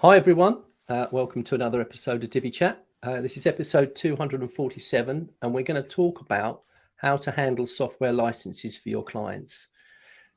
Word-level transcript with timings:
Hi, 0.00 0.16
everyone. 0.16 0.62
Uh, 0.88 1.08
welcome 1.10 1.42
to 1.42 1.56
another 1.56 1.80
episode 1.80 2.22
of 2.22 2.30
Divi 2.30 2.52
Chat. 2.52 2.84
Uh, 3.02 3.20
this 3.20 3.36
is 3.36 3.48
episode 3.48 3.96
247, 3.96 5.28
and 5.42 5.52
we're 5.52 5.64
going 5.64 5.82
to 5.82 5.88
talk 5.88 6.20
about 6.20 6.62
how 6.98 7.16
to 7.16 7.32
handle 7.32 7.66
software 7.66 8.12
licenses 8.12 8.76
for 8.76 8.90
your 8.90 9.02
clients. 9.02 9.66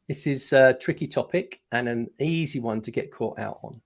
This 0.08 0.26
is 0.26 0.52
a 0.52 0.74
tricky 0.74 1.06
topic 1.06 1.62
and 1.72 1.88
an 1.88 2.10
easy 2.20 2.60
one 2.60 2.82
to 2.82 2.90
get 2.90 3.12
caught 3.12 3.38
out 3.38 3.60
on. 3.62 3.80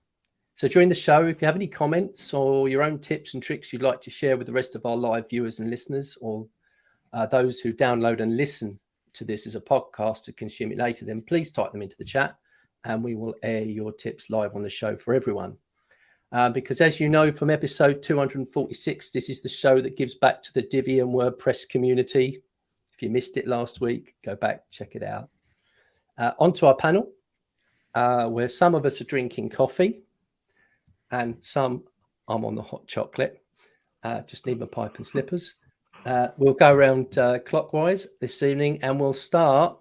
So, 0.54 0.66
during 0.66 0.88
the 0.88 0.94
show, 0.94 1.26
if 1.26 1.42
you 1.42 1.46
have 1.46 1.56
any 1.56 1.66
comments 1.66 2.32
or 2.32 2.70
your 2.70 2.82
own 2.82 2.98
tips 2.98 3.34
and 3.34 3.42
tricks 3.42 3.70
you'd 3.70 3.82
like 3.82 4.00
to 4.00 4.10
share 4.10 4.38
with 4.38 4.46
the 4.46 4.54
rest 4.54 4.76
of 4.76 4.86
our 4.86 4.96
live 4.96 5.28
viewers 5.28 5.60
and 5.60 5.68
listeners, 5.68 6.16
or 6.22 6.46
uh, 7.12 7.26
those 7.26 7.60
who 7.60 7.74
download 7.74 8.22
and 8.22 8.38
listen 8.38 8.80
to 9.12 9.26
this 9.26 9.46
as 9.46 9.56
a 9.56 9.60
podcast 9.60 10.24
to 10.24 10.32
consume 10.32 10.72
it 10.72 10.78
later, 10.78 11.04
then 11.04 11.20
please 11.20 11.50
type 11.50 11.72
them 11.72 11.82
into 11.82 11.98
the 11.98 12.04
chat 12.04 12.34
and 12.84 13.04
we 13.04 13.14
will 13.14 13.34
air 13.42 13.62
your 13.62 13.92
tips 13.92 14.30
live 14.30 14.54
on 14.54 14.62
the 14.62 14.70
show 14.70 14.96
for 14.96 15.12
everyone. 15.12 15.58
Uh, 16.32 16.50
because 16.50 16.80
as 16.80 16.98
you 16.98 17.08
know 17.08 17.30
from 17.30 17.50
episode 17.50 18.02
246, 18.02 19.10
this 19.10 19.28
is 19.28 19.42
the 19.42 19.48
show 19.48 19.80
that 19.80 19.96
gives 19.96 20.14
back 20.14 20.42
to 20.42 20.52
the 20.52 20.62
Divi 20.62 21.00
and 21.00 21.10
WordPress 21.10 21.68
community. 21.68 22.42
If 22.92 23.02
you 23.02 23.10
missed 23.10 23.36
it 23.36 23.46
last 23.46 23.80
week, 23.80 24.16
go 24.24 24.34
back, 24.34 24.68
check 24.70 24.96
it 24.96 25.02
out. 25.02 25.28
Uh, 26.18 26.32
onto 26.38 26.66
our 26.66 26.74
panel, 26.74 27.10
uh, 27.94 28.26
where 28.26 28.48
some 28.48 28.74
of 28.74 28.84
us 28.84 29.00
are 29.00 29.04
drinking 29.04 29.50
coffee 29.50 30.00
and 31.10 31.36
some 31.40 31.84
I'm 32.28 32.44
on 32.44 32.56
the 32.56 32.62
hot 32.62 32.86
chocolate. 32.88 33.42
Uh, 34.02 34.22
just 34.22 34.46
need 34.46 34.58
my 34.58 34.66
pipe 34.66 34.96
and 34.96 35.06
slippers. 35.06 35.54
Uh, 36.04 36.28
we'll 36.36 36.54
go 36.54 36.72
around 36.72 37.16
clockwise 37.46 38.08
this 38.20 38.42
evening 38.42 38.80
and 38.82 38.98
we'll 38.98 39.12
start 39.12 39.76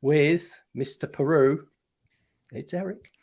with 0.00 0.50
Mr. 0.76 1.10
Peru. 1.10 1.66
It's 2.52 2.74
Eric. 2.74 3.13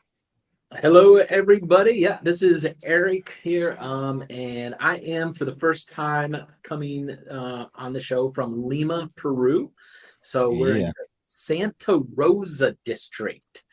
Hello, 0.80 1.18
everybody. 1.18 1.96
Yeah, 1.96 2.20
this 2.24 2.42
is 2.42 2.66
Eric 2.82 3.38
here, 3.44 3.76
um, 3.80 4.24
and 4.30 4.74
I 4.80 4.98
am 5.00 5.34
for 5.34 5.44
the 5.44 5.56
first 5.56 5.90
time 5.90 6.36
coming 6.64 7.12
uh, 7.12 7.66
on 7.76 7.92
the 7.92 8.00
show 8.00 8.32
from 8.32 8.68
Lima, 8.68 9.12
Peru. 9.18 9.74
So 10.22 10.50
we're 10.50 10.78
yeah. 10.78 10.88
in 10.88 10.94
Santa 11.22 12.00
Rosa 12.16 12.78
district 12.86 13.66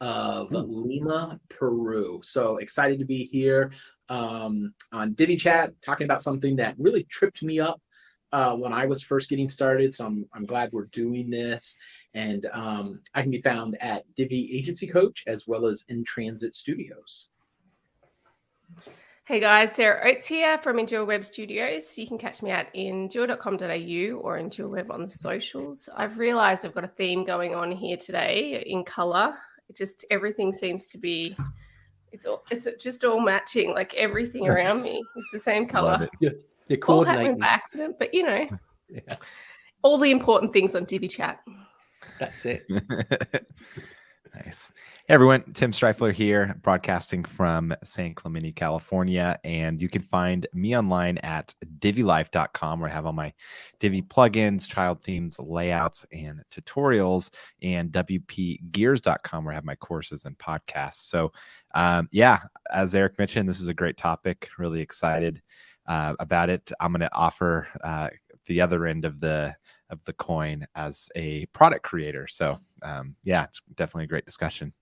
of 0.00 0.50
Ooh. 0.52 0.64
Lima, 0.66 1.38
Peru. 1.50 2.20
So 2.24 2.56
excited 2.56 2.98
to 3.00 3.04
be 3.04 3.24
here 3.24 3.70
um, 4.08 4.72
on 4.92 5.12
Divi 5.12 5.36
Chat, 5.36 5.72
talking 5.82 6.06
about 6.06 6.22
something 6.22 6.56
that 6.56 6.74
really 6.78 7.04
tripped 7.04 7.42
me 7.42 7.60
up 7.60 7.82
uh, 8.32 8.56
when 8.56 8.72
I 8.72 8.86
was 8.86 9.02
first 9.02 9.30
getting 9.30 9.48
started. 9.48 9.94
So 9.94 10.06
I'm, 10.06 10.26
I'm 10.34 10.46
glad 10.46 10.72
we're 10.72 10.86
doing 10.86 11.30
this. 11.30 11.76
And 12.14 12.46
um, 12.52 13.02
I 13.14 13.22
can 13.22 13.30
be 13.30 13.42
found 13.42 13.76
at 13.80 14.04
Divi 14.14 14.56
Agency 14.56 14.86
Coach 14.86 15.24
as 15.26 15.46
well 15.46 15.66
as 15.66 15.84
in 15.88 16.04
Transit 16.04 16.54
Studios. 16.54 17.28
Hey 19.24 19.40
guys, 19.40 19.72
Sarah 19.72 20.08
Oates 20.08 20.24
here 20.24 20.56
from 20.58 20.78
Endure 20.78 21.04
Web 21.04 21.24
Studios. 21.24 21.98
You 21.98 22.06
can 22.06 22.16
catch 22.16 22.42
me 22.42 22.52
at 22.52 22.68
endure.com.au 22.74 24.20
or 24.20 24.38
Endure 24.38 24.68
Web 24.68 24.92
on 24.92 25.02
the 25.02 25.10
socials. 25.10 25.88
I've 25.96 26.18
realized 26.18 26.64
I've 26.64 26.74
got 26.74 26.84
a 26.84 26.88
theme 26.88 27.24
going 27.24 27.52
on 27.52 27.72
here 27.72 27.96
today 27.96 28.62
in 28.64 28.84
color. 28.84 29.34
It 29.68 29.76
just 29.76 30.04
everything 30.12 30.52
seems 30.52 30.86
to 30.86 30.98
be 30.98 31.36
it's 32.12 32.24
all 32.24 32.44
it's 32.52 32.68
just 32.80 33.02
all 33.02 33.18
matching 33.18 33.74
like 33.74 33.94
everything 33.94 34.48
around 34.48 34.82
me. 34.82 35.02
It's 35.16 35.30
the 35.32 35.40
same 35.40 35.66
color. 35.66 36.08
You're 36.68 36.78
coordinating. 36.78 37.32
All 37.34 37.38
by 37.38 37.46
accident, 37.46 37.96
but 37.98 38.12
you 38.12 38.24
know, 38.24 38.48
yeah. 38.88 39.16
all 39.82 39.98
the 39.98 40.10
important 40.10 40.52
things 40.52 40.74
on 40.74 40.84
Divi 40.84 41.08
Chat. 41.08 41.40
That's 42.18 42.44
it. 42.44 42.64
nice. 44.34 44.72
Hey 45.06 45.14
everyone, 45.14 45.52
Tim 45.52 45.70
Strifler 45.70 46.12
here, 46.12 46.58
broadcasting 46.62 47.22
from 47.24 47.72
San 47.84 48.14
Clemente, 48.14 48.50
California. 48.50 49.38
And 49.44 49.80
you 49.80 49.88
can 49.88 50.02
find 50.02 50.44
me 50.52 50.76
online 50.76 51.18
at 51.18 51.54
divilife.com 51.78 52.80
where 52.80 52.90
I 52.90 52.92
have 52.92 53.06
all 53.06 53.12
my 53.12 53.32
Divi 53.78 54.02
plugins, 54.02 54.68
child 54.68 55.04
themes, 55.04 55.38
layouts, 55.38 56.04
and 56.10 56.42
tutorials, 56.50 57.30
and 57.62 57.92
WPGears.com 57.92 59.44
where 59.44 59.52
I 59.52 59.54
have 59.54 59.64
my 59.64 59.76
courses 59.76 60.24
and 60.24 60.36
podcasts. 60.38 61.06
So, 61.08 61.30
um, 61.76 62.08
yeah, 62.10 62.40
as 62.72 62.92
Eric 62.96 63.18
mentioned, 63.18 63.48
this 63.48 63.60
is 63.60 63.68
a 63.68 63.74
great 63.74 63.96
topic. 63.96 64.48
Really 64.58 64.80
excited 64.80 65.40
uh, 65.86 66.14
about 66.18 66.50
it. 66.50 66.72
I'm 66.80 66.92
going 66.92 67.00
to 67.00 67.14
offer 67.14 67.68
uh, 67.82 68.10
the 68.46 68.60
other 68.60 68.86
end 68.86 69.04
of 69.04 69.20
the 69.20 69.54
of 69.90 70.02
the 70.04 70.12
coin 70.14 70.66
as 70.74 71.08
a 71.14 71.46
product 71.46 71.84
creator. 71.84 72.26
So 72.26 72.58
um, 72.82 73.14
yeah, 73.22 73.44
it's 73.44 73.60
definitely 73.76 74.04
a 74.04 74.08
great 74.08 74.26
discussion. 74.26 74.72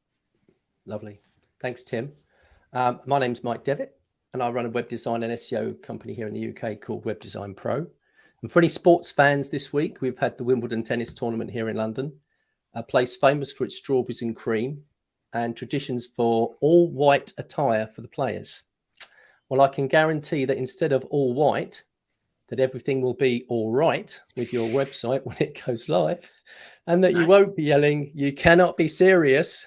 Lovely, 0.87 1.21
thanks, 1.61 1.85
Tim. 1.85 2.13
Um, 2.73 3.01
my 3.07 3.19
name's 3.19 3.45
Mike 3.45 3.65
Devitt, 3.65 3.97
and 4.33 4.43
I 4.43 4.51
run 4.51 4.67
a 4.67 4.71
web 4.71 4.89
design 4.89 5.23
and 5.23 5.33
SEO 5.33 5.81
company 5.83 6.15
here 6.15 6.27
in 6.27 6.35
the 6.35 6.51
UK 6.51 6.81
called 6.81 7.05
Web 7.05 7.21
Design 7.21 7.55
Pro. 7.55 7.87
And 8.43 8.51
for 8.51 8.59
any 8.59 8.69
sports 8.69 9.13
fans 9.13 9.49
this 9.49 9.73
week, 9.73 10.01
we've 10.01 10.19
had 10.19 10.37
the 10.37 10.45
Wimbledon 10.45 10.83
tennis 10.83 11.15
tournament 11.15 11.51
here 11.51 11.69
in 11.69 11.77
London, 11.77 12.13
a 12.75 12.83
place 12.83 13.17
famous 13.17 13.53
for 13.53 13.65
its 13.65 13.77
strawberries 13.77 14.23
and 14.23 14.37
cream 14.37 14.83
and 15.33 15.57
traditions 15.57 16.07
for 16.07 16.55
all 16.61 16.91
white 16.91 17.33
attire 17.39 17.87
for 17.87 18.03
the 18.03 18.09
players. 18.09 18.63
Well, 19.55 19.65
I 19.65 19.69
can 19.69 19.87
guarantee 19.87 20.47
that 20.47 20.57
instead 20.57 20.91
of 20.91 21.05
all 21.11 21.33
white, 21.33 21.85
that 22.49 22.59
everything 22.59 23.01
will 23.01 23.15
be 23.15 23.47
all 23.49 23.71
right 23.71 24.21
with 24.37 24.53
your 24.53 24.69
website 24.71 25.25
when 25.25 25.37
it 25.39 25.63
goes 25.65 25.89
live, 25.89 26.29
and 26.89 27.05
that 27.05 27.13
you 27.13 27.25
won't 27.25 27.55
be 27.55 27.63
yelling, 27.63 28.11
you 28.17 28.33
cannot 28.33 28.77
be 28.77 28.89
serious 28.89 29.65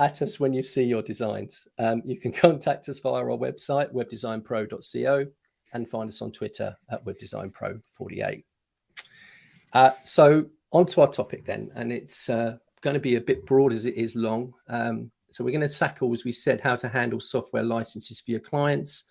at 0.00 0.20
us 0.20 0.40
when 0.40 0.52
you 0.52 0.64
see 0.64 0.82
your 0.82 1.02
designs. 1.02 1.68
Um, 1.78 2.02
you 2.04 2.18
can 2.18 2.32
contact 2.46 2.88
us 2.88 2.98
via 2.98 3.22
our 3.22 3.38
website, 3.38 3.94
webdesignpro.co, 3.94 5.26
and 5.74 5.88
find 5.88 6.08
us 6.08 6.20
on 6.20 6.32
Twitter 6.32 6.76
at 6.90 7.04
webdesignpro48. 7.04 8.42
Uh, 9.74 9.90
so, 10.02 10.44
on 10.72 10.86
to 10.86 11.02
our 11.02 11.12
topic 11.12 11.46
then, 11.46 11.70
and 11.76 11.92
it's 11.92 12.28
uh, 12.28 12.56
going 12.80 12.94
to 12.94 13.00
be 13.00 13.14
a 13.14 13.20
bit 13.20 13.46
broad 13.46 13.72
as 13.72 13.86
it 13.86 13.94
is 13.94 14.16
long. 14.16 14.54
Um, 14.68 15.12
so 15.38 15.44
we're 15.44 15.56
going 15.56 15.68
to 15.68 15.72
tackle, 15.72 16.12
as 16.12 16.24
we 16.24 16.32
said, 16.32 16.60
how 16.60 16.74
to 16.74 16.88
handle 16.88 17.20
software 17.20 17.62
licenses 17.62 18.20
for 18.20 18.32
your 18.32 18.40
clients. 18.40 19.04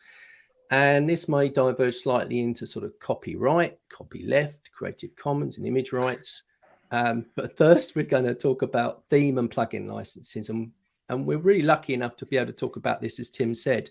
And 0.72 1.10
this 1.10 1.30
may 1.30 1.48
diverge 1.48 1.96
slightly 1.96 2.42
into 2.42 2.68
sort 2.68 2.84
of 2.84 3.00
copyright, 3.00 3.80
copy 3.88 4.26
left, 4.26 4.70
Creative 4.74 5.16
Commons, 5.16 5.58
and 5.58 5.66
image 5.66 5.94
rights. 5.94 6.44
Um, 6.92 7.28
but 7.38 7.56
first, 7.56 7.96
we're 7.96 8.04
going 8.04 8.26
to 8.26 8.36
talk 8.36 8.62
about 8.62 9.06
theme 9.10 9.38
and 9.38 9.50
plugin 9.50 9.88
licenses. 9.88 10.50
And, 10.50 10.74
and 11.08 11.26
we're 11.26 11.38
really 11.38 11.62
lucky 11.62 11.94
enough 11.94 12.18
to 12.18 12.26
be 12.26 12.36
able 12.36 12.48
to 12.48 12.52
talk 12.52 12.76
about 12.76 13.00
this, 13.00 13.22
as 13.22 13.30
Tim 13.30 13.56
said, 13.56 13.90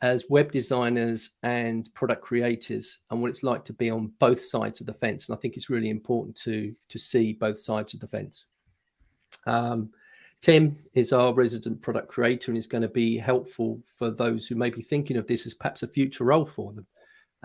as 0.00 0.24
web 0.30 0.50
designers 0.50 1.32
and 1.42 1.92
product 1.92 2.22
creators, 2.22 3.00
and 3.10 3.20
what 3.20 3.28
it's 3.28 3.42
like 3.42 3.66
to 3.66 3.74
be 3.74 3.90
on 3.90 4.14
both 4.18 4.40
sides 4.40 4.80
of 4.80 4.86
the 4.86 4.94
fence. 4.94 5.28
And 5.28 5.36
I 5.36 5.40
think 5.42 5.58
it's 5.58 5.68
really 5.68 5.90
important 5.90 6.36
to, 6.36 6.74
to 6.88 6.98
see 6.98 7.34
both 7.34 7.60
sides 7.60 7.92
of 7.92 8.00
the 8.00 8.08
fence. 8.08 8.46
Um, 9.46 9.90
Tim 10.44 10.76
is 10.92 11.10
our 11.14 11.32
resident 11.32 11.80
product 11.80 12.08
creator 12.08 12.50
and 12.50 12.58
is 12.58 12.66
going 12.66 12.82
to 12.82 12.88
be 12.88 13.16
helpful 13.16 13.80
for 13.96 14.10
those 14.10 14.46
who 14.46 14.56
may 14.56 14.68
be 14.68 14.82
thinking 14.82 15.16
of 15.16 15.26
this 15.26 15.46
as 15.46 15.54
perhaps 15.54 15.82
a 15.82 15.88
future 15.88 16.24
role 16.24 16.44
for 16.44 16.70
them 16.74 16.86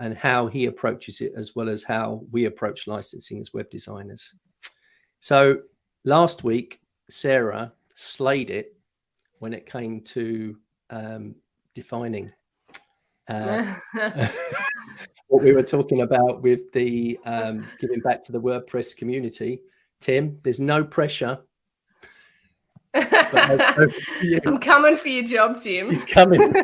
and 0.00 0.14
how 0.14 0.48
he 0.48 0.66
approaches 0.66 1.22
it, 1.22 1.32
as 1.34 1.56
well 1.56 1.70
as 1.70 1.82
how 1.82 2.22
we 2.30 2.44
approach 2.44 2.86
licensing 2.86 3.40
as 3.40 3.54
web 3.54 3.70
designers. 3.70 4.34
So 5.18 5.62
last 6.04 6.44
week, 6.44 6.82
Sarah 7.08 7.72
slayed 7.94 8.50
it 8.50 8.76
when 9.38 9.54
it 9.54 9.64
came 9.64 10.02
to 10.02 10.58
um, 10.90 11.34
defining 11.74 12.30
uh, 13.28 13.76
what 15.28 15.42
we 15.42 15.52
were 15.52 15.62
talking 15.62 16.02
about 16.02 16.42
with 16.42 16.70
the 16.72 17.18
um, 17.24 17.66
giving 17.80 18.00
back 18.00 18.22
to 18.24 18.32
the 18.32 18.40
WordPress 18.42 18.94
community. 18.94 19.62
Tim, 20.00 20.38
there's 20.42 20.60
no 20.60 20.84
pressure 20.84 21.38
I'm 22.94 24.58
coming 24.58 24.96
for 24.96 25.08
your 25.08 25.24
job, 25.24 25.62
Jim. 25.62 25.90
He's 25.90 26.04
coming. 26.04 26.52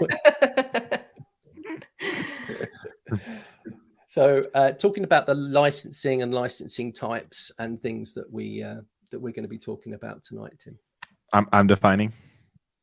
so, 4.09 4.43
uh, 4.55 4.73
talking 4.73 5.05
about 5.05 5.27
the 5.27 5.35
licensing 5.35 6.23
and 6.23 6.35
licensing 6.35 6.93
types 6.93 7.53
and 7.59 7.81
things 7.81 8.13
that 8.15 8.33
we 8.33 8.63
uh, 8.63 8.81
that 9.11 9.21
we're 9.21 9.33
going 9.33 9.45
to 9.45 9.49
be 9.49 9.59
talking 9.59 9.95
about 9.95 10.23
tonight, 10.25 10.55
Tim. 10.59 10.79
I'm 11.33 11.47
I'm 11.53 11.67
defining. 11.67 12.13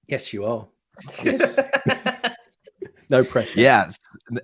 Yes, 0.08 0.34
you 0.34 0.46
are. 0.46 0.68
Yes. 1.24 1.58
No 3.10 3.24
pressure. 3.24 3.60
Yes, 3.60 3.98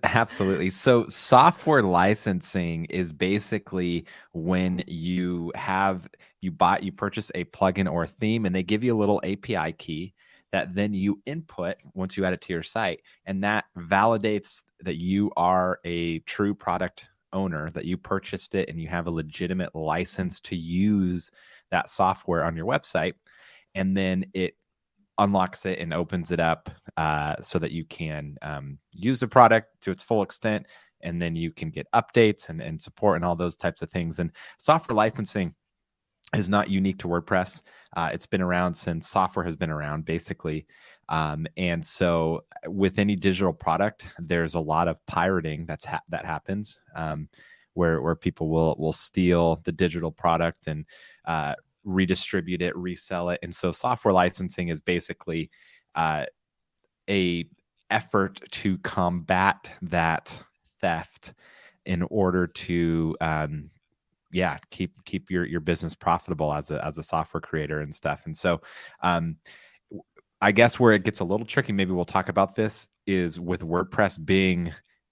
absolutely. 0.03 0.69
So 0.69 1.05
software 1.07 1.83
licensing 1.83 2.85
is 2.85 3.11
basically 3.11 4.05
when 4.33 4.83
you 4.87 5.51
have 5.55 6.07
you 6.41 6.51
buy 6.51 6.79
you 6.79 6.91
purchase 6.91 7.31
a 7.35 7.45
plugin 7.45 7.91
or 7.91 8.03
a 8.03 8.07
theme 8.07 8.45
and 8.45 8.55
they 8.55 8.63
give 8.63 8.83
you 8.83 8.95
a 8.95 8.99
little 8.99 9.21
API 9.23 9.73
key 9.73 10.13
that 10.51 10.73
then 10.73 10.93
you 10.93 11.21
input 11.25 11.75
once 11.93 12.17
you 12.17 12.25
add 12.25 12.33
it 12.33 12.41
to 12.41 12.53
your 12.53 12.63
site 12.63 13.01
and 13.25 13.43
that 13.43 13.65
validates 13.77 14.63
that 14.81 14.95
you 14.97 15.31
are 15.37 15.79
a 15.85 16.19
true 16.19 16.55
product 16.55 17.09
owner 17.33 17.69
that 17.69 17.85
you 17.85 17.97
purchased 17.97 18.55
it 18.55 18.69
and 18.69 18.81
you 18.81 18.87
have 18.87 19.07
a 19.07 19.11
legitimate 19.11 19.75
license 19.75 20.39
to 20.39 20.55
use 20.55 21.29
that 21.69 21.89
software 21.89 22.43
on 22.43 22.55
your 22.55 22.65
website 22.65 23.13
and 23.75 23.95
then 23.95 24.25
it 24.33 24.55
unlocks 25.19 25.65
it 25.65 25.79
and 25.79 25.93
opens 25.93 26.31
it 26.31 26.39
up 26.39 26.69
uh, 26.97 27.35
so 27.41 27.59
that 27.59 27.71
you 27.71 27.85
can 27.85 28.37
um, 28.41 28.77
use 28.93 29.19
the 29.19 29.27
product 29.27 29.81
to 29.81 29.91
its 29.91 30.03
full 30.03 30.23
extent 30.23 30.65
and 31.01 31.21
then 31.21 31.35
you 31.35 31.51
can 31.51 31.69
get 31.69 31.87
updates 31.93 32.49
and, 32.49 32.61
and 32.61 32.81
support 32.81 33.15
and 33.15 33.25
all 33.25 33.35
those 33.35 33.55
types 33.55 33.81
of 33.81 33.89
things. 33.89 34.19
And 34.19 34.31
software 34.57 34.95
licensing 34.95 35.53
is 36.35 36.49
not 36.49 36.69
unique 36.69 36.99
to 36.99 37.07
wordpress. 37.07 37.63
Uh, 37.95 38.09
it's 38.13 38.25
been 38.25 38.41
around 38.41 38.73
since 38.73 39.07
software 39.07 39.45
has 39.45 39.55
been 39.55 39.69
around 39.69 40.05
basically. 40.05 40.65
Um, 41.07 41.47
and 41.57 41.83
so 41.83 42.41
with 42.67 42.99
any 42.99 43.15
digital 43.15 43.53
product 43.53 44.07
there's 44.19 44.55
a 44.55 44.59
lot 44.59 44.87
of 44.87 45.03
pirating 45.07 45.65
that's 45.65 45.85
ha- 45.85 46.01
that 46.09 46.25
happens 46.25 46.81
um, 46.95 47.27
where 47.73 48.01
where 48.01 48.15
people 48.15 48.49
will 48.49 48.75
will 48.77 48.93
steal 48.93 49.59
the 49.63 49.71
digital 49.71 50.11
product 50.11 50.67
and 50.67 50.85
uh, 51.25 51.55
redistribute 51.83 52.61
it, 52.61 52.75
resell 52.75 53.29
it. 53.29 53.39
And 53.43 53.53
so 53.53 53.71
software 53.71 54.13
licensing 54.13 54.69
is 54.69 54.81
basically 54.81 55.49
uh, 55.95 56.25
a 57.09 57.45
effort 57.89 58.39
to 58.51 58.77
combat 58.79 59.69
that 59.81 60.41
theft 60.79 61.33
in 61.85 62.03
order 62.03 62.45
to 62.45 63.15
um, 63.21 63.69
yeah 64.31 64.57
keep 64.69 64.93
keep 65.05 65.29
your 65.31 65.45
your 65.45 65.59
business 65.59 65.95
profitable 65.95 66.53
as 66.53 66.71
a 66.71 66.83
as 66.85 66.97
a 66.97 67.03
software 67.03 67.41
creator 67.41 67.81
and 67.81 67.93
stuff 67.93 68.23
and 68.25 68.37
so 68.37 68.61
um 69.01 69.35
i 70.41 70.51
guess 70.51 70.79
where 70.79 70.93
it 70.93 71.03
gets 71.03 71.19
a 71.19 71.23
little 71.23 71.45
tricky 71.45 71.73
maybe 71.73 71.91
we'll 71.91 72.05
talk 72.05 72.29
about 72.29 72.55
this 72.55 72.87
is 73.07 73.39
with 73.39 73.61
wordpress 73.61 74.23
being 74.23 74.71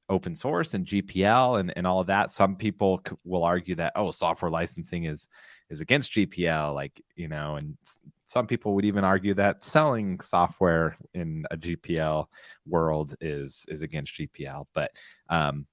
open 0.10 0.36
source 0.36 0.74
and 0.74 0.86
gpl 0.86 1.60
and, 1.60 1.74
and 1.76 1.88
all 1.88 2.00
of 2.00 2.08
that 2.08 2.32
some 2.32 2.56
people 2.56 3.02
will 3.24 3.44
argue 3.44 3.76
that 3.76 3.92
oh 3.96 4.12
software 4.12 4.52
licensing 4.52 5.06
is 5.06 5.28
is 5.70 5.82
against 5.82 6.14
GPL, 6.14 6.74
like 6.74 7.02
you 7.16 7.28
know, 7.28 7.56
and 7.56 7.78
some 8.26 8.48
people 8.48 8.74
would 8.76 8.86
even 8.86 9.04
argue 9.04 9.34
that 9.34 9.64
selling 9.64 10.20
software 10.20 10.98
in 11.14 11.46
a 11.52 11.58
GPL 11.58 12.28
world 12.66 13.16
is 13.22 13.66
is 13.70 13.82
against 13.82 14.14
GPL. 14.16 14.66
But 14.74 14.92
um, 15.30 15.66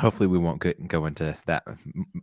hopefully, 0.00 0.28
we 0.28 0.38
won't 0.38 0.62
get, 0.62 0.86
go 0.88 1.06
into 1.06 1.36
that 1.46 1.64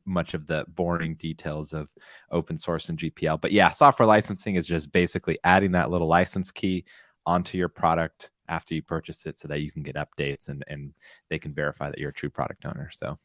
much 0.05 0.33
of 0.33 0.47
the 0.47 0.65
boring 0.69 1.15
details 1.15 1.73
of 1.73 1.89
open 2.31 2.57
source 2.57 2.89
and 2.89 2.97
GPL. 2.97 3.41
But 3.41 3.51
yeah, 3.51 3.71
software 3.71 4.07
licensing 4.07 4.55
is 4.55 4.67
just 4.67 4.91
basically 4.91 5.37
adding 5.43 5.71
that 5.73 5.89
little 5.89 6.07
license 6.07 6.51
key 6.51 6.85
onto 7.25 7.57
your 7.57 7.69
product 7.69 8.31
after 8.49 8.75
you 8.75 8.81
purchase 8.81 9.25
it, 9.25 9.37
so 9.37 9.47
that 9.47 9.61
you 9.61 9.71
can 9.71 9.83
get 9.83 9.95
updates 9.95 10.49
and 10.49 10.63
and 10.67 10.93
they 11.29 11.39
can 11.39 11.53
verify 11.53 11.89
that 11.89 11.99
you're 11.99 12.11
a 12.11 12.13
true 12.13 12.29
product 12.29 12.65
owner. 12.65 12.89
So 12.93 13.17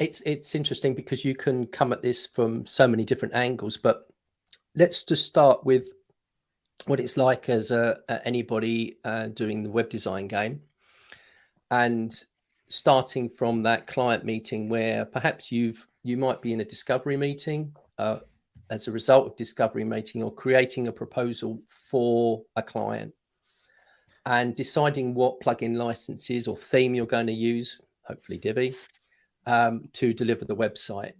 it's 0.00 0.20
it's 0.22 0.54
interesting 0.54 0.94
because 0.94 1.24
you 1.24 1.34
can 1.34 1.66
come 1.66 1.92
at 1.92 2.02
this 2.02 2.26
from 2.26 2.66
so 2.66 2.88
many 2.88 3.04
different 3.04 3.34
angles 3.34 3.76
but 3.76 4.06
let's 4.74 5.04
just 5.04 5.26
start 5.26 5.64
with 5.64 5.88
what 6.86 7.00
it's 7.00 7.16
like 7.16 7.48
as 7.48 7.70
a, 7.70 7.98
a 8.08 8.26
anybody 8.26 8.98
uh, 9.04 9.28
doing 9.28 9.62
the 9.62 9.70
web 9.70 9.90
design 9.90 10.26
game. 10.26 10.60
And 11.70 12.12
starting 12.68 13.28
from 13.28 13.62
that 13.62 13.86
client 13.86 14.24
meeting 14.24 14.68
where 14.68 15.04
perhaps 15.04 15.50
you've 15.50 15.86
you 16.02 16.16
might 16.16 16.40
be 16.40 16.52
in 16.52 16.60
a 16.60 16.64
discovery 16.64 17.16
meeting 17.16 17.74
uh, 17.98 18.18
as 18.70 18.88
a 18.88 18.92
result 18.92 19.26
of 19.26 19.36
discovery 19.36 19.84
meeting 19.84 20.22
or 20.22 20.32
creating 20.32 20.88
a 20.88 20.92
proposal 20.92 21.60
for 21.68 22.42
a 22.56 22.62
client 22.62 23.12
and 24.26 24.54
deciding 24.54 25.14
what 25.14 25.40
plugin 25.40 25.76
licenses 25.76 26.46
or 26.46 26.56
theme 26.56 26.94
you're 26.94 27.06
going 27.06 27.26
to 27.26 27.32
use 27.32 27.80
hopefully 28.04 28.38
divi 28.38 28.74
um, 29.46 29.88
to 29.92 30.12
deliver 30.12 30.44
the 30.44 30.56
website. 30.56 31.12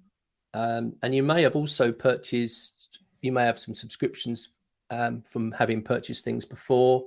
Um, 0.55 0.95
and 1.03 1.15
you 1.15 1.23
may 1.23 1.43
have 1.43 1.57
also 1.57 1.93
purchased, 1.93 2.99
you 3.23 3.33
may 3.33 3.45
have 3.45 3.59
some 3.59 3.75
subscriptions 3.75 4.51
um, 4.91 5.23
from 5.23 5.53
having 5.53 5.83
purchased 5.83 6.25
things 6.25 6.45
before. 6.45 7.05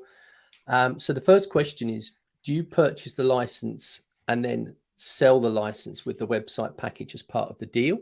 Um, 0.68 1.00
so 1.00 1.13
the 1.13 1.21
first 1.21 1.50
question 1.50 1.89
is 1.89 2.13
Do 2.44 2.54
you 2.54 2.63
purchase 2.63 3.13
the 3.13 3.24
license 3.24 4.04
and 4.27 4.44
then 4.44 4.75
sell 4.95 5.42
the 5.42 5.50
license 5.50 6.06
with 6.06 6.18
the 6.18 6.27
website 6.27 6.77
package 6.77 7.15
as 7.15 7.21
part 7.21 7.50
of 7.50 7.57
the 7.57 7.65
deal? 7.65 8.00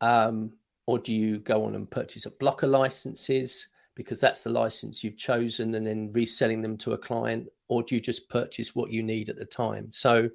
Um, 0.00 0.52
or 0.86 0.98
do 0.98 1.14
you 1.14 1.38
go 1.38 1.64
on 1.64 1.76
and 1.76 1.90
purchase 1.90 2.26
a 2.26 2.30
block 2.32 2.62
of 2.62 2.70
licenses 2.70 3.68
because 3.94 4.20
that's 4.20 4.42
the 4.42 4.50
license 4.50 5.04
you've 5.04 5.16
chosen 5.16 5.74
and 5.74 5.86
then 5.86 6.12
reselling 6.12 6.60
them 6.60 6.76
to 6.78 6.92
a 6.92 6.98
client? 6.98 7.48
Or 7.68 7.82
do 7.82 7.94
you 7.94 8.00
just 8.00 8.28
purchase 8.28 8.74
what 8.74 8.90
you 8.90 9.02
need 9.02 9.28
at 9.28 9.38
the 9.38 9.44
time? 9.44 9.88
So 9.92 10.28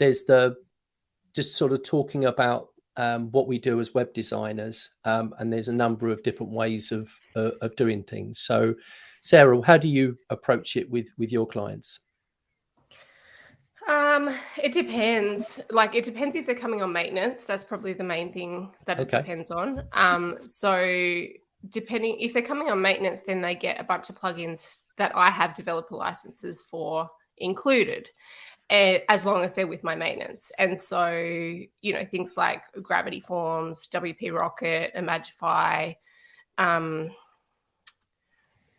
there's 0.00 0.24
the 0.24 0.56
just 1.32 1.56
sort 1.56 1.72
of 1.72 1.84
talking 1.84 2.24
about 2.24 2.70
um, 2.96 3.30
what 3.30 3.46
we 3.46 3.58
do 3.58 3.78
as 3.78 3.94
web 3.94 4.12
designers, 4.12 4.90
um, 5.04 5.32
and 5.38 5.52
there's 5.52 5.68
a 5.68 5.72
number 5.72 6.08
of 6.08 6.22
different 6.24 6.52
ways 6.52 6.90
of 6.90 7.08
uh, 7.36 7.52
of 7.60 7.76
doing 7.76 8.02
things. 8.02 8.40
So, 8.40 8.74
Sarah, 9.22 9.60
how 9.64 9.76
do 9.76 9.86
you 9.86 10.18
approach 10.30 10.76
it 10.76 10.90
with 10.90 11.06
with 11.16 11.30
your 11.30 11.46
clients? 11.46 12.00
Um, 13.88 14.34
it 14.62 14.72
depends. 14.72 15.60
Like, 15.70 15.94
it 15.94 16.04
depends 16.04 16.36
if 16.36 16.46
they're 16.46 16.54
coming 16.54 16.82
on 16.82 16.92
maintenance. 16.92 17.44
That's 17.44 17.64
probably 17.64 17.92
the 17.92 18.04
main 18.04 18.32
thing 18.32 18.70
that 18.86 18.98
it 18.98 19.02
okay. 19.02 19.18
depends 19.18 19.50
on. 19.50 19.82
Um, 19.92 20.38
so 20.44 21.24
depending 21.68 22.18
if 22.20 22.32
they're 22.32 22.42
coming 22.42 22.70
on 22.70 22.80
maintenance, 22.80 23.22
then 23.22 23.40
they 23.40 23.54
get 23.54 23.80
a 23.80 23.84
bunch 23.84 24.08
of 24.08 24.16
plugins 24.16 24.74
that 24.98 25.12
I 25.16 25.30
have 25.30 25.54
developer 25.54 25.96
licenses 25.96 26.64
for 26.70 27.10
included 27.40 28.08
as 28.70 29.26
long 29.26 29.42
as 29.42 29.52
they're 29.52 29.66
with 29.66 29.82
my 29.82 29.96
maintenance. 29.96 30.52
And 30.58 30.78
so, 30.78 31.10
you 31.10 31.92
know, 31.92 32.04
things 32.04 32.36
like 32.36 32.62
Gravity 32.80 33.20
Forms, 33.20 33.88
WP 33.88 34.32
Rocket, 34.32 34.94
Imagify, 34.94 35.96
um, 36.56 37.10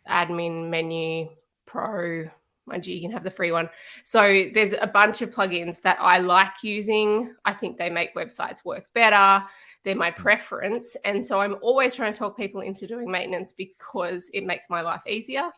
Admin 0.09 0.69
Menu 0.69 1.29
Pro. 1.65 2.29
Mind 2.67 2.87
you, 2.87 2.95
you 2.95 3.01
can 3.01 3.11
have 3.11 3.23
the 3.23 3.31
free 3.31 3.51
one. 3.51 3.69
So 4.03 4.45
there's 4.53 4.73
a 4.73 4.87
bunch 4.87 5.21
of 5.21 5.31
plugins 5.31 5.81
that 5.81 5.97
I 5.99 6.19
like 6.19 6.63
using. 6.63 7.35
I 7.43 7.53
think 7.53 7.77
they 7.77 7.89
make 7.89 8.15
websites 8.15 8.63
work 8.63 8.85
better. 8.93 9.43
They're 9.83 9.95
my 9.95 10.11
preference. 10.11 10.95
And 11.03 11.25
so 11.25 11.41
I'm 11.41 11.57
always 11.61 11.95
trying 11.95 12.13
to 12.13 12.19
talk 12.19 12.37
people 12.37 12.61
into 12.61 12.87
doing 12.87 13.11
maintenance 13.11 13.51
because 13.51 14.29
it 14.33 14.45
makes 14.45 14.69
my 14.69 14.81
life 14.81 15.01
easier 15.05 15.49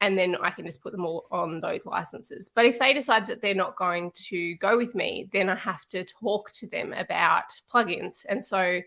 and 0.00 0.16
then 0.16 0.36
I 0.36 0.50
can 0.50 0.64
just 0.64 0.82
put 0.82 0.92
them 0.92 1.04
all 1.04 1.26
on 1.30 1.60
those 1.60 1.84
licenses. 1.84 2.50
But 2.54 2.64
if 2.64 2.78
they 2.78 2.92
decide 2.92 3.26
that 3.26 3.42
they're 3.42 3.54
not 3.54 3.76
going 3.76 4.12
to 4.28 4.54
go 4.56 4.76
with 4.76 4.94
me, 4.94 5.28
then 5.32 5.48
I 5.48 5.56
have 5.56 5.86
to 5.88 6.04
talk 6.04 6.50
to 6.52 6.68
them 6.68 6.92
about 6.94 7.44
plugins. 7.72 8.24
And 8.28 8.42
so 8.42 8.80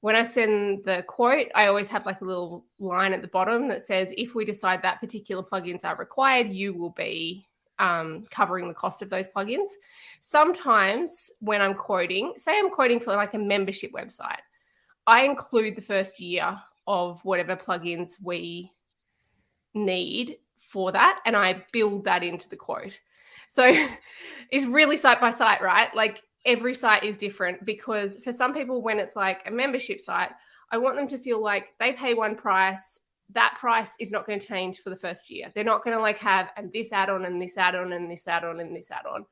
when 0.00 0.16
I 0.16 0.24
send 0.24 0.84
the 0.84 1.04
quote, 1.06 1.48
I 1.54 1.66
always 1.66 1.88
have 1.88 2.06
like 2.06 2.20
a 2.20 2.24
little 2.24 2.64
line 2.78 3.12
at 3.12 3.22
the 3.22 3.28
bottom 3.28 3.68
that 3.68 3.86
says, 3.86 4.12
if 4.16 4.34
we 4.34 4.44
decide 4.44 4.82
that 4.82 5.00
particular 5.00 5.42
plugins 5.42 5.84
are 5.84 5.96
required, 5.96 6.48
you 6.48 6.74
will 6.74 6.90
be 6.90 7.46
um, 7.78 8.26
covering 8.30 8.66
the 8.66 8.74
cost 8.74 9.02
of 9.02 9.10
those 9.10 9.28
plugins. 9.28 9.70
Sometimes 10.20 11.30
when 11.40 11.62
I'm 11.62 11.74
quoting, 11.74 12.34
say 12.38 12.58
I'm 12.58 12.70
quoting 12.70 12.98
for 12.98 13.14
like 13.14 13.34
a 13.34 13.38
membership 13.38 13.92
website, 13.92 14.40
I 15.06 15.22
include 15.22 15.76
the 15.76 15.82
first 15.82 16.18
year 16.18 16.58
of 16.86 17.20
whatever 17.24 17.54
plugins 17.54 18.22
we 18.22 18.72
need 19.74 20.38
for 20.58 20.92
that 20.92 21.20
and 21.26 21.36
I 21.36 21.64
build 21.72 22.04
that 22.04 22.22
into 22.22 22.48
the 22.48 22.56
quote. 22.56 22.98
So 23.48 23.64
it's 24.50 24.66
really 24.66 24.96
site 24.96 25.20
by 25.20 25.30
site, 25.30 25.60
right? 25.62 25.94
Like 25.94 26.22
every 26.46 26.74
site 26.74 27.04
is 27.04 27.16
different 27.16 27.64
because 27.64 28.18
for 28.18 28.32
some 28.32 28.54
people, 28.54 28.82
when 28.82 28.98
it's 28.98 29.16
like 29.16 29.42
a 29.46 29.50
membership 29.50 30.00
site, 30.00 30.30
I 30.70 30.78
want 30.78 30.96
them 30.96 31.08
to 31.08 31.18
feel 31.18 31.42
like 31.42 31.68
they 31.78 31.92
pay 31.92 32.14
one 32.14 32.36
price. 32.36 32.98
That 33.32 33.56
price 33.60 33.94
is 33.98 34.12
not 34.12 34.26
going 34.26 34.38
to 34.38 34.46
change 34.46 34.78
for 34.78 34.90
the 34.90 34.96
first 34.96 35.30
year. 35.30 35.50
They're 35.54 35.64
not 35.64 35.84
going 35.84 35.96
to 35.96 36.02
like 36.02 36.18
have 36.18 36.50
and 36.56 36.72
this 36.72 36.92
add 36.92 37.10
on 37.10 37.24
and 37.24 37.42
this 37.42 37.56
add 37.56 37.74
on 37.74 37.92
and 37.92 38.10
this 38.10 38.26
add 38.28 38.44
on 38.44 38.60
and 38.60 38.74
this 38.74 38.90
add 38.90 39.06
on. 39.06 39.26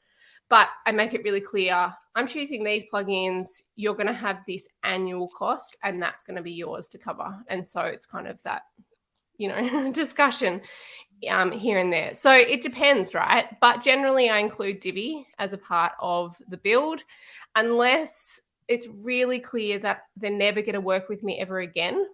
But 0.48 0.68
I 0.86 0.92
make 0.92 1.14
it 1.14 1.24
really 1.24 1.40
clear 1.40 1.92
I'm 2.18 2.26
choosing 2.26 2.64
these 2.64 2.84
plugins. 2.92 3.62
You're 3.76 3.94
going 3.94 4.08
to 4.08 4.12
have 4.12 4.38
this 4.44 4.66
annual 4.82 5.28
cost, 5.28 5.76
and 5.84 6.02
that's 6.02 6.24
going 6.24 6.36
to 6.36 6.42
be 6.42 6.50
yours 6.50 6.88
to 6.88 6.98
cover. 6.98 7.32
And 7.48 7.64
so 7.64 7.82
it's 7.82 8.06
kind 8.06 8.26
of 8.26 8.42
that 8.42 8.62
you 9.38 9.48
know 9.48 9.92
discussion 9.92 10.60
um, 11.28 11.50
here 11.50 11.78
and 11.78 11.92
there. 11.92 12.14
So 12.14 12.32
it 12.32 12.62
depends, 12.62 13.14
right? 13.14 13.46
But 13.60 13.82
generally, 13.82 14.28
I 14.28 14.38
include 14.38 14.80
Divi 14.80 15.26
as 15.38 15.52
a 15.52 15.58
part 15.58 15.92
of 16.00 16.36
the 16.48 16.56
build, 16.56 17.02
unless 17.56 18.40
it's 18.68 18.86
really 18.86 19.40
clear 19.40 19.78
that 19.80 20.02
they're 20.16 20.30
never 20.30 20.60
going 20.60 20.74
to 20.74 20.80
work 20.80 21.08
with 21.08 21.22
me 21.22 21.40
ever 21.40 21.60
again. 21.60 22.06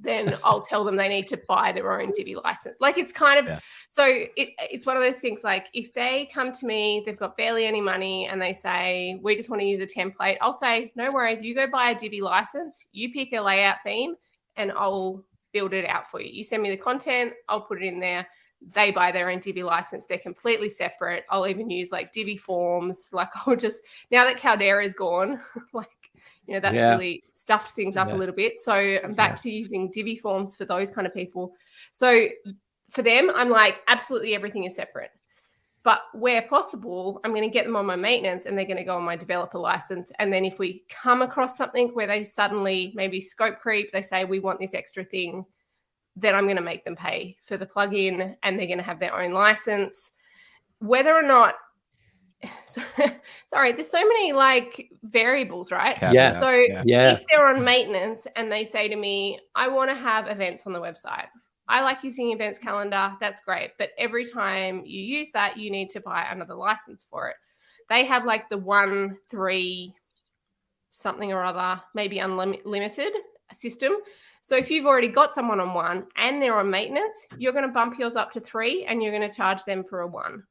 Then 0.00 0.38
I'll 0.44 0.60
tell 0.60 0.84
them 0.84 0.96
they 0.96 1.08
need 1.08 1.28
to 1.28 1.40
buy 1.48 1.72
their 1.72 2.00
own 2.00 2.12
Divi 2.12 2.36
license. 2.36 2.76
Like 2.80 2.98
it's 2.98 3.12
kind 3.12 3.38
of 3.38 3.46
yeah. 3.46 3.60
so 3.88 4.04
it, 4.06 4.50
it's 4.58 4.86
one 4.86 4.96
of 4.96 5.02
those 5.02 5.18
things. 5.18 5.42
Like 5.42 5.66
if 5.74 5.92
they 5.92 6.28
come 6.32 6.52
to 6.52 6.66
me, 6.66 7.02
they've 7.04 7.18
got 7.18 7.36
barely 7.36 7.66
any 7.66 7.80
money, 7.80 8.26
and 8.26 8.40
they 8.40 8.52
say 8.52 9.18
we 9.22 9.34
just 9.34 9.50
want 9.50 9.60
to 9.60 9.66
use 9.66 9.80
a 9.80 9.86
template. 9.86 10.36
I'll 10.40 10.56
say 10.56 10.92
no 10.94 11.10
worries. 11.10 11.42
You 11.42 11.54
go 11.54 11.66
buy 11.66 11.90
a 11.90 11.94
Divi 11.94 12.20
license. 12.20 12.86
You 12.92 13.12
pick 13.12 13.32
a 13.32 13.40
layout 13.40 13.78
theme, 13.84 14.14
and 14.56 14.70
I'll 14.72 15.24
build 15.52 15.72
it 15.72 15.84
out 15.86 16.10
for 16.10 16.20
you. 16.20 16.30
You 16.32 16.44
send 16.44 16.62
me 16.62 16.70
the 16.70 16.76
content, 16.76 17.32
I'll 17.48 17.60
put 17.62 17.82
it 17.82 17.86
in 17.86 17.98
there. 17.98 18.26
They 18.74 18.92
buy 18.92 19.10
their 19.10 19.28
own 19.30 19.40
Divi 19.40 19.62
license. 19.64 20.06
They're 20.06 20.18
completely 20.18 20.70
separate. 20.70 21.24
I'll 21.30 21.48
even 21.48 21.68
use 21.68 21.90
like 21.90 22.12
Divi 22.12 22.36
forms. 22.36 23.10
Like 23.12 23.28
I'll 23.46 23.56
just 23.56 23.82
now 24.10 24.24
that 24.24 24.36
Caldera 24.36 24.84
is 24.84 24.94
gone, 24.94 25.40
like 25.72 25.88
You 26.46 26.54
know, 26.54 26.60
that's 26.60 26.76
Yeah. 26.76 26.90
really 26.90 27.24
stuffed 27.34 27.74
things 27.74 27.96
up 27.96 28.08
Yeah. 28.08 28.14
a 28.14 28.18
little 28.18 28.34
bit. 28.34 28.56
So 28.56 28.72
I'm 28.74 29.14
back 29.14 29.36
to 29.42 29.50
using 29.50 29.90
Divi 29.90 30.16
forms 30.16 30.54
for 30.54 30.64
those 30.64 30.90
kind 30.90 31.06
of 31.06 31.14
people. 31.14 31.52
So 31.92 32.26
for 32.90 33.02
them, 33.02 33.30
I'm 33.34 33.48
like, 33.50 33.76
absolutely 33.88 34.34
everything 34.34 34.64
is 34.64 34.74
separate. 34.76 35.10
But 35.84 36.02
where 36.12 36.42
possible, 36.42 37.20
I'm 37.24 37.32
going 37.32 37.42
to 37.42 37.52
get 37.52 37.64
them 37.64 37.74
on 37.74 37.86
my 37.86 37.96
maintenance 37.96 38.46
and 38.46 38.56
they're 38.56 38.66
going 38.66 38.76
to 38.76 38.84
go 38.84 38.96
on 38.96 39.02
my 39.02 39.16
developer 39.16 39.58
license. 39.58 40.12
And 40.20 40.32
then 40.32 40.44
if 40.44 40.58
we 40.58 40.84
come 40.88 41.22
across 41.22 41.56
something 41.56 41.88
where 41.88 42.06
they 42.06 42.22
suddenly 42.22 42.92
maybe 42.94 43.20
scope 43.20 43.58
creep, 43.58 43.90
they 43.92 44.02
say, 44.02 44.24
we 44.24 44.38
want 44.38 44.60
this 44.60 44.74
extra 44.74 45.04
thing, 45.04 45.44
then 46.14 46.34
I'm 46.34 46.44
going 46.44 46.56
to 46.56 46.62
make 46.62 46.84
them 46.84 46.94
pay 46.94 47.36
for 47.42 47.56
the 47.56 47.66
plugin 47.66 48.36
and 48.42 48.58
they're 48.58 48.66
going 48.66 48.78
to 48.78 48.84
have 48.84 49.00
their 49.00 49.18
own 49.18 49.32
license. 49.32 50.12
Whether 50.78 51.12
or 51.12 51.22
not, 51.22 51.54
so, 52.66 52.82
sorry, 53.48 53.72
there's 53.72 53.90
so 53.90 54.06
many 54.06 54.32
like 54.32 54.90
variables, 55.02 55.72
right? 55.72 55.98
Yeah. 56.00 56.32
So 56.32 56.50
Yeah. 56.84 57.12
if 57.12 57.24
they're 57.28 57.46
on 57.46 57.64
maintenance 57.64 58.26
and 58.36 58.52
they 58.52 58.64
say 58.64 58.88
to 58.88 58.96
me, 58.96 59.40
I 59.54 59.68
want 59.68 59.90
to 59.90 59.96
have 59.96 60.28
events 60.28 60.66
on 60.66 60.72
the 60.72 60.80
website, 60.80 61.26
I 61.68 61.80
like 61.82 62.02
using 62.02 62.32
events 62.32 62.58
calendar. 62.58 63.12
That's 63.20 63.40
great. 63.40 63.70
But 63.78 63.90
every 63.98 64.24
time 64.24 64.82
you 64.84 65.02
use 65.02 65.30
that, 65.32 65.56
you 65.56 65.70
need 65.70 65.90
to 65.90 66.00
buy 66.00 66.26
another 66.30 66.54
license 66.54 67.06
for 67.08 67.28
it. 67.28 67.36
They 67.88 68.04
have 68.04 68.24
like 68.24 68.48
the 68.48 68.58
one, 68.58 69.16
three, 69.30 69.94
something 70.92 71.32
or 71.32 71.44
other, 71.44 71.80
maybe 71.94 72.18
unlimited 72.18 73.12
system. 73.52 73.94
So 74.40 74.56
if 74.56 74.70
you've 74.70 74.86
already 74.86 75.08
got 75.08 75.34
someone 75.34 75.60
on 75.60 75.74
one 75.74 76.06
and 76.16 76.40
they're 76.40 76.58
on 76.58 76.70
maintenance, 76.70 77.26
you're 77.38 77.52
going 77.52 77.66
to 77.66 77.72
bump 77.72 77.98
yours 77.98 78.16
up 78.16 78.30
to 78.32 78.40
three 78.40 78.84
and 78.84 79.02
you're 79.02 79.16
going 79.16 79.28
to 79.28 79.36
charge 79.36 79.64
them 79.64 79.84
for 79.84 80.00
a 80.00 80.06
one. 80.06 80.42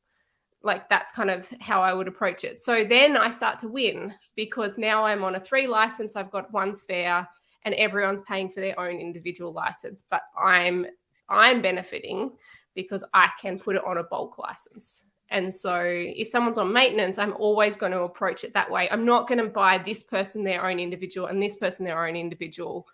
Like 0.64 0.88
that's 0.90 1.12
kind 1.12 1.32
of 1.32 1.50
how 1.60 1.82
I 1.82 1.94
would 1.94 2.08
approach 2.08 2.44
it. 2.44 2.62
So 2.62 2.84
then 2.84 3.18
I 3.18 3.32
start 3.32 3.60
to 3.60 3.68
win 3.68 4.14
because 4.36 4.78
now 4.78 5.04
I'm 5.04 5.24
on 5.24 5.36
a 5.36 5.40
three 5.40 5.68
license, 5.68 6.16
I've 6.16 6.32
got 6.32 6.54
one 6.54 6.76
spare 6.76 7.28
and 7.66 7.74
everyone's 7.76 8.22
paying 8.22 8.50
for 8.50 8.62
their 8.62 8.80
own 8.80 9.00
individual 9.00 9.54
license, 9.54 10.04
but 10.10 10.22
I'm 10.42 10.86
I'm 11.32 11.62
benefiting 11.62 12.32
because 12.76 13.04
I 13.14 13.30
can 13.40 13.60
put 13.60 13.76
it 13.76 13.84
on 13.86 13.98
a 13.98 14.04
bulk 14.04 14.38
license. 14.38 15.06
And 15.30 15.54
so 15.54 15.82
if 15.82 16.28
someone's 16.28 16.58
on 16.58 16.74
maintenance, 16.74 17.18
I'm 17.18 17.34
always 17.34 17.78
going 17.78 17.94
to 17.94 18.02
approach 18.02 18.44
it 18.44 18.54
that 18.54 18.70
way. 18.70 18.90
I'm 18.92 19.06
not 19.06 19.28
going 19.28 19.38
to 19.38 19.48
buy 19.48 19.78
this 19.78 20.04
person 20.04 20.44
their 20.44 20.68
own 20.68 20.78
individual 20.78 21.28
and 21.28 21.42
this 21.42 21.56
person 21.56 21.86
their 21.86 22.06
own 22.06 22.18
individual. 22.18 22.86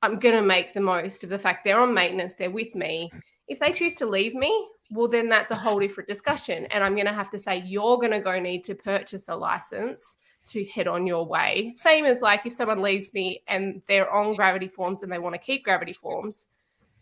I'm 0.00 0.20
going 0.20 0.36
to 0.36 0.42
make 0.42 0.72
the 0.72 0.80
most 0.80 1.24
of 1.24 1.30
the 1.30 1.38
fact 1.38 1.64
they're 1.64 1.80
on 1.80 1.92
maintenance, 1.92 2.34
they're 2.34 2.50
with 2.50 2.74
me. 2.74 3.10
If 3.48 3.58
they 3.58 3.72
choose 3.72 3.94
to 3.94 4.06
leave 4.06 4.34
me, 4.34 4.68
well, 4.90 5.08
then 5.08 5.28
that's 5.28 5.50
a 5.50 5.56
whole 5.56 5.80
different 5.80 6.08
discussion. 6.08 6.66
And 6.66 6.84
I'm 6.84 6.94
going 6.94 7.06
to 7.06 7.12
have 7.12 7.30
to 7.30 7.38
say, 7.38 7.58
you're 7.58 7.96
going 7.96 8.12
to 8.12 8.20
go 8.20 8.38
need 8.38 8.62
to 8.64 8.74
purchase 8.74 9.28
a 9.28 9.34
license 9.34 10.16
to 10.46 10.64
head 10.66 10.86
on 10.86 11.06
your 11.06 11.26
way. 11.26 11.72
Same 11.74 12.04
as 12.04 12.22
like 12.22 12.46
if 12.46 12.52
someone 12.52 12.82
leaves 12.82 13.12
me 13.14 13.42
and 13.48 13.82
they're 13.88 14.10
on 14.10 14.36
Gravity 14.36 14.68
Forms 14.68 15.02
and 15.02 15.10
they 15.10 15.18
want 15.18 15.34
to 15.34 15.38
keep 15.38 15.64
Gravity 15.64 15.94
Forms, 15.94 16.46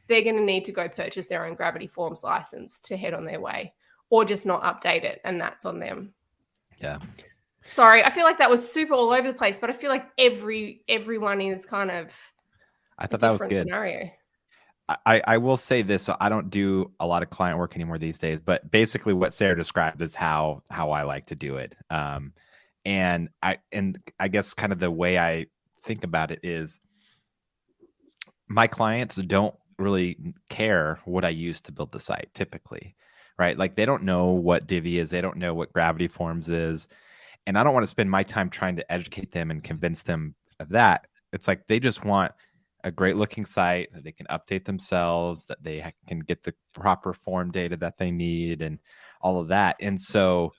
they're 0.09 0.23
going 0.23 0.37
to 0.37 0.43
need 0.43 0.65
to 0.67 0.73
go 0.73 0.89
purchase 0.89 1.27
their 1.27 1.47
own 1.47 1.55
Gravity 1.55 1.87
Forms 1.87 2.23
license 2.23 2.81
to 2.81 2.97
head 2.97 3.15
on 3.15 3.25
their 3.25 3.41
way 3.41 3.73
or 4.11 4.25
just 4.25 4.45
not 4.45 4.63
update 4.63 5.05
it. 5.05 5.21
And 5.25 5.41
that's 5.41 5.65
on 5.65 5.79
them. 5.79 6.13
Yeah. 6.79 6.99
Sorry, 7.65 8.03
I 8.05 8.11
feel 8.11 8.25
like 8.25 8.39
that 8.39 8.51
was 8.51 8.71
super 8.71 8.95
all 8.95 9.11
over 9.11 9.29
the 9.29 9.39
place, 9.39 9.59
but 9.59 9.71
I 9.71 9.73
feel 9.73 9.91
like 9.91 10.09
every 10.19 10.83
everyone 10.89 11.41
is 11.41 11.65
kind 11.65 11.91
of 11.91 12.09
i 12.99 13.07
thought 13.07 13.21
that 13.21 13.31
was 13.31 13.41
good. 13.43 13.59
scenario. 13.59 14.11
I, 15.07 15.23
I 15.27 15.39
will 15.39 15.57
say 15.57 15.83
this. 15.83 16.03
So 16.03 16.17
I 16.21 16.29
don't 16.29 16.51
do 16.51 16.91
a 17.01 17.07
lot 17.07 17.23
of 17.23 17.31
client 17.31 17.59
work 17.59 17.75
anymore 17.77 17.99
these 17.99 18.19
days, 18.19 18.39
but 18.45 18.69
basically 18.71 19.13
what 19.15 19.33
Sarah 19.33 19.57
described 19.57 20.03
is 20.03 20.15
how 20.15 20.63
how 20.71 20.91
I 20.91 21.03
like 21.05 21.27
to 21.27 21.35
do 21.35 21.57
it. 21.57 21.75
Um, 21.89 22.33
and 22.85 23.29
I 23.43 23.59
and 23.71 23.99
I 24.19 24.29
guess 24.29 24.55
kind 24.55 24.73
of 24.73 24.81
the 24.81 24.91
way 24.91 25.19
I 25.19 25.47
think 25.85 26.05
about 26.05 26.31
it 26.31 26.41
is 26.43 26.81
my 28.49 28.67
clients 28.67 29.17
don't 29.17 29.55
really 29.83 30.35
care 30.49 31.01
what 31.05 31.25
I 31.25 31.31
use 31.31 31.61
to 31.63 31.73
build 31.73 31.93
the 31.93 32.01
site 32.01 32.31
typically, 32.35 32.95
right? 33.39 33.59
Like 33.59 33.75
they 33.75 33.87
don't 33.87 34.05
know 34.05 34.31
what 34.31 34.67
Divi 34.67 34.99
is, 34.99 35.11
they 35.11 35.21
don't 35.21 35.37
know 35.37 35.55
what 35.55 35.73
Gravity 35.73 36.09
Forms 36.09 36.49
is, 36.49 36.89
and 37.47 37.59
I 37.59 37.65
don't 37.65 37.75
want 37.75 37.85
to 37.85 37.89
spend 37.89 38.11
my 38.11 38.23
time 38.23 38.49
trying 38.49 38.77
to 38.77 38.93
educate 38.93 39.33
them 39.33 39.51
and 39.51 39.63
convince 39.63 40.03
them 40.03 40.35
of 40.61 40.69
that. 40.71 41.07
It's 41.33 41.49
like 41.49 41.67
they 41.67 41.81
just 41.81 42.05
want 42.05 42.33
a 42.85 42.91
great 42.91 43.17
looking 43.17 43.45
site 43.45 43.93
that 43.93 44.05
they 44.05 44.13
can 44.13 44.27
update 44.27 44.65
themselves, 44.65 45.47
that 45.47 45.63
they 45.63 45.93
can 46.09 46.21
get 46.21 46.43
the 46.43 46.55
proper 46.75 47.13
form 47.13 47.51
data 47.51 47.77
that 47.77 47.99
they 47.99 48.11
need, 48.11 48.63
and 48.63 48.79
all 49.21 49.41
of 49.41 49.49
that. 49.49 49.77
And 49.81 50.01
so 50.01 50.53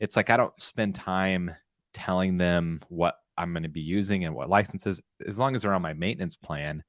it's 0.00 0.16
like 0.16 0.30
I 0.30 0.36
don't 0.36 0.58
spend 0.58 0.94
time 0.94 1.50
telling 1.94 2.38
them 2.38 2.80
what 2.88 3.16
I'm 3.38 3.52
going 3.52 3.62
to 3.62 3.68
be 3.68 3.80
using 3.80 4.24
and 4.24 4.34
what 4.34 4.48
licenses. 4.48 5.00
As 5.26 5.38
long 5.38 5.54
as 5.54 5.62
they're 5.62 5.74
on 5.74 5.82
my 5.82 5.94
maintenance 5.94 6.36
plan, 6.36 6.82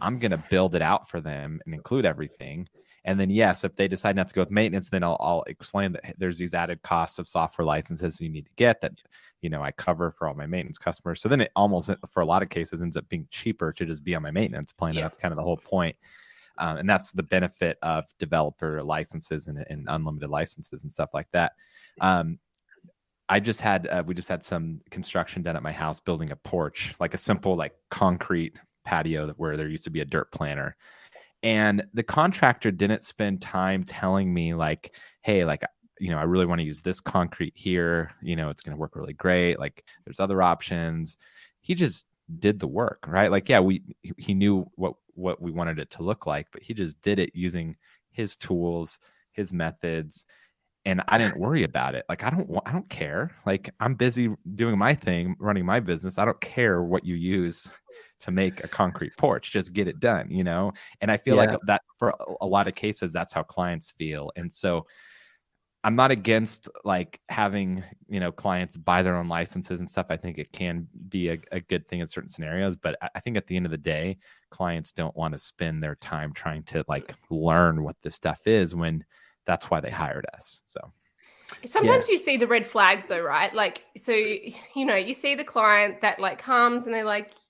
I'm 0.00 0.18
going 0.18 0.30
to 0.30 0.42
build 0.50 0.74
it 0.74 0.82
out 0.82 1.08
for 1.08 1.20
them 1.20 1.60
and 1.64 1.74
include 1.74 2.06
everything. 2.06 2.68
And 3.04 3.18
then, 3.18 3.30
yes, 3.30 3.64
if 3.64 3.74
they 3.76 3.88
decide 3.88 4.16
not 4.16 4.28
to 4.28 4.34
go 4.34 4.42
with 4.42 4.50
maintenance, 4.50 4.90
then 4.90 5.02
I'll, 5.02 5.16
I'll 5.20 5.44
explain 5.46 5.92
that 5.92 6.16
there's 6.18 6.38
these 6.38 6.54
added 6.54 6.82
costs 6.82 7.18
of 7.18 7.26
software 7.26 7.64
licenses 7.64 8.20
you 8.20 8.28
need 8.28 8.46
to 8.46 8.54
get 8.56 8.80
that 8.82 8.92
you 9.40 9.50
know 9.50 9.62
I 9.62 9.70
cover 9.72 10.10
for 10.10 10.26
all 10.26 10.34
my 10.34 10.46
maintenance 10.46 10.78
customers. 10.78 11.20
So 11.20 11.28
then 11.28 11.40
it 11.40 11.52
almost, 11.54 11.90
for 12.08 12.20
a 12.20 12.26
lot 12.26 12.42
of 12.42 12.48
cases, 12.48 12.82
ends 12.82 12.96
up 12.96 13.08
being 13.08 13.26
cheaper 13.30 13.72
to 13.72 13.86
just 13.86 14.04
be 14.04 14.14
on 14.14 14.22
my 14.22 14.30
maintenance 14.30 14.72
plan. 14.72 14.94
Yeah. 14.94 15.00
And 15.00 15.04
that's 15.04 15.16
kind 15.16 15.32
of 15.32 15.36
the 15.36 15.42
whole 15.42 15.56
point. 15.56 15.96
Um, 16.58 16.78
and 16.78 16.90
that's 16.90 17.12
the 17.12 17.22
benefit 17.22 17.78
of 17.82 18.04
developer 18.18 18.82
licenses 18.82 19.46
and, 19.46 19.64
and 19.70 19.86
unlimited 19.88 20.28
licenses 20.28 20.82
and 20.82 20.92
stuff 20.92 21.10
like 21.14 21.28
that. 21.32 21.52
Um, 22.00 22.40
I 23.28 23.38
just 23.38 23.60
had 23.60 23.86
uh, 23.86 24.02
we 24.04 24.14
just 24.14 24.28
had 24.28 24.42
some 24.42 24.80
construction 24.90 25.42
done 25.42 25.54
at 25.54 25.62
my 25.62 25.72
house, 25.72 26.00
building 26.00 26.32
a 26.32 26.36
porch, 26.36 26.94
like 26.98 27.14
a 27.14 27.18
simple 27.18 27.56
like 27.56 27.74
concrete 27.90 28.58
patio 28.88 29.28
where 29.36 29.56
there 29.56 29.68
used 29.68 29.84
to 29.84 29.90
be 29.90 30.00
a 30.00 30.04
dirt 30.06 30.32
planter, 30.32 30.76
and 31.42 31.84
the 31.92 32.02
contractor 32.02 32.70
didn't 32.70 33.04
spend 33.04 33.42
time 33.42 33.84
telling 33.84 34.32
me 34.32 34.54
like, 34.54 34.94
hey, 35.20 35.44
like 35.44 35.62
you 36.00 36.10
know, 36.10 36.18
I 36.18 36.22
really 36.24 36.46
want 36.46 36.60
to 36.60 36.66
use 36.66 36.80
this 36.80 37.00
concrete 37.00 37.54
here. 37.56 38.12
You 38.22 38.36
know, 38.36 38.50
it's 38.50 38.62
going 38.62 38.76
to 38.76 38.80
work 38.80 38.96
really 38.96 39.12
great. 39.12 39.58
Like, 39.58 39.84
there's 40.04 40.20
other 40.20 40.42
options. 40.42 41.16
He 41.60 41.74
just 41.74 42.06
did 42.38 42.60
the 42.60 42.68
work, 42.68 43.04
right? 43.06 43.30
Like, 43.30 43.48
yeah, 43.48 43.60
we 43.60 43.82
he 44.16 44.34
knew 44.34 44.70
what 44.76 44.94
what 45.14 45.42
we 45.42 45.50
wanted 45.50 45.78
it 45.78 45.90
to 45.90 46.02
look 46.02 46.26
like, 46.26 46.46
but 46.52 46.62
he 46.62 46.74
just 46.74 47.00
did 47.02 47.18
it 47.18 47.30
using 47.34 47.76
his 48.10 48.36
tools, 48.36 48.98
his 49.32 49.52
methods, 49.52 50.24
and 50.84 51.02
I 51.08 51.18
didn't 51.18 51.38
worry 51.38 51.64
about 51.64 51.94
it. 51.94 52.04
Like, 52.08 52.22
I 52.22 52.30
don't 52.30 52.48
I 52.66 52.72
don't 52.72 52.88
care. 52.88 53.32
Like, 53.46 53.70
I'm 53.80 53.94
busy 53.94 54.34
doing 54.54 54.78
my 54.78 54.94
thing, 54.94 55.36
running 55.38 55.66
my 55.66 55.80
business. 55.80 56.18
I 56.18 56.24
don't 56.24 56.40
care 56.40 56.82
what 56.82 57.04
you 57.04 57.16
use 57.16 57.70
to 58.20 58.30
make 58.30 58.62
a 58.64 58.68
concrete 58.68 59.16
porch. 59.16 59.50
Just 59.52 59.72
get 59.72 59.88
it 59.88 60.00
done, 60.00 60.30
you 60.30 60.44
know. 60.44 60.72
And 61.00 61.10
I 61.10 61.16
feel 61.16 61.36
Yeah. 61.36 61.46
like 61.46 61.58
that 61.66 61.82
for 61.98 62.10
a- 62.10 62.34
a 62.40 62.46
lot 62.46 62.68
of 62.68 62.74
cases, 62.74 63.12
that's 63.12 63.32
how 63.32 63.42
clients 63.42 63.90
feel. 63.92 64.30
And 64.36 64.52
so 64.52 64.86
I'm 65.84 65.94
not 65.94 66.10
against 66.10 66.68
like 66.84 67.20
having 67.28 67.84
you 68.08 68.18
know 68.18 68.32
clients 68.32 68.76
buy 68.76 69.00
their 69.02 69.14
own 69.16 69.28
licenses 69.28 69.78
and 69.78 69.88
stuff. 69.88 70.06
I 70.10 70.16
think 70.16 70.36
it 70.38 70.50
can 70.52 70.88
be 71.08 71.28
a, 71.28 71.38
a 71.52 71.60
good 71.60 71.86
thing 71.88 72.00
in 72.00 72.06
certain 72.08 72.28
scenarios, 72.28 72.74
but 72.74 72.96
I- 73.00 73.10
I 73.14 73.20
think 73.20 73.36
at 73.36 73.46
the 73.46 73.56
end 73.56 73.64
of 73.64 73.70
the 73.70 73.78
day, 73.78 74.18
clients 74.50 74.90
don't 74.92 75.16
want 75.16 75.34
to 75.34 75.38
spend 75.38 75.80
their 75.82 75.94
time 75.96 76.32
trying 76.32 76.64
to 76.64 76.84
like 76.88 77.14
learn 77.30 77.84
what 77.84 77.96
this 78.02 78.16
stuff 78.16 78.46
is 78.46 78.74
when 78.74 79.04
that's 79.46 79.70
why 79.70 79.80
they 79.80 79.90
hired 79.90 80.26
us. 80.34 80.62
So 80.66 80.92
Sometimes 81.64 82.08
you 82.08 82.18
see 82.18 82.36
the 82.36 82.46
red 82.46 82.66
flags 82.66 83.06
though, 83.06 83.22
right? 83.22 83.54
Like, 83.54 83.84
so 83.96 84.12
you 84.12 84.84
know, 84.84 84.96
you 84.96 85.14
see 85.14 85.34
the 85.34 85.44
client 85.44 86.00
that 86.02 86.18
like 86.20 86.38
comes 86.38 86.86
and 86.86 86.94
they're 86.94 87.04
like, 87.04 87.30
"Yeah, 87.30 87.30
we'll 87.30 87.47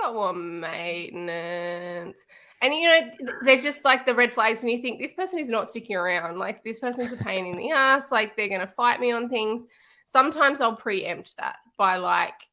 go 0.00 0.18
on 0.20 0.60
maintenance," 0.60 2.24
and 2.62 2.74
you 2.74 2.88
know, 2.88 3.00
they're 3.44 3.56
just 3.58 3.84
like 3.84 4.06
the 4.06 4.14
red 4.14 4.32
flags, 4.32 4.62
and 4.62 4.70
you 4.70 4.80
think 4.82 4.98
this 5.00 5.14
person 5.14 5.38
is 5.38 5.48
not 5.48 5.70
sticking 5.70 5.96
around. 5.96 6.38
Like, 6.38 6.64
this 6.64 6.78
person's 6.78 7.12
a 7.12 7.16
pain 7.16 7.46
in 7.46 7.56
the 7.56 7.70
ass. 7.70 8.10
Like, 8.12 8.36
they're 8.36 8.48
gonna 8.48 8.66
fight 8.66 9.00
me 9.00 9.12
on 9.12 9.28
things. 9.28 9.64
Sometimes 10.06 10.60
I'll 10.60 10.76
preempt 10.76 11.36
that 11.36 11.56
by 11.76 11.96
like 11.96 12.48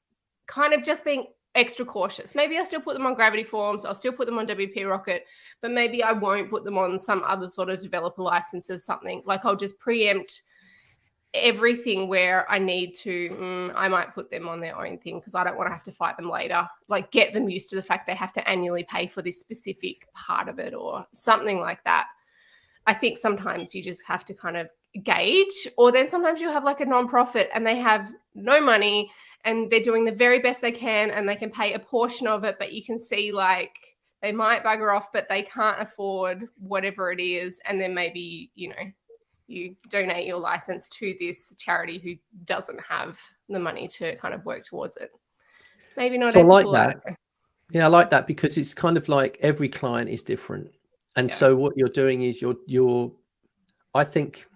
kind 0.47 0.73
of 0.73 0.83
just 0.83 1.05
being 1.05 1.27
extra 1.55 1.85
cautious. 1.85 2.35
Maybe 2.35 2.57
I 2.57 2.63
still 2.63 2.81
put 2.81 2.95
them 2.95 3.05
on 3.05 3.13
Gravity 3.13 3.43
Forms, 3.43 3.85
I'll 3.85 3.95
still 3.95 4.11
put 4.11 4.25
them 4.25 4.39
on 4.39 4.47
WP 4.47 4.89
Rocket, 4.89 5.25
but 5.61 5.71
maybe 5.71 6.03
I 6.03 6.11
won't 6.11 6.49
put 6.49 6.63
them 6.63 6.77
on 6.77 6.97
some 6.97 7.23
other 7.25 7.47
sort 7.47 7.69
of 7.69 7.79
developer 7.79 8.23
license 8.23 8.69
or 8.69 8.77
something. 8.79 9.21
Like 9.25 9.45
I'll 9.45 9.55
just 9.55 9.79
preempt 9.79 10.41
everything 11.33 12.07
where 12.07 12.49
I 12.51 12.59
need 12.59 12.93
to, 12.95 13.29
mm, 13.29 13.73
I 13.75 13.87
might 13.87 14.13
put 14.13 14.29
them 14.29 14.47
on 14.47 14.59
their 14.59 14.77
own 14.77 14.99
thing 14.99 15.19
because 15.19 15.35
I 15.35 15.43
don't 15.43 15.57
want 15.57 15.67
to 15.67 15.73
have 15.73 15.83
to 15.83 15.91
fight 15.91 16.15
them 16.17 16.29
later. 16.29 16.67
Like 16.87 17.11
get 17.11 17.33
them 17.33 17.49
used 17.49 17.69
to 17.71 17.75
the 17.75 17.81
fact 17.81 18.05
they 18.05 18.15
have 18.15 18.33
to 18.33 18.47
annually 18.47 18.83
pay 18.83 19.07
for 19.07 19.21
this 19.21 19.39
specific 19.39 20.07
part 20.13 20.47
of 20.47 20.59
it 20.59 20.73
or 20.73 21.05
something 21.13 21.59
like 21.59 21.83
that. 21.85 22.07
I 22.85 22.93
think 22.93 23.17
sometimes 23.17 23.73
you 23.73 23.83
just 23.83 24.03
have 24.05 24.25
to 24.25 24.33
kind 24.33 24.57
of 24.57 24.67
gauge, 25.03 25.67
or 25.77 25.91
then 25.91 26.07
sometimes 26.07 26.39
you 26.39 26.49
have 26.49 26.63
like 26.63 26.81
a 26.81 26.85
nonprofit 26.85 27.47
and 27.53 27.65
they 27.65 27.77
have 27.77 28.11
no 28.35 28.61
money 28.61 29.11
and 29.45 29.71
they're 29.71 29.79
doing 29.79 30.05
the 30.05 30.11
very 30.11 30.39
best 30.39 30.61
they 30.61 30.71
can 30.71 31.09
and 31.09 31.27
they 31.27 31.35
can 31.35 31.49
pay 31.49 31.73
a 31.73 31.79
portion 31.79 32.27
of 32.27 32.43
it, 32.43 32.57
but 32.59 32.73
you 32.73 32.83
can 32.83 32.99
see 32.99 33.31
like 33.31 33.75
they 34.21 34.31
might 34.31 34.63
bugger 34.63 34.95
off, 34.95 35.11
but 35.11 35.27
they 35.29 35.43
can't 35.43 35.81
afford 35.81 36.47
whatever 36.59 37.11
it 37.11 37.21
is. 37.21 37.59
And 37.65 37.79
then 37.79 37.93
maybe, 37.93 38.51
you 38.55 38.69
know, 38.69 38.75
you 39.47 39.75
donate 39.89 40.25
your 40.25 40.37
license 40.39 40.87
to 40.87 41.15
this 41.19 41.55
charity 41.57 41.99
who 41.99 42.15
doesn't 42.45 42.79
have 42.81 43.19
the 43.49 43.59
money 43.59 43.87
to 43.87 44.15
kind 44.15 44.33
of 44.33 44.45
work 44.45 44.63
towards 44.63 44.97
it. 44.97 45.11
Maybe 45.97 46.17
not. 46.17 46.33
So 46.33 46.39
I 46.39 46.43
like 46.43 46.65
that. 46.71 47.15
Yeah, 47.71 47.85
I 47.85 47.87
like 47.87 48.09
that 48.09 48.27
because 48.27 48.57
it's 48.57 48.73
kind 48.73 48.97
of 48.97 49.09
like 49.09 49.37
every 49.41 49.69
client 49.69 50.09
is 50.09 50.23
different, 50.23 50.71
and 51.15 51.29
Yeah. 51.29 51.35
so 51.35 51.55
what 51.55 51.73
you're 51.75 51.89
doing 51.89 52.23
is 52.23 52.41
you're 52.41 52.57
you're. 52.67 53.11
I 53.95 54.03
think 54.03 54.47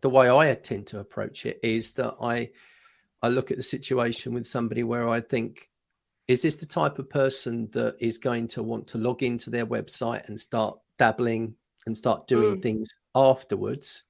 the 0.00 0.10
way 0.10 0.28
I 0.30 0.54
tend 0.54 0.86
to 0.88 0.98
approach 1.00 1.46
it 1.46 1.60
is 1.62 1.92
that 1.92 2.16
I 2.20 2.50
I 3.22 3.28
look 3.28 3.50
at 3.50 3.56
the 3.56 3.62
situation 3.62 4.34
with 4.34 4.46
somebody 4.46 4.82
where 4.82 5.08
I 5.08 5.20
think, 5.20 5.70
is 6.26 6.42
this 6.42 6.56
the 6.56 6.66
type 6.66 6.98
of 6.98 7.08
person 7.08 7.68
that 7.70 7.96
is 8.00 8.18
going 8.18 8.48
to 8.48 8.62
want 8.64 8.88
to 8.88 8.98
log 8.98 9.22
into 9.22 9.50
their 9.50 9.66
website 9.66 10.26
and 10.28 10.40
start 10.40 10.78
dabbling 10.98 11.54
and 11.86 11.96
start 11.96 12.26
doing 12.26 12.56
Mm. 12.58 12.62
things 12.62 12.88
afterwards? 13.14 14.02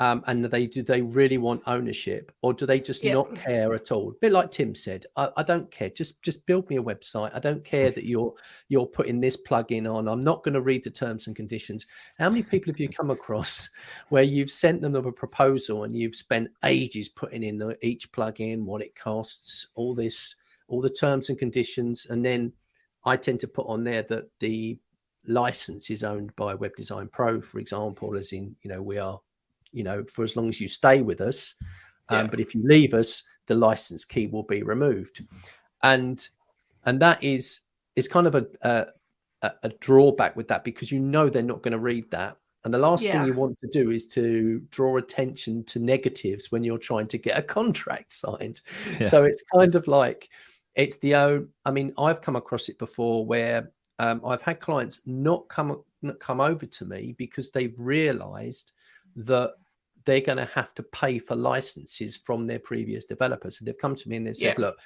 Um, 0.00 0.22
and 0.28 0.44
they 0.44 0.66
do 0.66 0.82
they 0.84 1.02
really 1.02 1.38
want 1.38 1.62
ownership 1.66 2.30
or 2.42 2.54
do 2.54 2.66
they 2.66 2.78
just 2.78 3.02
Yeah. 3.02 3.14
not 3.14 3.34
care 3.34 3.74
at 3.74 3.90
all? 3.90 4.10
A 4.10 4.14
bit 4.20 4.30
like 4.30 4.52
Tim 4.52 4.74
said, 4.74 5.06
I, 5.16 5.28
I 5.36 5.42
don't 5.42 5.68
care. 5.72 5.90
Just 5.90 6.22
just 6.22 6.46
build 6.46 6.70
me 6.70 6.76
a 6.76 6.82
website. 6.82 7.34
I 7.34 7.40
don't 7.40 7.64
care 7.64 7.90
that 7.90 8.04
you're 8.04 8.32
you're 8.68 8.86
putting 8.86 9.20
this 9.20 9.36
plugin 9.36 9.92
on. 9.92 10.06
I'm 10.06 10.22
not 10.22 10.44
going 10.44 10.54
to 10.54 10.60
read 10.60 10.84
the 10.84 10.90
terms 10.90 11.26
and 11.26 11.34
conditions. 11.34 11.86
How 12.18 12.30
many 12.30 12.44
people 12.44 12.72
have 12.72 12.78
you 12.78 12.88
come 12.88 13.10
across 13.10 13.68
where 14.08 14.22
you've 14.22 14.50
sent 14.52 14.82
them 14.82 14.94
a 14.94 15.10
proposal 15.10 15.82
and 15.82 15.96
you've 15.96 16.14
spent 16.16 16.48
ages 16.64 17.08
putting 17.08 17.42
in 17.42 17.58
the, 17.58 17.76
each 17.84 18.12
plugin, 18.12 18.64
what 18.64 18.82
it 18.82 18.94
costs, 18.94 19.66
all 19.74 19.94
this, 19.94 20.36
all 20.68 20.80
the 20.80 20.90
terms 20.90 21.28
and 21.28 21.38
conditions, 21.38 22.06
and 22.06 22.24
then 22.24 22.52
I 23.04 23.16
tend 23.16 23.40
to 23.40 23.48
put 23.48 23.66
on 23.66 23.82
there 23.84 24.02
that 24.04 24.30
the 24.38 24.78
license 25.26 25.90
is 25.90 26.04
owned 26.04 26.34
by 26.36 26.54
Web 26.54 26.76
Design 26.76 27.08
Pro, 27.12 27.40
for 27.40 27.58
example, 27.58 28.16
as 28.16 28.32
in 28.32 28.54
you 28.62 28.70
know 28.70 28.82
we 28.82 28.98
are, 28.98 29.20
you 29.72 29.84
know, 29.84 30.04
for 30.12 30.22
as 30.24 30.36
long 30.36 30.48
as 30.48 30.60
you 30.60 30.68
stay 30.68 31.02
with 31.02 31.20
us. 31.20 31.54
Um, 32.08 32.24
Yeah. 32.24 32.30
But 32.30 32.40
if 32.40 32.54
you 32.54 32.62
leave 32.64 32.94
us, 32.94 33.22
the 33.46 33.54
license 33.54 34.04
key 34.04 34.26
will 34.26 34.42
be 34.44 34.62
removed, 34.62 35.24
and 35.82 36.26
and 36.84 37.00
that 37.00 37.22
is 37.22 37.62
is 37.96 38.08
kind 38.08 38.26
of 38.26 38.34
a 38.34 38.46
a, 38.62 38.86
a- 39.42 39.52
a 39.64 39.68
drawback 39.80 40.36
with 40.36 40.48
that 40.48 40.64
because 40.64 40.90
you 40.92 41.00
know 41.00 41.28
they're 41.28 41.42
not 41.42 41.62
going 41.62 41.72
to 41.72 41.78
read 41.78 42.10
that. 42.10 42.36
And 42.64 42.74
the 42.74 42.78
last 42.78 43.04
Yeah. 43.04 43.12
thing 43.12 43.24
you 43.26 43.34
want 43.34 43.56
to 43.60 43.68
do 43.68 43.90
is 43.90 44.06
to 44.08 44.60
draw 44.70 44.96
attention 44.96 45.64
to 45.64 45.78
negatives 45.78 46.50
when 46.50 46.64
you're 46.64 46.76
trying 46.78 47.06
to 47.08 47.18
get 47.18 47.38
a 47.38 47.42
contract 47.58 48.10
signed. 48.12 48.60
Yeah. 49.00 49.06
So 49.06 49.24
it's 49.24 49.44
kind 49.54 49.74
of 49.74 49.86
like 49.86 50.28
it's 50.74 50.98
the 50.98 51.14
own. 51.14 51.48
I 51.64 51.70
mean, 51.70 51.92
I've 51.98 52.20
come 52.20 52.36
across 52.36 52.68
it 52.68 52.78
before 52.78 53.24
where 53.26 53.70
um, 53.98 54.20
I've 54.24 54.42
had 54.42 54.60
clients 54.60 55.02
not 55.06 55.48
come 55.48 55.82
not 56.02 56.18
come 56.20 56.40
over 56.40 56.66
to 56.66 56.84
me 56.84 57.14
because 57.18 57.50
they've 57.50 57.74
realised 57.78 58.72
that 59.16 59.52
they're 60.04 60.20
going 60.20 60.38
to 60.38 60.46
have 60.46 60.74
to 60.74 60.82
pay 60.82 61.18
for 61.18 61.36
licenses 61.36 62.16
from 62.16 62.46
their 62.46 62.58
previous 62.58 63.04
developers. 63.04 63.58
So 63.58 63.64
they've 63.64 63.76
come 63.76 63.94
to 63.94 64.08
me 64.08 64.16
and 64.16 64.26
they've 64.26 64.36
said, 64.36 64.56
Yeah. 64.58 64.66
"Look, 64.66 64.78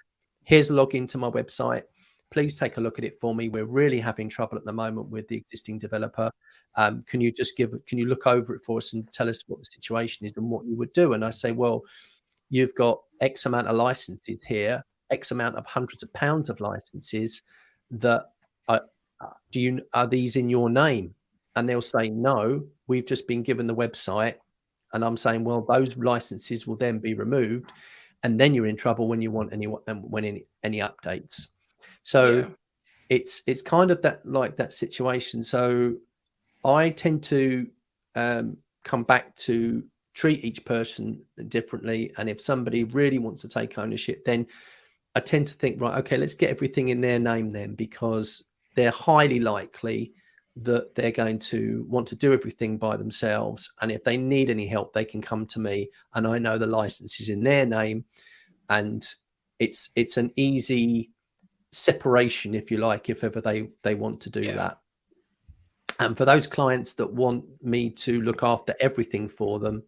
here's 0.44 0.70
a 0.70 0.72
login 0.72 1.06
to 1.08 1.18
my 1.18 1.30
website. 1.30 1.84
Please 2.30 2.58
take 2.58 2.76
a 2.76 2.80
look 2.80 2.98
at 2.98 3.04
it 3.04 3.14
for 3.20 3.34
me. 3.34 3.48
We're 3.48 3.66
really 3.66 4.00
having 4.00 4.28
trouble 4.28 4.56
at 4.56 4.64
the 4.64 4.72
moment 4.72 5.08
with 5.10 5.28
the 5.28 5.36
existing 5.36 5.78
developer. 5.78 6.30
Um, 6.76 7.04
can 7.06 7.20
you 7.20 7.30
just 7.30 7.56
give? 7.56 7.72
Can 7.86 7.98
you 7.98 8.06
look 8.06 8.26
over 8.26 8.54
it 8.54 8.62
for 8.64 8.78
us 8.78 8.94
and 8.94 9.10
tell 9.12 9.28
us 9.28 9.44
what 9.46 9.60
the 9.60 9.66
situation 9.66 10.26
is 10.26 10.32
and 10.36 10.50
what 10.50 10.64
you 10.66 10.76
would 10.76 10.92
do?" 10.92 11.12
And 11.12 11.24
I 11.24 11.30
say, 11.30 11.52
"Well, 11.52 11.82
you've 12.48 12.74
got 12.74 13.00
X 13.20 13.46
amount 13.46 13.66
of 13.66 13.76
licenses 13.76 14.44
here, 14.44 14.84
X 15.10 15.30
amount 15.30 15.56
of 15.56 15.66
hundreds 15.66 16.02
of 16.02 16.12
pounds 16.12 16.48
of 16.50 16.60
licenses 16.60 17.42
that 17.90 18.24
are, 18.68 18.82
do 19.50 19.60
you 19.60 19.82
are 19.94 20.06
these 20.06 20.36
in 20.36 20.48
your 20.48 20.70
name? 20.70 21.14
And 21.54 21.68
they'll 21.68 21.82
say, 21.82 22.08
no, 22.08 22.64
we've 22.92 23.10
just 23.14 23.26
been 23.26 23.42
given 23.42 23.66
the 23.66 23.80
website. 23.84 24.36
And 24.92 25.02
I'm 25.04 25.16
saying, 25.16 25.42
well, 25.44 25.62
those 25.74 25.96
licenses 25.96 26.66
will 26.66 26.76
then 26.84 26.98
be 27.08 27.14
removed. 27.24 27.72
And 28.22 28.38
then 28.38 28.54
you're 28.54 28.70
in 28.72 28.76
trouble 28.84 29.06
when 29.08 29.22
you 29.22 29.32
want 29.38 29.52
any 29.52 29.66
um, 29.90 30.00
when 30.14 30.24
any, 30.24 30.42
any 30.62 30.80
updates. 30.88 31.34
So 32.02 32.22
Yeah. 32.38 32.48
it's 33.16 33.34
it's 33.50 33.62
kind 33.76 33.90
of 33.90 33.98
that 34.02 34.18
like 34.38 34.54
that 34.56 34.72
situation. 34.72 35.42
So 35.42 35.96
I 36.80 36.90
tend 36.90 37.18
to 37.34 37.40
um, 38.14 38.46
come 38.90 39.04
back 39.04 39.24
to 39.46 39.56
treat 40.14 40.44
each 40.48 40.60
person 40.74 41.04
differently. 41.48 42.00
And 42.16 42.28
if 42.28 42.38
somebody 42.40 42.84
really 43.00 43.18
wants 43.18 43.40
to 43.42 43.48
take 43.48 43.78
ownership, 43.82 44.18
then 44.24 44.46
I 45.16 45.20
tend 45.20 45.46
to 45.48 45.54
think, 45.54 45.80
right, 45.80 45.98
okay, 46.00 46.18
let's 46.18 46.38
get 46.42 46.50
everything 46.50 46.88
in 46.90 47.00
their 47.00 47.18
name 47.18 47.52
then, 47.52 47.74
because 47.74 48.44
they're 48.76 48.98
highly 49.08 49.40
likely 49.40 50.12
that 50.56 50.94
they're 50.94 51.10
going 51.10 51.38
to 51.38 51.86
want 51.88 52.06
to 52.08 52.14
do 52.14 52.32
everything 52.32 52.76
by 52.76 52.96
themselves. 52.96 53.70
And 53.80 53.90
if 53.90 54.04
they 54.04 54.16
need 54.16 54.50
any 54.50 54.66
help, 54.66 54.92
they 54.92 55.04
can 55.04 55.22
come 55.22 55.46
to 55.46 55.60
me. 55.60 55.90
And 56.14 56.26
I 56.26 56.38
know 56.38 56.58
the 56.58 56.66
license 56.66 57.20
is 57.20 57.30
in 57.30 57.42
their 57.42 57.64
name. 57.66 58.04
And 58.68 59.02
it's 59.58 59.90
it's 59.96 60.16
an 60.16 60.30
easy 60.36 61.10
separation, 61.70 62.54
if 62.54 62.70
you 62.70 62.78
like, 62.78 63.08
if 63.08 63.24
ever 63.24 63.40
they 63.40 63.70
they 63.82 63.94
want 63.94 64.20
to 64.22 64.30
do 64.30 64.42
Yeah. 64.42 64.56
that. 64.56 64.78
And 65.98 66.16
for 66.16 66.24
those 66.24 66.46
clients 66.46 66.94
that 66.94 67.12
want 67.12 67.44
me 67.62 67.90
to 67.90 68.20
look 68.22 68.42
after 68.42 68.74
everything 68.80 69.28
for 69.28 69.58
them, 69.58 69.82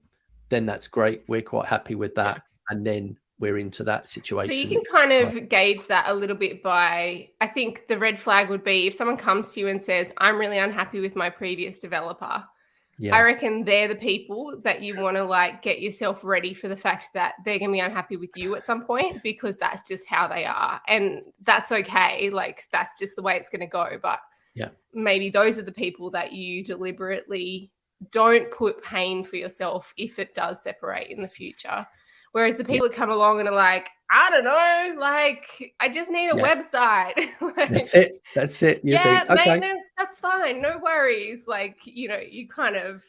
then 0.48 0.64
that's 0.66 0.86
great. 0.88 1.24
We're 1.28 1.42
quite 1.42 1.66
happy 1.66 1.94
with 1.94 2.14
that. 2.14 2.42
And 2.70 2.86
then 2.86 3.18
we're 3.44 3.58
into 3.58 3.84
that 3.84 4.08
situation. 4.08 4.52
So 4.52 4.58
you 4.58 4.68
can 4.68 4.82
kind 4.90 5.12
of 5.12 5.48
gauge 5.48 5.86
that 5.88 6.06
a 6.08 6.14
little 6.14 6.36
bit 6.36 6.62
by 6.62 7.28
I 7.40 7.46
think 7.46 7.86
the 7.88 7.98
red 7.98 8.18
flag 8.18 8.48
would 8.50 8.64
be 8.64 8.86
if 8.88 8.94
someone 8.94 9.16
comes 9.18 9.52
to 9.52 9.60
you 9.60 9.68
and 9.68 9.84
says, 9.84 10.12
I'm 10.18 10.38
really 10.38 10.58
unhappy 10.58 11.00
with 11.00 11.14
my 11.14 11.28
previous 11.30 11.76
developer. 11.78 12.42
yeah. 12.98 13.14
I 13.14 13.20
reckon 13.22 13.64
they're 13.64 13.88
the 13.88 13.96
people 14.12 14.60
that 14.64 14.80
you 14.82 14.98
want 15.00 15.16
to 15.16 15.24
like 15.24 15.60
get 15.62 15.82
yourself 15.82 16.24
ready 16.24 16.54
for 16.54 16.68
the 16.68 16.76
fact 16.76 17.08
that 17.14 17.34
they're 17.44 17.58
going 17.58 17.70
to 17.70 17.74
be 17.74 17.80
unhappy 17.80 18.16
with 18.16 18.30
you 18.36 18.54
at 18.56 18.64
some 18.64 18.84
point 18.84 19.22
because 19.22 19.56
that's 19.58 19.86
just 19.86 20.06
how 20.08 20.26
they 20.28 20.44
are. 20.44 20.80
And 20.88 21.20
that's 21.42 21.70
okay. 21.72 22.30
Like 22.30 22.64
that's 22.72 22.98
just 22.98 23.14
the 23.16 23.22
way 23.22 23.36
it's 23.36 23.50
going 23.50 23.60
to 23.60 23.66
go. 23.66 23.98
But 24.00 24.20
Yeah. 24.54 24.68
maybe 24.92 25.28
those 25.30 25.58
are 25.58 25.62
the 25.70 25.72
people 25.84 26.08
that 26.10 26.32
you 26.32 26.64
deliberately 26.64 27.70
don't 28.10 28.50
put 28.50 28.82
pain 28.82 29.24
for 29.24 29.36
yourself 29.36 29.92
if 29.96 30.18
it 30.18 30.34
does 30.34 30.62
separate 30.62 31.08
in 31.10 31.22
the 31.22 31.28
future. 31.28 31.86
Whereas 32.34 32.56
the 32.56 32.64
people 32.64 32.88
that 32.88 32.96
come 32.96 33.10
along 33.10 33.38
and 33.38 33.48
are 33.48 33.54
like, 33.54 33.88
I 34.10 34.28
don't 34.28 34.42
know, 34.42 35.00
like 35.00 35.72
I 35.78 35.88
just 35.88 36.10
need 36.10 36.30
a 36.30 36.36
Yeah. 36.36 36.42
website. 36.42 37.30
Like, 37.40 37.68
That's 37.68 37.94
it. 37.94 38.20
That's 38.34 38.60
it. 38.60 38.80
You 38.82 38.94
yeah, 38.94 39.20
think, 39.20 39.30
okay. 39.30 39.50
maintenance, 39.50 39.88
that's 39.96 40.18
fine. 40.18 40.60
No 40.60 40.78
worries. 40.82 41.46
Like, 41.46 41.76
you 41.84 42.08
know, 42.08 42.18
you 42.18 42.48
kind 42.48 42.74
of 42.74 43.04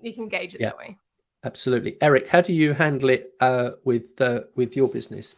you 0.00 0.14
can 0.14 0.28
gauge 0.28 0.54
it 0.54 0.60
Yeah. 0.60 0.68
that 0.68 0.78
way. 0.78 0.96
Absolutely. 1.42 1.96
Eric, 2.00 2.28
how 2.28 2.40
do 2.40 2.52
you 2.52 2.74
handle 2.74 3.08
it 3.10 3.32
uh, 3.40 3.70
with 3.84 4.20
uh, 4.20 4.42
with 4.54 4.76
your 4.76 4.86
business? 4.88 5.34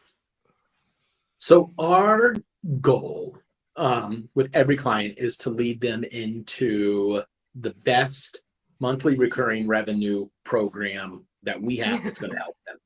So 1.39 1.73
our 1.79 2.37
goal 2.83 3.39
um, 3.77 4.29
with 4.35 4.51
every 4.53 4.77
client 4.77 5.15
is 5.17 5.39
to 5.39 5.51
lead 5.51 5.81
them 5.81 6.05
into 6.05 7.23
the 7.55 7.71
best 7.83 8.43
monthly 8.79 9.17
recurring 9.17 9.67
revenue 9.67 10.29
program 10.45 11.27
that 11.45 11.61
we 11.61 11.77
have 11.79 12.05
that's 12.05 12.19
going 12.19 12.33
to 12.37 12.39
help 12.39 12.57
them. 12.67 12.77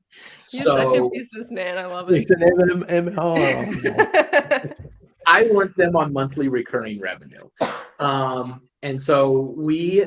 You're 0.52 0.62
such 0.62 0.96
a 0.96 1.10
businessman. 1.12 1.78
I 1.78 1.86
love 1.86 2.10
it. 2.10 2.18
It's 2.18 2.30
an 2.30 2.40
MMR. 2.40 4.76
I 5.26 5.48
want 5.50 5.76
them 5.76 5.96
on 5.96 6.12
monthly 6.12 6.48
recurring 6.48 7.00
revenue. 7.00 7.48
Um, 7.98 8.62
and 8.82 9.00
so 9.00 9.54
we, 9.56 10.06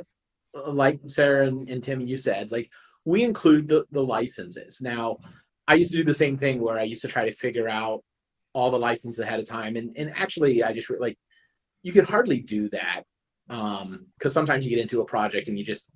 like 0.54 1.00
Sarah 1.08 1.48
and, 1.48 1.70
and 1.70 1.84
Tim, 1.84 2.02
you 2.02 2.18
said, 2.18 2.52
like 2.52 2.70
we 3.06 3.24
include 3.24 3.68
the, 3.68 3.86
the 3.92 4.02
licenses. 4.02 4.82
Now, 4.82 5.18
I 5.68 5.76
used 5.76 5.92
to 5.92 5.98
do 5.98 6.04
the 6.04 6.14
same 6.14 6.38
thing 6.38 6.60
where 6.60 6.78
I 6.78 6.84
used 6.84 7.04
to 7.04 7.08
try 7.08 7.26
to 7.26 7.36
figure 7.36 7.70
out 7.70 8.04
all 8.54 8.70
the 8.70 8.80
licenses 8.80 9.20
ahead 9.20 9.40
of 9.40 9.48
time. 9.48 9.78
And, 9.78 9.96
and 9.96 10.12
actually, 10.16 10.64
I 10.64 10.74
just 10.74 10.90
like, 11.00 11.18
you 11.84 11.94
can 11.94 12.06
hardly 12.06 12.40
do 12.40 12.70
that 12.70 13.04
um 13.50 14.08
because 14.18 14.34
sometimes 14.34 14.64
you 14.64 14.70
get 14.70 14.82
into 14.82 15.02
a 15.02 15.06
project 15.06 15.50
and 15.50 15.60
you 15.60 15.66
just 15.66 15.90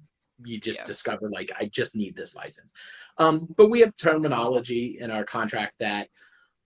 you 0.44 0.60
just 0.60 0.80
Yeah. 0.80 0.86
discover 0.86 1.30
like 1.30 1.52
i 1.60 1.66
just 1.66 1.96
need 1.96 2.16
this 2.16 2.36
license. 2.36 2.72
Um 3.18 3.48
but 3.58 3.70
we 3.70 3.80
have 3.82 3.96
terminology 3.96 4.98
in 5.00 5.10
our 5.12 5.24
contract 5.24 5.76
that 5.80 6.10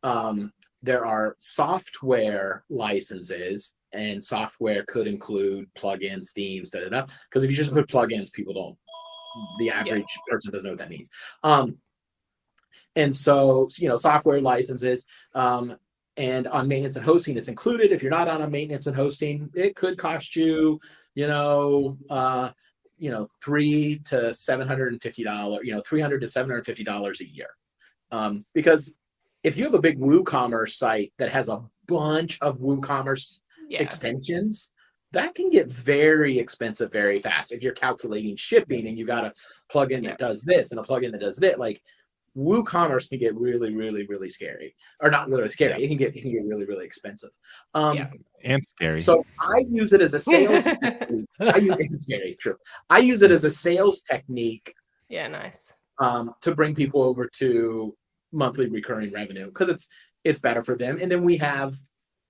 um 0.04 0.52
there 0.82 1.06
are 1.06 1.36
software 1.40 2.64
licenses 2.70 3.76
and 3.94 4.24
software 4.24 4.84
could 4.86 5.08
include 5.08 5.70
plugins 5.76 6.32
themes 6.32 6.70
da 6.70 6.80
da 6.82 6.90
da 6.90 7.06
because 7.30 7.44
if 7.44 7.50
you 7.50 7.56
just 7.56 7.74
put 7.74 7.88
plugins 7.88 8.32
people 8.32 8.54
don't 8.54 8.78
the 9.60 9.70
average 9.70 10.04
person 10.28 10.52
doesn't 10.52 10.66
know 10.66 10.72
what 10.72 10.80
that 10.80 10.90
means. 10.90 11.10
Um 11.44 11.78
and 12.96 13.16
so 13.16 13.70
you 13.78 13.88
know 13.88 13.96
software 13.96 14.42
licenses 14.42 15.06
um 15.34 15.78
and 16.18 16.48
on 16.48 16.68
maintenance 16.68 16.98
and 16.98 17.06
hosting 17.06 17.38
it's 17.38 17.48
included 17.48 17.92
if 17.92 18.02
you're 18.02 18.12
not 18.12 18.28
on 18.28 18.42
a 18.42 18.50
maintenance 18.50 18.88
and 18.88 18.96
hosting 18.96 19.50
it 19.54 19.76
could 19.76 19.98
cost 19.98 20.36
you 20.36 20.80
you 21.16 21.28
know 21.28 21.98
uh 22.10 22.50
you 23.02 23.10
know 23.10 23.28
three 23.44 24.00
to 24.06 24.32
seven 24.34 24.68
hundred 24.68 24.94
and 24.94 25.02
fifty 25.02 25.24
dollars 25.24 25.62
you 25.64 25.74
know 25.74 25.82
300 25.82 26.22
to 26.22 26.28
750 26.28 26.84
dollars 26.84 27.20
a 27.20 27.28
year 27.28 27.50
um 28.12 28.46
because 28.54 28.94
if 29.44 29.58
you 29.58 29.64
have 29.64 29.74
a 29.74 29.80
big 29.80 30.00
woocommerce 30.00 30.74
site 30.74 31.12
that 31.18 31.30
has 31.32 31.50
a 31.50 31.62
bunch 31.88 32.38
of 32.42 32.60
woocommerce 32.60 33.40
Yeah. 33.68 33.82
extensions 33.82 34.72
that 35.14 35.34
can 35.36 35.50
get 35.50 35.68
very 35.68 36.38
expensive 36.38 36.92
very 36.92 37.20
fast 37.20 37.52
if 37.52 37.64
you're 37.64 37.74
calculating 37.74 38.36
shipping 38.36 38.88
and 38.88 38.98
you 39.00 39.06
got 39.06 39.26
a 39.26 39.34
plugin 39.74 40.04
Yeah. 40.04 40.10
that 40.12 40.20
does 40.20 40.44
this 40.44 40.72
and 40.72 40.80
a 40.80 40.84
plugin 40.84 41.12
that 41.12 41.22
does 41.22 41.38
that 41.38 41.60
like 41.60 41.82
WooCommerce 42.38 43.10
can 43.10 43.20
get 43.20 43.36
really, 43.36 43.74
really, 43.74 44.06
really 44.08 44.30
scary, 44.30 44.76
or 45.02 45.10
not 45.10 45.30
really 45.30 45.50
scary. 45.50 45.72
Yeah. 45.72 45.86
It 45.86 45.88
can 45.90 45.98
get 45.98 46.16
it 46.16 46.22
can 46.22 46.32
get 46.32 46.46
really, 46.46 46.66
really 46.66 46.86
expensive. 46.86 47.32
Um, 47.74 47.98
yeah. 47.98 48.10
and 48.44 48.64
scary. 48.64 49.02
So 49.02 49.24
I 49.40 49.66
use 49.70 49.94
it 49.94 50.02
as 50.02 50.14
a 50.14 50.20
sales. 50.32 50.68
I 50.68 51.58
use 51.58 51.76
it 51.80 52.02
scary. 52.02 52.38
True. 52.40 52.56
I 52.90 53.00
use 53.00 53.22
it 53.22 53.32
as 53.32 53.44
a 53.44 53.50
sales 53.50 54.02
technique. 54.04 54.74
Yeah, 55.10 55.28
nice. 55.28 55.74
Um, 56.00 56.34
to 56.42 56.56
bring 56.56 56.74
people 56.74 57.04
over 57.04 57.30
to 57.40 57.96
monthly 58.32 58.68
recurring 58.68 59.12
revenue 59.12 59.48
because 59.48 59.70
it's 59.70 59.90
it's 60.24 60.40
better 60.40 60.64
for 60.64 60.78
them, 60.78 61.00
and 61.02 61.12
then 61.12 61.24
we 61.24 61.38
have, 61.38 61.76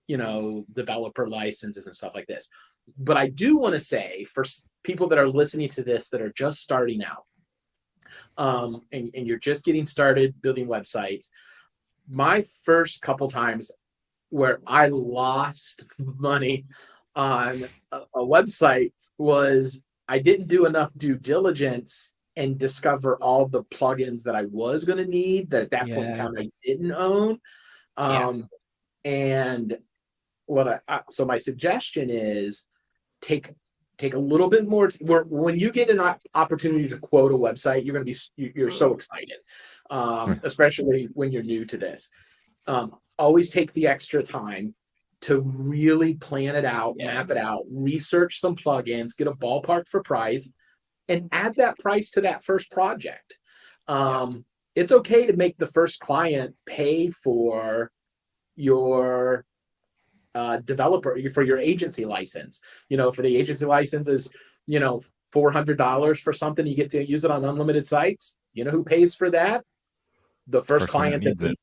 you 0.08 0.18
know, 0.18 0.66
developer 0.74 1.30
licenses 1.30 1.86
and 1.86 1.96
stuff 1.96 2.14
like 2.16 2.28
this. 2.28 2.50
But 2.98 3.18
I 3.18 3.30
do 3.30 3.58
want 3.58 3.76
to 3.76 3.80
say 3.80 4.24
for 4.24 4.44
people 4.84 5.08
that 5.10 5.20
are 5.20 5.30
listening 5.30 5.70
to 5.70 5.84
this 5.84 6.10
that 6.10 6.22
are 6.22 6.34
just 6.36 6.60
starting 6.60 7.04
out 7.04 7.26
um, 8.38 8.82
and, 8.92 9.10
and 9.14 9.28
you're 9.28 9.40
just 9.40 9.66
getting 9.66 9.86
started 9.86 10.42
building 10.42 10.68
websites, 10.68 11.28
my 12.10 12.44
first 12.64 13.02
couple 13.02 13.28
times 13.28 13.72
where 14.30 14.60
I 14.66 14.88
lost 14.88 15.86
money 16.00 16.66
on 17.16 17.66
a, 17.92 18.02
a 18.16 18.20
website 18.20 18.94
was 19.18 19.82
I 20.08 20.20
didn't 20.20 20.48
do 20.48 20.66
enough 20.66 20.92
due 20.98 21.16
diligence 21.16 22.14
and 22.36 22.58
discover 22.58 23.18
all 23.18 23.48
the 23.48 23.64
plugins 23.66 24.24
that 24.24 24.36
I 24.36 24.46
was 24.46 24.84
going 24.84 24.98
to 24.98 25.10
need 25.10 25.50
that 25.52 25.64
at 25.64 25.72
that 25.72 25.88
yeah. 25.88 25.96
point 25.96 26.10
in 26.10 26.16
time 26.16 26.34
I 26.38 26.50
didn't 26.64 26.92
own. 26.92 27.40
Um, 27.98 28.50
yeah. 29.04 29.12
And 29.12 29.78
what 30.46 30.68
I, 30.68 30.80
I, 30.88 31.02
so 31.10 31.26
my 31.26 31.38
suggestion 31.38 32.10
is 32.10 32.68
take 33.22 33.52
take 34.02 34.16
a 34.16 34.20
little 34.20 34.50
bit 34.50 34.68
more 34.68 34.90
where, 35.02 35.24
when 35.24 35.60
you 35.60 35.72
get 35.72 35.90
an 35.90 36.16
opportunity 36.34 36.90
to 36.90 36.98
quote 36.98 37.32
a 37.32 37.36
website 37.36 37.86
you're 37.86 37.94
going 37.94 38.06
to 38.06 38.12
be 38.36 38.52
you're 38.56 38.72
so 38.72 38.94
excited 38.94 39.38
um, 39.92 40.36
hmm. 40.36 40.46
especially 40.46 41.08
when 41.14 41.32
you're 41.32 41.44
new 41.44 41.64
to 41.66 41.78
this 41.78 42.10
um, 42.68 42.96
always 43.20 43.50
take 43.50 43.72
the 43.74 43.88
extra 43.88 44.24
time 44.24 44.74
to 45.22 45.40
really 45.40 46.16
plan 46.16 46.56
it 46.56 46.66
out 46.66 46.96
yeah. 46.98 47.14
map 47.14 47.30
it 47.30 47.38
out 47.38 47.64
research 47.72 48.40
some 48.40 48.56
plugins 48.56 49.16
get 49.16 49.28
a 49.28 49.32
ballpark 49.32 49.88
for 49.88 50.02
price 50.02 50.52
and 51.08 51.30
add 51.32 51.54
that 51.56 51.78
price 51.78 52.10
to 52.10 52.22
that 52.22 52.44
first 52.44 52.72
project 52.72 53.38
um, 53.88 54.44
it's 54.74 54.92
okay 54.92 55.28
to 55.28 55.34
make 55.34 55.58
the 55.58 55.68
first 55.68 56.00
client 56.00 56.56
pay 56.66 57.10
for 57.10 57.92
your 58.56 59.46
uh, 60.36 60.58
developer 60.58 61.18
for 61.34 61.44
your 61.44 61.58
agency 61.58 62.06
license. 62.06 62.62
You 62.90 62.98
know, 62.98 63.12
for 63.12 63.22
the 63.22 63.36
agency 63.36 63.66
license 63.66 64.08
is, 64.08 64.30
you 64.68 64.80
know, 64.80 65.02
four 65.32 65.52
hundred 65.52 65.78
dollars 65.78 66.20
for 66.20 66.34
something. 66.34 66.66
You 66.66 66.76
get 66.76 66.92
to 66.92 67.06
use 67.06 67.24
it 67.24 67.32
on 67.32 67.46
unlimited 67.46 67.88
sites. 67.88 68.38
You 68.54 68.64
know 68.64 68.72
who 68.72 68.84
pays 68.84 69.16
for 69.16 69.30
that? 69.30 69.66
The 70.48 70.62
first, 70.62 70.84
first 70.84 70.90
client 70.90 71.24
that 71.24 71.42
it. 71.44 71.58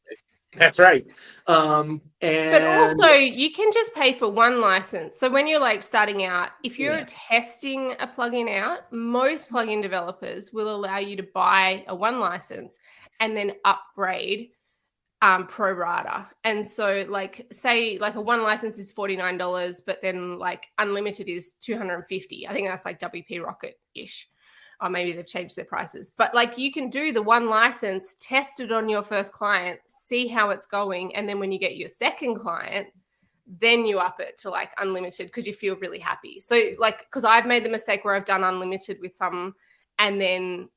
That's 0.57 0.79
right. 0.79 1.07
Um, 1.47 2.01
and 2.23 2.53
but 2.53 2.63
also 2.63 3.13
you 3.13 3.53
can 3.53 3.71
just 3.73 3.95
pay 3.95 4.15
for 4.15 4.31
one 4.31 4.61
license. 4.61 5.17
So 5.17 5.31
when 5.31 5.47
you're 5.47 5.61
like 5.61 5.83
starting 5.83 6.25
out, 6.25 6.51
if 6.65 6.79
you're 6.79 6.99
yeah. 6.99 7.05
testing 7.07 7.93
a 8.01 8.07
plugin 8.07 8.59
out, 8.59 8.91
most 8.91 9.51
plugin 9.51 9.83
developers 9.83 10.53
will 10.53 10.75
allow 10.75 10.99
you 10.99 11.17
to 11.17 11.23
buy 11.23 11.85
a 11.89 11.95
one 11.95 12.19
license 12.19 12.79
and 13.21 13.37
then 13.37 13.53
upgrade 13.65 14.51
um, 15.23 15.47
pro 15.47 15.73
rata. 15.73 16.27
And 16.45 16.67
so, 16.67 17.05
like, 17.09 17.47
say, 17.51 17.99
like 17.99 18.15
a 18.15 18.21
one 18.21 18.43
license 18.43 18.79
is 18.79 18.93
$49, 18.93 19.83
but 19.85 20.01
then 20.01 20.39
like 20.39 20.67
unlimited 20.79 21.29
is 21.29 21.55
250 21.61 22.47
I 22.47 22.53
think 22.53 22.69
that's 22.69 22.85
like 22.85 23.01
WP 23.01 23.43
Rocket 23.43 23.79
ish. 23.95 24.29
Or 24.81 24.89
maybe 24.89 25.13
they've 25.13 25.27
changed 25.27 25.57
their 25.57 25.65
prices. 25.65 26.13
But 26.17 26.33
like, 26.37 26.57
you 26.57 26.73
can 26.73 26.89
do 26.89 27.13
the 27.13 27.23
one 27.23 27.49
license, 27.49 28.15
test 28.21 28.61
it 28.61 28.71
on 28.71 28.89
your 28.89 29.03
first 29.03 29.33
client, 29.33 29.81
see 29.89 30.29
how 30.29 30.51
it's 30.51 30.67
going. 30.67 31.17
And 31.17 31.29
then 31.29 31.41
when 31.41 31.51
you 31.51 31.59
get 31.59 31.77
your 31.77 31.89
second 31.89 32.37
client, 32.37 32.87
then 33.61 33.85
you 33.85 33.99
up 33.99 34.21
it 34.21 34.37
to 34.39 34.51
like 34.51 34.71
unlimited 34.79 35.27
because 35.27 35.49
you 35.49 35.53
feel 35.53 35.75
really 35.77 35.99
happy. 35.99 36.39
So, 36.39 36.63
like, 36.79 37.01
because 37.01 37.25
I've 37.25 37.47
made 37.47 37.65
the 37.65 37.71
mistake 37.71 38.05
where 38.05 38.15
I've 38.15 38.25
done 38.25 38.45
unlimited 38.45 38.99
with 39.01 39.17
some 39.17 39.55
and 39.99 40.21
then 40.21 40.69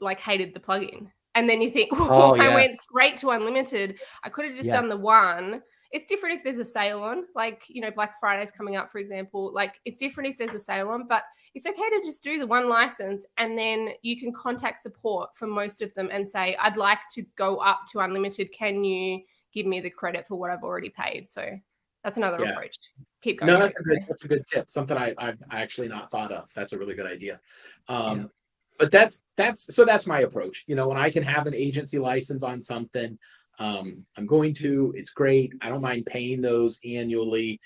like 0.00 0.20
hated 0.20 0.52
the 0.52 0.60
plugin 0.60 1.06
and 1.34 1.48
then 1.48 1.60
you 1.60 1.70
think, 1.70 1.90
oh, 1.94 2.34
yeah. 2.34 2.44
I 2.44 2.54
went 2.54 2.78
straight 2.78 3.16
to 3.18 3.30
unlimited. 3.30 3.98
I 4.22 4.28
could 4.28 4.44
have 4.44 4.54
just 4.54 4.68
yeah. 4.68 4.74
done 4.74 4.88
the 4.88 4.96
one. 4.96 5.62
It's 5.90 6.06
different 6.06 6.36
if 6.36 6.42
there's 6.42 6.58
a 6.58 6.64
sale 6.64 7.02
on, 7.02 7.24
like, 7.36 7.64
you 7.68 7.80
know, 7.80 7.90
Black 7.90 8.18
Friday's 8.18 8.50
coming 8.50 8.74
up, 8.74 8.90
for 8.90 8.98
example. 8.98 9.52
Like, 9.54 9.80
it's 9.84 9.96
different 9.96 10.28
if 10.28 10.36
there's 10.36 10.54
a 10.54 10.58
sale 10.58 10.88
on, 10.88 11.06
but 11.06 11.22
it's 11.54 11.68
okay 11.68 11.88
to 11.88 12.00
just 12.04 12.22
do 12.22 12.38
the 12.38 12.46
one 12.46 12.68
license 12.68 13.24
and 13.38 13.56
then 13.56 13.90
you 14.02 14.18
can 14.18 14.32
contact 14.32 14.80
support 14.80 15.30
for 15.36 15.46
most 15.46 15.82
of 15.82 15.94
them 15.94 16.08
and 16.10 16.28
say, 16.28 16.56
I'd 16.60 16.76
like 16.76 16.98
to 17.14 17.22
go 17.36 17.58
up 17.58 17.82
to 17.92 18.00
unlimited. 18.00 18.50
Can 18.50 18.82
you 18.82 19.20
give 19.52 19.66
me 19.66 19.80
the 19.80 19.90
credit 19.90 20.26
for 20.26 20.34
what 20.34 20.50
I've 20.50 20.64
already 20.64 20.90
paid? 20.90 21.28
So 21.28 21.48
that's 22.02 22.16
another 22.16 22.44
yeah. 22.44 22.50
approach. 22.50 22.76
Keep 23.22 23.40
going. 23.40 23.52
No, 23.52 23.58
that's 23.60 23.78
a 23.78 23.82
good 23.82 23.98
that's 24.08 24.24
a 24.24 24.28
good 24.28 24.44
tip. 24.46 24.70
Something 24.70 24.98
I, 24.98 25.14
I've 25.16 25.38
actually 25.50 25.88
not 25.88 26.10
thought 26.10 26.32
of. 26.32 26.52
That's 26.54 26.72
a 26.72 26.78
really 26.78 26.94
good 26.94 27.06
idea. 27.06 27.40
Um, 27.88 28.30
but 28.78 28.90
that's 28.90 29.22
that's 29.36 29.74
so 29.74 29.84
that's 29.84 30.06
my 30.06 30.20
approach 30.20 30.64
you 30.66 30.74
know 30.74 30.88
when 30.88 30.98
i 30.98 31.10
can 31.10 31.22
have 31.22 31.46
an 31.46 31.54
agency 31.54 31.98
license 31.98 32.42
on 32.42 32.62
something 32.62 33.18
um, 33.60 34.04
i'm 34.16 34.26
going 34.26 34.52
to 34.52 34.92
it's 34.96 35.12
great 35.12 35.52
i 35.60 35.68
don't 35.68 35.82
mind 35.82 36.06
paying 36.06 36.40
those 36.40 36.78
annually. 36.84 37.60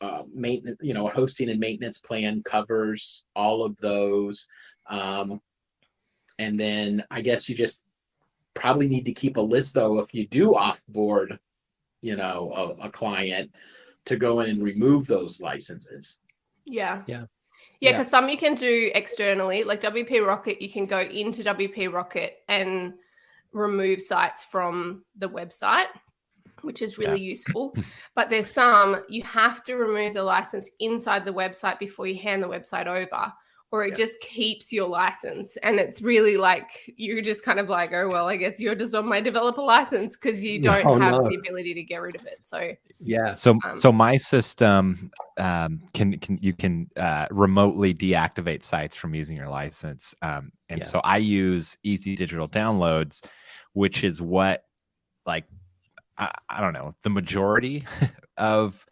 Uh, 0.00 0.22
maintenance 0.32 0.78
you 0.80 0.94
know 0.94 1.08
a 1.08 1.12
hosting 1.12 1.48
and 1.48 1.58
maintenance 1.58 1.98
plan 1.98 2.40
covers 2.44 3.24
all 3.34 3.64
of 3.64 3.76
those 3.78 4.46
um, 4.88 5.40
and 6.38 6.58
then 6.58 7.04
i 7.10 7.20
guess 7.20 7.48
you 7.48 7.54
just 7.56 7.82
probably 8.54 8.86
need 8.86 9.04
to 9.04 9.12
keep 9.12 9.36
a 9.36 9.40
list 9.40 9.74
though 9.74 9.98
if 9.98 10.14
you 10.14 10.24
do 10.28 10.52
offboard 10.52 11.36
you 12.00 12.14
know 12.14 12.76
a, 12.80 12.86
a 12.86 12.90
client 12.90 13.52
to 14.08 14.16
go 14.16 14.40
in 14.40 14.50
and 14.50 14.62
remove 14.62 15.06
those 15.06 15.40
licenses. 15.40 16.18
Yeah. 16.64 17.02
Yeah 17.06 17.24
yeah, 17.80 17.92
because 17.92 18.06
yeah. 18.06 18.10
some 18.10 18.28
you 18.28 18.36
can 18.36 18.54
do 18.54 18.90
externally, 18.94 19.64
like 19.64 19.80
WP 19.80 20.26
Rocket, 20.26 20.60
you 20.60 20.70
can 20.70 20.86
go 20.86 21.00
into 21.00 21.42
WP 21.42 21.92
Rocket 21.92 22.38
and 22.48 22.94
remove 23.52 24.02
sites 24.02 24.44
from 24.44 25.04
the 25.16 25.28
website, 25.28 25.86
which 26.62 26.82
is 26.82 26.98
really 26.98 27.20
yeah. 27.20 27.30
useful. 27.30 27.74
But 28.14 28.30
there's 28.30 28.50
some 28.50 29.02
you 29.08 29.22
have 29.22 29.62
to 29.64 29.76
remove 29.76 30.14
the 30.14 30.22
license 30.22 30.68
inside 30.80 31.24
the 31.24 31.32
website 31.32 31.78
before 31.78 32.06
you 32.06 32.20
hand 32.20 32.42
the 32.42 32.48
website 32.48 32.86
over 32.86 33.32
or 33.70 33.84
it 33.84 33.90
yeah. 33.90 33.96
just 33.96 34.20
keeps 34.20 34.72
your 34.72 34.88
license. 34.88 35.56
And 35.58 35.78
it's 35.78 36.00
really 36.00 36.36
like 36.36 36.92
you're 36.96 37.20
just 37.20 37.44
kind 37.44 37.60
of 37.60 37.68
like, 37.68 37.92
oh 37.92 38.08
well, 38.08 38.28
I 38.28 38.36
guess 38.36 38.58
you're 38.58 38.74
just 38.74 38.94
on 38.94 39.06
my 39.06 39.20
developer 39.20 39.60
license 39.60 40.16
because 40.16 40.42
you 40.42 40.60
don't 40.62 40.86
oh, 40.86 40.98
have 40.98 41.22
no. 41.22 41.28
the 41.28 41.36
ability 41.36 41.74
to 41.74 41.82
get 41.82 42.00
rid 42.00 42.16
of 42.16 42.24
it. 42.26 42.38
So 42.42 42.72
yeah. 43.00 43.32
So 43.32 43.52
um, 43.52 43.78
so 43.78 43.92
my 43.92 44.16
system 44.16 45.10
um, 45.38 45.82
can 45.92 46.18
can 46.18 46.38
you 46.40 46.54
can 46.54 46.90
uh, 46.96 47.26
remotely 47.30 47.92
deactivate 47.92 48.62
sites 48.62 48.96
from 48.96 49.14
using 49.14 49.36
your 49.36 49.48
license. 49.48 50.14
Um, 50.22 50.50
and 50.70 50.80
yeah. 50.80 50.86
so 50.86 51.00
I 51.00 51.18
use 51.18 51.76
Easy 51.82 52.16
Digital 52.16 52.48
Downloads, 52.48 53.22
which 53.74 54.02
is 54.02 54.22
what 54.22 54.64
like 55.26 55.44
I, 56.16 56.32
I 56.48 56.60
don't 56.62 56.72
know 56.72 56.94
the 57.02 57.10
majority 57.10 57.84
of 58.38 58.86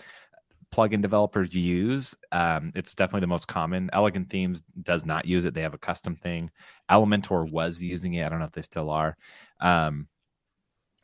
plugin 0.77 1.01
developers 1.01 1.55
use. 1.55 2.15
Um, 2.33 2.73
it's 2.75 2.95
definitely 2.95 3.23
the 3.23 3.29
most 3.29 3.49
common. 3.49 3.89
Elegant 3.93 4.29
Themes 4.29 4.63
does 4.83 5.07
not 5.07 5.25
use 5.25 5.45
it. 5.45 5.55
They 5.55 5.63
have 5.63 5.75
a 5.75 5.79
custom 5.79 6.17
thing. 6.17 6.51
Elementor 6.91 7.51
was 7.51 7.81
using 7.83 8.15
it. 8.15 8.27
I 8.27 8.29
don't 8.29 8.41
know 8.41 8.45
if 8.45 8.53
they 8.53 8.63
still 8.63 8.91
are. 8.91 9.17
Um, 9.61 10.09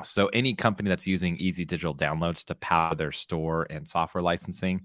so 0.03 0.27
any 0.29 0.55
company 0.55 0.89
that's 0.89 1.07
using 1.07 1.37
easy 1.37 1.65
digital 1.65 1.95
downloads 1.95 2.45
to 2.45 2.55
power 2.57 2.95
their 2.95 3.13
store 3.13 3.67
and 3.71 3.89
software 3.89 4.23
licensing, 4.23 4.83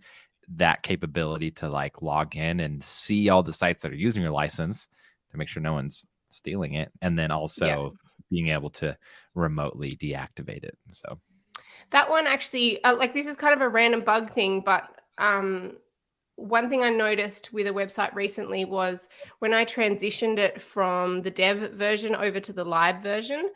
that 0.55 0.83
capability 0.83 1.51
to 1.51 1.67
like 1.67 2.01
log 2.01 2.35
in 2.35 2.61
and 2.61 2.83
see 2.83 3.29
all 3.29 3.43
the 3.43 3.51
sites 3.51 3.83
that 3.83 3.91
are 3.91 3.95
using 3.95 4.21
your 4.21 4.31
license 4.31 4.87
to 5.31 5.37
make 5.37 5.49
sure 5.49 5.61
no 5.61 5.73
one's 5.73 6.05
stealing 6.29 6.75
it, 6.75 6.91
and 7.01 7.17
then 7.17 7.31
also 7.31 7.65
yeah. 7.65 7.89
being 8.29 8.49
able 8.49 8.69
to 8.69 8.95
remotely 9.33 9.97
deactivate 9.97 10.63
it. 10.63 10.77
So 10.91 11.19
that 11.91 12.09
one 12.09 12.27
actually, 12.27 12.83
uh, 12.83 12.95
like 12.95 13.13
this 13.13 13.27
is 13.27 13.35
kind 13.35 13.53
of 13.53 13.61
a 13.61 13.69
random 13.69 14.01
bug 14.01 14.31
thing, 14.31 14.61
but 14.61 14.89
um, 15.17 15.73
one 16.35 16.69
thing 16.69 16.83
I 16.83 16.89
noticed 16.89 17.51
with 17.51 17.67
a 17.67 17.71
website 17.71 18.13
recently 18.13 18.63
was 18.65 19.09
when 19.39 19.53
I 19.53 19.65
transitioned 19.65 20.37
it 20.37 20.61
from 20.61 21.21
the 21.21 21.31
dev 21.31 21.73
version 21.73 22.15
over 22.15 22.39
to 22.39 22.53
the 22.53 22.63
live 22.63 23.01
version, 23.01 23.49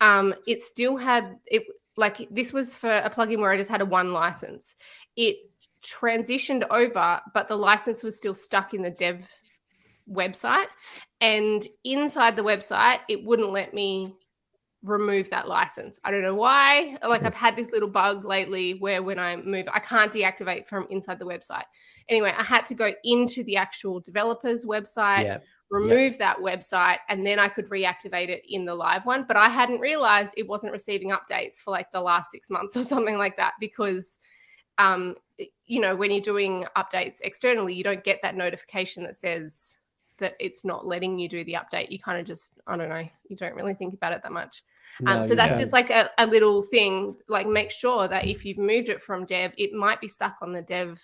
um, 0.00 0.34
it 0.46 0.60
still 0.60 0.96
had 0.96 1.38
it 1.46 1.64
like 1.96 2.28
this 2.30 2.52
was 2.52 2.74
for 2.74 2.92
a 2.92 3.10
plugin 3.10 3.38
where 3.38 3.50
I 3.50 3.56
just 3.56 3.70
had 3.70 3.80
a 3.80 3.86
one 3.86 4.12
license. 4.12 4.76
It 5.16 5.36
transitioned 5.82 6.64
over, 6.70 7.20
but 7.32 7.48
the 7.48 7.56
license 7.56 8.02
was 8.02 8.16
still 8.16 8.34
stuck 8.34 8.74
in 8.74 8.82
the 8.82 8.90
dev 8.90 9.26
website. 10.10 10.66
And 11.20 11.66
inside 11.84 12.36
the 12.36 12.42
website, 12.42 12.98
it 13.08 13.24
wouldn't 13.24 13.52
let 13.52 13.72
me 13.72 14.14
remove 14.86 15.28
that 15.30 15.48
license. 15.48 15.98
I 16.04 16.10
don't 16.10 16.22
know 16.22 16.34
why. 16.34 16.96
Like 17.06 17.24
I've 17.24 17.34
had 17.34 17.56
this 17.56 17.70
little 17.70 17.88
bug 17.88 18.24
lately 18.24 18.74
where 18.74 19.02
when 19.02 19.18
I 19.18 19.36
move, 19.36 19.66
I 19.72 19.80
can't 19.80 20.12
deactivate 20.12 20.66
from 20.66 20.86
inside 20.90 21.18
the 21.18 21.26
website. 21.26 21.64
Anyway, 22.08 22.32
I 22.36 22.42
had 22.42 22.66
to 22.66 22.74
go 22.74 22.92
into 23.04 23.42
the 23.44 23.56
actual 23.56 24.00
developer's 24.00 24.64
website, 24.64 25.24
yeah. 25.24 25.38
remove 25.70 26.12
yeah. 26.12 26.18
that 26.18 26.38
website, 26.38 26.98
and 27.08 27.26
then 27.26 27.38
I 27.38 27.48
could 27.48 27.68
reactivate 27.68 28.28
it 28.28 28.44
in 28.48 28.64
the 28.64 28.74
live 28.74 29.04
one. 29.04 29.24
But 29.26 29.36
I 29.36 29.48
hadn't 29.48 29.80
realized 29.80 30.34
it 30.36 30.48
wasn't 30.48 30.72
receiving 30.72 31.10
updates 31.10 31.56
for 31.56 31.72
like 31.72 31.90
the 31.92 32.00
last 32.00 32.30
six 32.30 32.48
months 32.48 32.76
or 32.76 32.82
something 32.84 33.18
like 33.18 33.36
that 33.36 33.54
because 33.60 34.18
um, 34.78 35.16
you 35.64 35.80
know, 35.80 35.96
when 35.96 36.10
you're 36.10 36.20
doing 36.20 36.64
updates 36.76 37.18
externally, 37.22 37.74
you 37.74 37.84
don't 37.84 38.04
get 38.04 38.20
that 38.22 38.36
notification 38.36 39.04
that 39.04 39.16
says 39.16 39.78
that 40.18 40.34
it's 40.40 40.64
not 40.64 40.86
letting 40.86 41.18
you 41.18 41.28
do 41.28 41.44
the 41.44 41.54
update. 41.54 41.90
You 41.90 41.98
kind 41.98 42.18
of 42.18 42.26
just, 42.26 42.52
I 42.66 42.76
don't 42.76 42.88
know, 42.88 43.08
you 43.28 43.36
don't 43.36 43.54
really 43.54 43.74
think 43.74 43.94
about 43.94 44.12
it 44.12 44.22
that 44.22 44.32
much. 44.32 44.62
Um, 45.06 45.20
no, 45.20 45.22
so 45.22 45.34
that's 45.34 45.58
just 45.58 45.72
like 45.72 45.90
a, 45.90 46.10
a, 46.18 46.26
little 46.26 46.62
thing. 46.62 47.16
Like, 47.28 47.46
make 47.46 47.70
sure 47.70 48.08
that 48.08 48.26
if 48.26 48.44
you've 48.44 48.58
moved 48.58 48.88
it 48.88 49.02
from 49.02 49.26
dev, 49.26 49.52
it 49.58 49.72
might 49.72 50.00
be 50.00 50.08
stuck 50.08 50.36
on 50.40 50.52
the 50.52 50.62
dev 50.62 51.02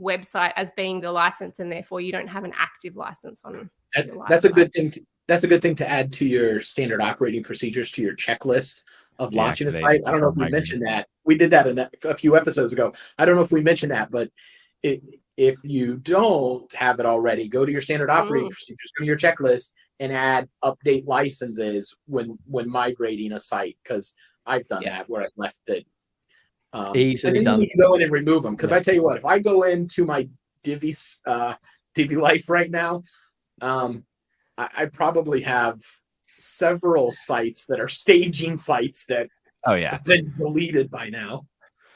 website 0.00 0.52
as 0.56 0.70
being 0.72 1.00
the 1.00 1.12
license, 1.12 1.58
and 1.58 1.70
therefore 1.70 2.00
you 2.00 2.12
don't 2.12 2.28
have 2.28 2.44
an 2.44 2.52
active 2.58 2.96
license 2.96 3.42
on. 3.44 3.70
That, 3.94 4.10
that's 4.28 4.44
a 4.44 4.52
good 4.52 4.72
thing. 4.72 4.92
that's 5.26 5.44
a 5.44 5.48
good 5.48 5.62
thing 5.62 5.74
to 5.76 5.88
add 5.88 6.12
to 6.14 6.26
your 6.26 6.60
standard 6.60 7.00
operating 7.00 7.42
procedures 7.42 7.90
to 7.92 8.02
your 8.02 8.14
checklist 8.14 8.84
of 9.18 9.34
launching 9.34 9.68
a 9.68 9.72
site. 9.72 10.00
I 10.06 10.10
don't 10.10 10.20
know 10.20 10.30
if 10.30 10.36
we 10.36 10.48
mentioned 10.48 10.84
that. 10.86 11.08
We 11.24 11.36
did 11.36 11.50
that 11.50 11.66
a, 11.66 11.90
a 12.08 12.16
few 12.16 12.36
episodes 12.36 12.72
ago. 12.72 12.92
I 13.18 13.24
don't 13.24 13.36
know 13.36 13.42
if 13.42 13.52
we 13.52 13.60
mentioned 13.60 13.92
that, 13.92 14.10
but 14.10 14.30
it, 14.82 15.02
if 15.40 15.56
you 15.64 15.96
don't 15.96 16.70
have 16.74 17.00
it 17.00 17.06
already, 17.06 17.48
go 17.48 17.64
to 17.64 17.72
your 17.72 17.80
standard 17.80 18.10
operating 18.10 18.50
mm. 18.50 18.52
procedures, 18.52 18.92
go 18.98 19.02
to 19.02 19.06
your 19.06 19.16
checklist, 19.16 19.72
and 19.98 20.12
add 20.12 20.48
update 20.62 21.06
licenses 21.06 21.96
when 22.06 22.38
when 22.44 22.68
migrating 22.68 23.32
a 23.32 23.40
site. 23.40 23.78
Because 23.82 24.14
I've 24.44 24.68
done 24.68 24.82
yeah. 24.82 24.98
that 24.98 25.08
where 25.08 25.22
I've 25.22 25.30
left 25.38 25.60
it. 25.66 25.86
Um, 26.74 26.94
Easily 26.94 27.38
and 27.38 27.44
done. 27.46 27.60
You 27.62 27.70
go 27.78 27.94
in 27.94 28.02
and 28.02 28.12
remove 28.12 28.42
them. 28.42 28.54
Because 28.54 28.70
yeah. 28.70 28.76
I 28.76 28.80
tell 28.80 28.94
you 28.94 29.02
what, 29.02 29.16
if 29.16 29.24
I 29.24 29.38
go 29.38 29.62
into 29.62 30.04
my 30.04 30.28
Divi 30.62 30.94
uh, 31.26 31.54
Divi 31.94 32.16
Life 32.16 32.50
right 32.50 32.70
now, 32.70 33.02
um, 33.62 34.04
I, 34.58 34.68
I 34.76 34.84
probably 34.86 35.40
have 35.40 35.80
several 36.38 37.12
sites 37.12 37.64
that 37.68 37.80
are 37.80 37.88
staging 37.88 38.58
sites 38.58 39.04
that 39.08 39.28
oh 39.66 39.74
yeah 39.74 39.92
have 39.92 40.04
been 40.04 40.34
deleted 40.36 40.90
by 40.90 41.08
now. 41.08 41.46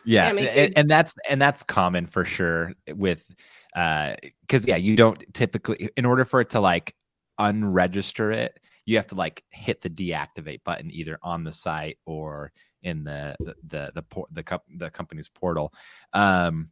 Yeah, 0.04 0.32
yeah 0.32 0.50
and, 0.50 0.72
and, 0.76 0.90
that's 0.90 1.14
and 1.28 1.40
that's 1.40 1.62
common 1.62 2.06
for 2.06 2.24
sure 2.24 2.72
with 2.88 3.24
uh 3.74 4.14
because 4.42 4.66
yeah, 4.66 4.76
you 4.76 4.96
don't 4.96 5.22
typically 5.34 5.88
in 5.96 6.04
order 6.04 6.24
for 6.24 6.40
it 6.40 6.50
to 6.50 6.60
like 6.60 6.94
unregister 7.40 8.34
it, 8.34 8.60
you 8.86 8.96
have 8.96 9.06
to 9.08 9.14
like 9.14 9.42
hit 9.50 9.80
the 9.80 9.90
deactivate 9.90 10.62
button 10.64 10.90
either 10.90 11.18
on 11.22 11.44
the 11.44 11.52
site 11.52 11.98
or 12.06 12.52
in 12.82 13.04
the 13.04 13.34
the 13.40 13.54
the 13.64 13.92
the, 13.94 14.04
the, 14.32 14.42
the, 14.42 14.60
the 14.78 14.90
company's 14.90 15.28
portal. 15.28 15.72
Um 16.12 16.70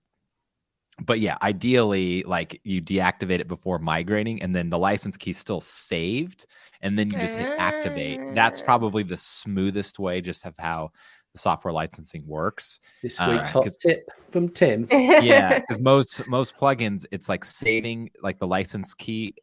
but 1.00 1.20
yeah, 1.20 1.38
ideally, 1.42 2.22
like 2.24 2.60
you 2.64 2.82
deactivate 2.82 3.40
it 3.40 3.48
before 3.48 3.78
migrating, 3.78 4.42
and 4.42 4.54
then 4.54 4.68
the 4.68 4.78
license 4.78 5.16
key 5.16 5.30
is 5.30 5.38
still 5.38 5.60
saved, 5.60 6.46
and 6.82 6.98
then 6.98 7.08
you 7.10 7.18
just 7.18 7.36
hit 7.36 7.58
activate. 7.58 8.20
That's 8.34 8.60
ah. 8.60 8.64
probably 8.64 9.02
the 9.02 9.16
smoothest 9.16 9.98
way, 9.98 10.20
just 10.20 10.44
of 10.44 10.54
how 10.58 10.90
the 11.32 11.38
software 11.38 11.72
licensing 11.72 12.26
works. 12.26 12.80
This 13.02 13.20
uh, 13.20 13.28
week's 13.30 13.50
uh, 13.50 13.62
hot 13.62 13.68
tip 13.80 14.08
from 14.30 14.48
Tim. 14.48 14.86
yeah, 14.90 15.58
because 15.58 15.80
most 15.80 16.26
most 16.26 16.56
plugins, 16.56 17.06
it's 17.10 17.28
like 17.28 17.44
saving 17.44 18.10
like 18.22 18.38
the 18.38 18.46
license 18.46 18.94
key 18.94 19.34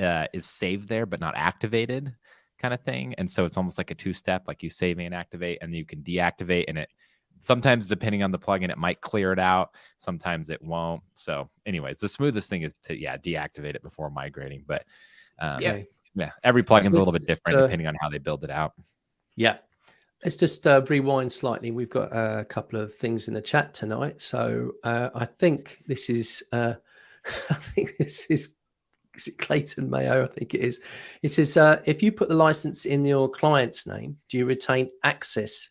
uh, 0.00 0.26
is 0.32 0.46
saved 0.46 0.88
there 0.88 1.06
but 1.06 1.20
not 1.20 1.34
activated, 1.36 2.14
kind 2.58 2.74
of 2.74 2.80
thing. 2.80 3.14
And 3.18 3.30
so 3.30 3.44
it's 3.44 3.56
almost 3.56 3.78
like 3.78 3.90
a 3.90 3.94
two 3.94 4.12
step, 4.12 4.44
like 4.46 4.62
you 4.62 4.70
save 4.70 4.98
and 4.98 5.14
activate, 5.14 5.58
and 5.60 5.74
you 5.74 5.84
can 5.84 6.02
deactivate, 6.02 6.64
and 6.68 6.78
it 6.78 6.88
sometimes 7.40 7.88
depending 7.88 8.22
on 8.22 8.30
the 8.30 8.38
plugin 8.38 8.70
it 8.70 8.78
might 8.78 9.00
clear 9.02 9.32
it 9.32 9.38
out 9.38 9.70
sometimes 9.98 10.48
it 10.48 10.62
won't 10.62 11.02
so 11.14 11.48
anyways 11.66 11.98
the 11.98 12.08
smoothest 12.08 12.48
thing 12.48 12.62
is 12.62 12.74
to 12.82 12.98
yeah 12.98 13.18
deactivate 13.18 13.74
it 13.74 13.82
before 13.82 14.08
migrating 14.08 14.64
but 14.66 14.84
um, 15.40 15.60
yeah 15.60 15.78
yeah 16.14 16.30
every 16.42 16.62
plugin 16.62 16.88
is 16.88 16.94
a 16.94 16.98
little 16.98 17.12
bit 17.12 17.26
different 17.26 17.58
uh, 17.58 17.62
depending 17.62 17.86
on 17.86 17.94
how 18.00 18.08
they 18.08 18.18
build 18.18 18.44
it 18.44 18.50
out 18.50 18.72
yeah 19.36 19.56
let's 20.22 20.36
just 20.36 20.66
uh, 20.66 20.82
rewind 20.88 21.30
slightly 21.30 21.70
we've 21.70 21.90
got 21.90 22.08
a 22.12 22.44
couple 22.44 22.80
of 22.80 22.94
things 22.94 23.28
in 23.28 23.34
the 23.34 23.42
chat 23.42 23.74
tonight 23.74 24.20
so 24.20 24.72
uh, 24.84 25.10
i 25.14 25.24
think 25.24 25.82
this 25.86 26.08
is 26.08 26.42
uh, 26.52 26.74
i 27.50 27.54
think 27.54 27.96
this 27.98 28.26
is 28.26 28.54
is 29.16 29.28
it 29.28 29.38
Clayton 29.38 29.88
Mayo? 29.88 30.24
I 30.24 30.26
think 30.26 30.54
it 30.54 30.60
is. 30.60 30.80
It 31.22 31.28
says, 31.28 31.56
uh, 31.56 31.80
if 31.84 32.02
you 32.02 32.10
put 32.10 32.28
the 32.28 32.34
license 32.34 32.84
in 32.84 33.04
your 33.04 33.28
client's 33.28 33.86
name, 33.86 34.16
do 34.28 34.36
you 34.36 34.44
retain 34.44 34.90
access 35.04 35.70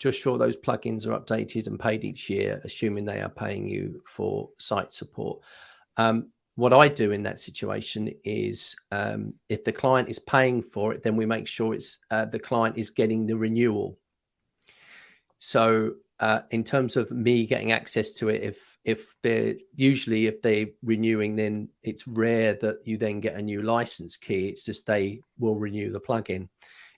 to 0.00 0.08
ensure 0.08 0.38
those 0.38 0.56
plugins 0.56 1.06
are 1.06 1.18
updated 1.18 1.66
and 1.66 1.78
paid 1.78 2.04
each 2.04 2.28
year, 2.28 2.60
assuming 2.64 3.04
they 3.04 3.20
are 3.20 3.28
paying 3.28 3.66
you 3.66 4.02
for 4.06 4.48
site 4.58 4.90
support. 4.90 5.40
Um, 5.96 6.30
what 6.60 6.74
I 6.74 6.88
do 6.88 7.10
in 7.10 7.22
that 7.22 7.40
situation 7.40 8.14
is 8.22 8.76
um, 8.92 9.32
if 9.48 9.64
the 9.64 9.72
client 9.72 10.10
is 10.10 10.18
paying 10.18 10.60
for 10.60 10.92
it, 10.92 11.02
then 11.02 11.16
we 11.16 11.24
make 11.24 11.46
sure 11.46 11.72
it's 11.72 12.00
uh, 12.10 12.26
the 12.26 12.38
client 12.38 12.76
is 12.76 12.90
getting 12.90 13.24
the 13.24 13.34
renewal. 13.34 13.98
So 15.38 15.94
uh, 16.18 16.40
in 16.50 16.62
terms 16.62 16.98
of 16.98 17.10
me 17.10 17.46
getting 17.46 17.72
access 17.72 18.12
to 18.12 18.28
it, 18.28 18.42
if 18.42 18.76
if 18.84 19.16
they're 19.22 19.54
usually 19.74 20.26
if 20.26 20.42
they're 20.42 20.66
renewing, 20.82 21.34
then 21.34 21.70
it's 21.82 22.06
rare 22.06 22.52
that 22.60 22.76
you 22.84 22.98
then 22.98 23.20
get 23.20 23.36
a 23.36 23.42
new 23.42 23.62
license 23.62 24.18
key. 24.18 24.48
It's 24.48 24.66
just 24.66 24.84
they 24.84 25.22
will 25.38 25.56
renew 25.56 25.90
the 25.90 25.98
plugin. 25.98 26.50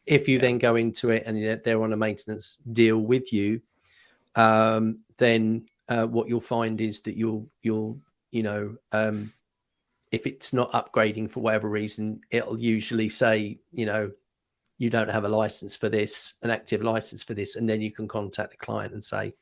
If 0.07 0.27
you 0.27 0.39
yeah. 0.39 0.43
then 0.43 0.59
go 0.59 0.75
into 0.75 1.11
it 1.11 1.23
and 1.25 1.63
they're 1.63 1.85
on 1.85 1.93
a 1.93 1.97
maintenance 1.97 2.59
deal 2.73 2.99
with 2.99 3.33
you, 3.33 3.61
um, 4.35 5.05
then 5.19 5.67
uh, 5.89 6.07
what 6.07 6.29
you'll 6.29 6.41
find 6.41 6.81
is 6.81 7.03
that 7.03 7.17
you'll 7.17 7.49
you'll 7.63 8.01
you 8.33 8.43
know 8.43 8.75
um, 8.91 9.33
if 10.13 10.27
it's 10.27 10.53
not 10.53 10.71
upgrading 10.73 11.31
for 11.31 11.41
whatever 11.41 11.69
reason, 11.69 12.21
it'll 12.31 12.61
usually 12.61 13.09
say 13.09 13.59
you 13.73 13.87
know 13.87 14.11
you 14.79 14.91
don't 14.91 15.11
have 15.11 15.25
a 15.25 15.29
license 15.29 15.77
for 15.77 15.89
this, 15.89 16.35
an 16.43 16.51
active 16.51 16.83
license 16.83 17.23
for 17.23 17.35
this, 17.35 17.57
and 17.57 17.69
then 17.69 17.81
you 17.81 17.93
can 17.93 18.09
contact 18.09 18.51
the 18.51 18.57
client 18.57 18.93
and 18.93 19.03
say, 19.03 19.33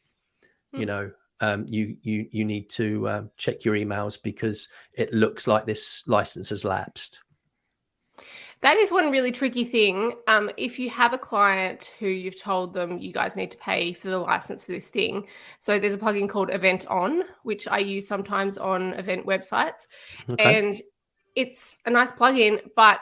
you 0.73 0.81
hmm. 0.81 0.85
know, 0.85 1.11
um, 1.41 1.65
you 1.69 1.97
you 2.03 2.29
you 2.31 2.45
need 2.45 2.69
to 2.71 3.09
uh, 3.09 3.23
check 3.37 3.65
your 3.65 3.75
emails 3.75 4.23
because 4.23 4.69
it 4.93 5.13
looks 5.15 5.47
like 5.47 5.65
this 5.65 6.05
license 6.07 6.51
has 6.51 6.65
lapsed. 6.65 7.23
That 8.63 8.77
is 8.77 8.93
one 8.93 9.11
really 9.11 9.33
tricky 9.33 9.65
thing. 9.65 10.13
Um, 10.29 10.51
if 10.59 10.79
you 10.79 10.91
have 10.91 11.15
a 11.15 11.19
client 11.19 11.93
who 11.99 12.09
you've 12.09 12.41
told 12.41 12.75
them 12.75 12.99
you 12.99 13.11
guys 13.11 13.35
need 13.35 13.51
to 13.53 13.57
pay 13.57 13.95
for 13.95 14.11
the 14.11 14.19
license 14.19 14.67
for 14.67 14.73
this 14.73 14.89
thing, 14.89 15.27
so 15.59 15.79
there's 15.79 15.95
a 15.95 15.99
plugin 15.99 16.29
called 16.29 16.51
EventON, 16.51 17.23
which 17.43 17.67
I 17.67 17.79
use 17.79 18.07
sometimes 18.07 18.59
on 18.59 18.93
event 18.95 19.25
websites, 19.25 19.87
okay. 20.29 20.59
and 20.59 20.81
it's 21.37 21.79
a 21.87 21.91
nice 21.91 22.13
plugin, 22.13 22.61
but 22.77 23.01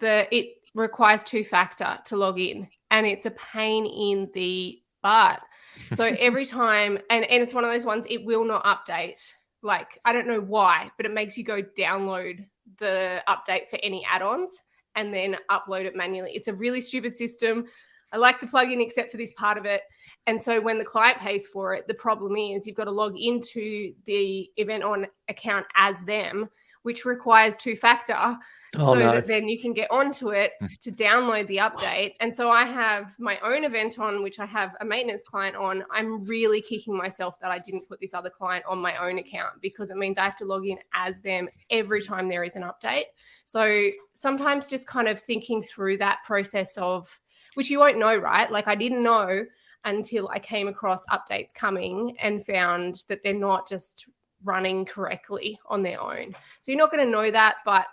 the 0.00 0.26
it 0.36 0.56
requires 0.74 1.22
two 1.22 1.44
factor 1.44 1.98
to 2.06 2.16
log 2.16 2.40
in, 2.40 2.66
and 2.90 3.06
it's 3.06 3.26
a 3.26 3.30
pain 3.30 3.86
in 3.86 4.30
the 4.34 4.80
butt. 5.02 5.40
So 5.94 6.06
every 6.18 6.44
time, 6.44 6.98
and, 7.08 7.24
and 7.24 7.40
it's 7.40 7.54
one 7.54 7.62
of 7.62 7.70
those 7.70 7.84
ones, 7.84 8.04
it 8.10 8.24
will 8.24 8.44
not 8.44 8.64
update. 8.64 9.20
Like, 9.62 10.00
I 10.04 10.12
don't 10.12 10.26
know 10.26 10.40
why, 10.40 10.90
but 10.96 11.06
it 11.06 11.14
makes 11.14 11.38
you 11.38 11.44
go 11.44 11.62
download 11.62 12.44
the 12.80 13.22
update 13.28 13.70
for 13.70 13.78
any 13.80 14.04
add 14.04 14.22
ons 14.22 14.60
and 14.98 15.14
then 15.14 15.36
upload 15.48 15.84
it 15.84 15.94
manually. 15.94 16.32
It's 16.34 16.48
a 16.48 16.52
really 16.52 16.80
stupid 16.80 17.14
system. 17.14 17.66
I 18.12 18.16
like 18.16 18.40
the 18.40 18.46
plugin 18.46 18.82
except 18.82 19.12
for 19.12 19.16
this 19.16 19.32
part 19.34 19.56
of 19.56 19.64
it. 19.64 19.82
And 20.26 20.42
so 20.42 20.60
when 20.60 20.76
the 20.76 20.84
client 20.84 21.18
pays 21.18 21.46
for 21.46 21.72
it, 21.74 21.86
the 21.86 21.94
problem 21.94 22.36
is 22.36 22.66
you've 22.66 22.76
got 22.76 22.84
to 22.84 22.90
log 22.90 23.16
into 23.16 23.94
the 24.06 24.50
EventON 24.58 25.06
account 25.28 25.66
as 25.76 26.02
them, 26.02 26.48
which 26.82 27.04
requires 27.04 27.56
two 27.56 27.76
factor. 27.76 28.36
Oh, 28.76 28.92
so 28.92 28.98
no. 28.98 29.12
that 29.12 29.26
then 29.26 29.48
you 29.48 29.58
can 29.60 29.72
get 29.72 29.90
onto 29.90 30.28
it 30.30 30.52
hmm. 30.60 30.66
to 30.82 30.92
download 30.92 31.46
the 31.46 31.56
update. 31.56 32.12
And 32.20 32.34
so 32.34 32.50
I 32.50 32.64
have 32.64 33.18
my 33.18 33.38
own 33.38 33.64
EventON, 33.64 34.22
which 34.22 34.38
I 34.38 34.46
have 34.46 34.76
a 34.80 34.84
maintenance 34.84 35.22
client 35.22 35.56
on. 35.56 35.84
I'm 35.90 36.24
really 36.24 36.60
kicking 36.60 36.96
myself 36.96 37.40
that 37.40 37.50
I 37.50 37.58
didn't 37.58 37.88
put 37.88 38.00
this 38.00 38.12
other 38.12 38.28
client 38.28 38.64
on 38.68 38.78
my 38.78 38.96
own 38.96 39.18
account 39.18 39.54
because 39.62 39.90
it 39.90 39.96
means 39.96 40.18
I 40.18 40.24
have 40.24 40.36
to 40.36 40.44
log 40.44 40.66
in 40.66 40.78
as 40.92 41.22
them 41.22 41.48
every 41.70 42.02
time 42.02 42.28
there 42.28 42.44
is 42.44 42.56
an 42.56 42.62
update. 42.62 43.04
So 43.46 43.88
sometimes 44.12 44.66
just 44.66 44.86
kind 44.86 45.08
of 45.08 45.20
thinking 45.20 45.62
through 45.62 45.98
that 45.98 46.18
process 46.26 46.76
of, 46.76 47.08
which 47.54 47.70
you 47.70 47.78
won't 47.78 47.98
know, 47.98 48.16
right? 48.16 48.50
Like 48.50 48.68
I 48.68 48.74
didn't 48.74 49.02
know 49.02 49.44
until 49.84 50.28
I 50.28 50.38
came 50.38 50.68
across 50.68 51.06
updates 51.06 51.54
coming 51.54 52.16
and 52.20 52.44
found 52.44 53.04
that 53.08 53.22
they're 53.22 53.32
not 53.32 53.66
just 53.66 54.06
running 54.44 54.84
correctly 54.84 55.58
on 55.66 55.82
their 55.82 56.00
own. 56.00 56.34
So 56.60 56.70
you're 56.70 56.78
not 56.78 56.92
going 56.92 57.04
to 57.04 57.10
know 57.10 57.30
that, 57.30 57.56
but 57.64 57.86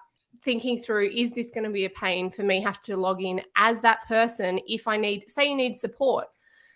thinking 0.45 0.77
through 0.77 1.09
is 1.09 1.31
this 1.31 1.49
going 1.49 1.63
to 1.63 1.71
be 1.71 1.85
a 1.85 1.89
pain 1.89 2.29
for 2.29 2.43
me 2.43 2.61
have 2.61 2.81
to 2.83 2.95
log 2.95 3.21
in 3.21 3.41
as 3.57 3.81
that 3.81 4.07
person 4.07 4.59
if 4.67 4.87
I 4.87 4.95
need 4.95 5.29
say 5.29 5.49
you 5.49 5.55
need 5.55 5.75
support. 5.75 6.27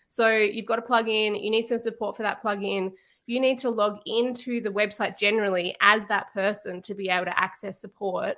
So 0.07 0.27
you've 0.29 0.65
got 0.65 0.79
a 0.79 0.81
plugin, 0.81 1.41
you 1.41 1.51
need 1.51 1.67
some 1.67 1.77
support 1.77 2.17
for 2.17 2.23
that 2.23 2.43
plugin. 2.43 2.91
You 3.27 3.39
need 3.39 3.59
to 3.59 3.69
log 3.69 3.99
into 4.07 4.59
the 4.59 4.71
website 4.71 5.19
generally 5.19 5.75
as 5.81 6.07
that 6.07 6.33
person 6.33 6.81
to 6.81 6.95
be 6.95 7.09
able 7.09 7.25
to 7.25 7.39
access 7.39 7.79
support. 7.79 8.37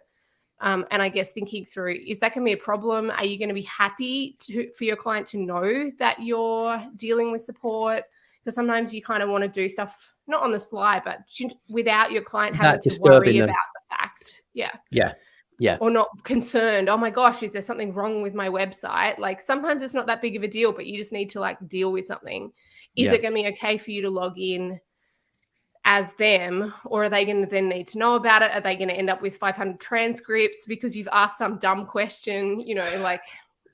Um, 0.59 0.85
and 0.91 1.01
I 1.01 1.07
guess 1.07 1.31
thinking 1.31 1.65
through 1.65 1.97
is 2.05 2.19
that 2.19 2.35
going 2.35 2.45
to 2.45 2.49
be 2.49 2.59
a 2.59 2.63
problem? 2.63 3.09
Are 3.09 3.23
you 3.23 3.39
going 3.39 3.49
to 3.49 3.55
be 3.55 3.61
happy 3.63 4.35
to, 4.41 4.69
for 4.73 4.83
your 4.83 4.97
client 4.97 5.25
to 5.27 5.37
know 5.37 5.89
that 5.97 6.21
you're 6.21 6.85
dealing 6.97 7.31
with 7.31 7.41
support? 7.41 8.03
Because 8.43 8.53
sometimes 8.53 8.93
you 8.93 9.01
kind 9.01 9.23
of 9.23 9.29
want 9.29 9.43
to 9.43 9.47
do 9.47 9.69
stuff 9.69 10.13
not 10.27 10.43
on 10.43 10.51
the 10.51 10.59
sly, 10.59 11.01
but 11.03 11.19
without 11.69 12.11
your 12.11 12.21
client 12.21 12.55
having 12.55 12.81
to 12.81 12.99
worry 13.01 13.39
them. 13.39 13.49
about 13.49 13.55
the 13.55 13.95
fact. 13.95 14.40
Yeah. 14.53 14.71
Yeah. 14.89 15.13
Yeah. 15.59 15.77
Or 15.79 15.91
not 15.91 16.09
concerned. 16.23 16.89
Oh 16.89 16.97
my 16.97 17.11
gosh, 17.11 17.43
is 17.43 17.51
there 17.51 17.61
something 17.61 17.93
wrong 17.93 18.23
with 18.23 18.33
my 18.33 18.49
website? 18.49 19.19
Like 19.19 19.39
sometimes 19.41 19.83
it's 19.83 19.93
not 19.93 20.07
that 20.07 20.21
big 20.21 20.35
of 20.35 20.41
a 20.43 20.47
deal, 20.47 20.71
but 20.71 20.87
you 20.87 20.97
just 20.97 21.13
need 21.13 21.29
to 21.29 21.39
like 21.39 21.57
deal 21.67 21.91
with 21.91 22.05
something. 22.05 22.51
Is 22.95 23.05
Yeah. 23.05 23.13
it 23.13 23.21
going 23.21 23.35
to 23.35 23.41
be 23.43 23.47
okay 23.55 23.77
for 23.77 23.91
you 23.91 24.01
to 24.01 24.09
log 24.09 24.39
in 24.39 24.79
as 25.85 26.13
them, 26.13 26.73
or 26.85 27.05
are 27.05 27.09
they 27.09 27.25
going 27.25 27.43
to 27.43 27.49
then 27.49 27.69
need 27.69 27.87
to 27.89 27.97
know 27.99 28.15
about 28.15 28.41
it? 28.41 28.51
Are 28.51 28.61
they 28.61 28.75
going 28.75 28.89
to 28.89 28.95
end 28.95 29.09
up 29.09 29.21
with 29.21 29.37
500 29.37 29.79
transcripts 29.79 30.65
because 30.67 30.95
you've 30.95 31.07
asked 31.11 31.37
some 31.37 31.57
dumb 31.59 31.85
question? 31.85 32.59
You 32.59 32.75
know, 32.75 32.99
like 33.01 33.23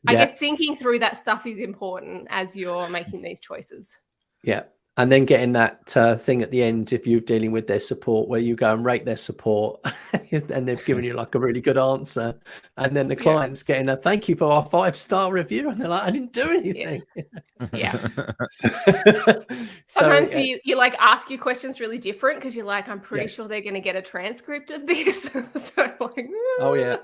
I 0.08 0.13
guess 0.13 0.38
thinking 0.38 0.76
through 0.76 1.00
that 1.00 1.18
stuff 1.18 1.46
is 1.46 1.60
important 1.60 2.28
as 2.30 2.56
you're 2.56 2.88
making 2.90 3.22
these 3.22 3.42
choices. 3.42 4.00
Yeah. 4.44 4.63
And 5.00 5.12
then 5.12 5.26
getting 5.26 5.54
that 5.54 5.96
uh, 5.96 6.16
thing 6.16 6.42
at 6.42 6.50
the 6.50 6.64
end, 6.64 6.92
if 6.92 7.06
you're 7.06 7.20
dealing 7.20 7.52
with 7.52 7.68
their 7.68 7.80
support, 7.80 8.28
where 8.28 8.40
you 8.40 8.56
go 8.56 8.74
and 8.74 8.84
rate 8.84 9.06
their 9.06 9.16
support 9.16 9.80
and 10.32 10.68
they've 10.68 10.84
given 10.86 11.04
you 11.04 11.14
like 11.14 11.36
a 11.36 11.40
really 11.40 11.62
good 11.62 11.78
answer. 11.78 12.34
And 12.78 12.98
then 12.98 13.08
the 13.08 13.16
Yeah. 13.16 13.22
client's 13.22 13.62
getting 13.62 13.90
a 13.90 13.96
thank 13.96 14.28
you 14.28 14.36
for 14.36 14.52
our 14.52 14.66
five 14.66 14.96
star 14.96 15.32
review. 15.32 15.70
And 15.70 15.80
they're 15.80 15.88
like, 15.88 16.02
I 16.02 16.10
didn't 16.10 16.34
do 16.34 16.50
anything. 16.50 17.04
Yeah. 17.74 17.92
so, 18.50 19.44
Sometimes 19.86 20.34
yeah, 20.34 20.40
you, 20.40 20.60
you 20.64 20.76
like 20.76 20.96
ask 21.00 21.30
your 21.30 21.40
questions 21.40 21.80
really 21.80 22.00
different 22.00 22.40
because 22.40 22.56
you're 22.56 22.66
like, 22.66 22.90
I'm 22.90 23.00
pretty 23.00 23.26
Yeah. 23.26 23.32
sure 23.36 23.48
they're 23.48 23.62
going 23.62 23.76
to 23.76 23.80
get 23.80 23.96
a 23.96 24.02
transcript 24.02 24.72
of 24.72 24.88
this. 24.88 25.24
so 25.56 25.92
like, 26.00 26.28
Oh, 26.60 26.74
yeah. 26.74 26.98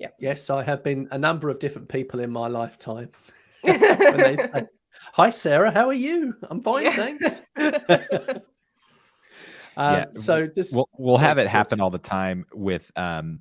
Yep. 0.00 0.14
Yes, 0.18 0.50
I 0.50 0.64
have 0.64 0.82
been 0.82 1.06
a 1.12 1.18
number 1.18 1.48
of 1.48 1.60
different 1.60 1.88
people 1.88 2.18
in 2.20 2.30
my 2.30 2.48
lifetime. 2.48 3.10
when 3.62 3.78
they 4.16 4.36
say, 4.36 4.64
Hi, 5.14 5.30
Sarah. 5.30 5.70
How 5.70 5.86
are 5.88 5.92
you? 5.94 6.34
I'm 6.50 6.62
fine, 6.62 6.84
Yeah. 6.84 6.96
thanks. 6.96 7.42
um, 7.56 7.72
Yeah, 9.94 10.04
So 10.16 10.46
just 10.46 10.74
we'll 10.74 10.88
we'll 10.98 11.16
sorry, 11.16 11.26
have 11.28 11.38
it 11.38 11.48
happen 11.48 11.80
all 11.80 11.90
the 11.90 11.98
time 11.98 12.44
with 12.54 12.90
um 12.96 13.40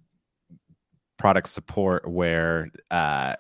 product 1.17 1.49
support 1.49 2.09
where 2.09 2.69
uh 2.91 3.35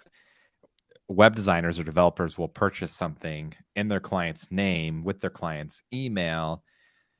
web 1.07 1.35
designers 1.35 1.79
or 1.79 1.83
developers 1.83 2.37
will 2.37 2.47
purchase 2.49 2.93
something 2.93 3.53
in 3.75 3.87
their 3.87 3.99
client's 3.99 4.51
name 4.51 5.03
with 5.03 5.21
their 5.21 5.29
client's 5.29 5.81
email 5.93 6.63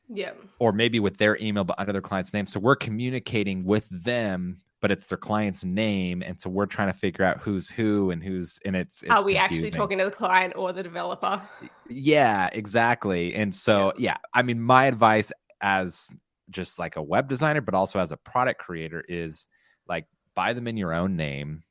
yeah. 0.09 0.31
or 0.59 0.73
maybe 0.73 0.99
with 0.99 1.17
their 1.17 1.37
email 1.37 1.63
but 1.63 1.79
under 1.79 1.93
their 1.93 2.01
client's 2.01 2.33
name 2.33 2.47
so 2.47 2.59
we're 2.59 2.75
communicating 2.75 3.63
with 3.63 3.87
them 3.89 4.61
but 4.81 4.91
it's 4.91 5.07
their 5.07 5.17
client's 5.17 5.63
name 5.63 6.21
and 6.21 6.39
so 6.39 6.49
we're 6.49 6.65
trying 6.65 6.91
to 6.91 6.97
figure 6.97 7.25
out 7.25 7.39
who's 7.39 7.69
who 7.69 8.11
and 8.11 8.23
who's 8.23 8.59
and 8.65 8.75
it's, 8.75 9.01
it's 9.03 9.11
Are 9.11 9.25
we 9.25 9.35
actually 9.37 9.71
talking 9.71 9.97
to 9.97 10.05
the 10.05 10.11
client 10.11 10.53
or 10.55 10.71
the 10.73 10.83
developer? 10.83 11.41
Yeah, 11.89 12.49
exactly. 12.53 13.33
And 13.35 13.53
so, 13.53 13.93
yeah, 13.97 14.17
I 14.33 14.41
mean, 14.41 14.59
my 14.61 14.85
advice 14.85 15.31
as 15.61 16.09
just 16.49 16.79
like 16.79 16.95
a 16.95 17.01
web 17.01 17.27
designer, 17.27 17.61
but 17.61 17.73
also 17.73 17.99
as 17.99 18.11
a 18.11 18.17
product 18.17 18.59
creator 18.59 19.03
is 19.07 19.47
like 19.87 20.05
buy 20.35 20.53
them 20.53 20.67
in 20.67 20.77
your 20.77 20.93
own 20.93 21.15
name. 21.15 21.63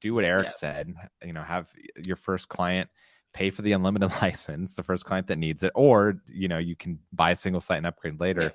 Do 0.00 0.14
what 0.14 0.24
Eric 0.24 0.46
Yeah. 0.46 0.52
said, 0.56 0.94
you 1.24 1.32
know, 1.32 1.42
have 1.42 1.68
your 2.02 2.16
first 2.16 2.48
client 2.48 2.88
pay 3.34 3.50
for 3.50 3.62
the 3.62 3.72
unlimited 3.72 4.10
license, 4.22 4.74
the 4.74 4.82
first 4.82 5.04
client 5.04 5.26
that 5.28 5.36
needs 5.38 5.62
it, 5.62 5.72
or, 5.74 6.20
you 6.26 6.48
know, 6.48 6.58
you 6.58 6.74
can 6.76 6.98
buy 7.12 7.30
a 7.32 7.36
single 7.36 7.60
site 7.60 7.78
and 7.78 7.86
upgrade 7.86 8.18
later. 8.20 8.52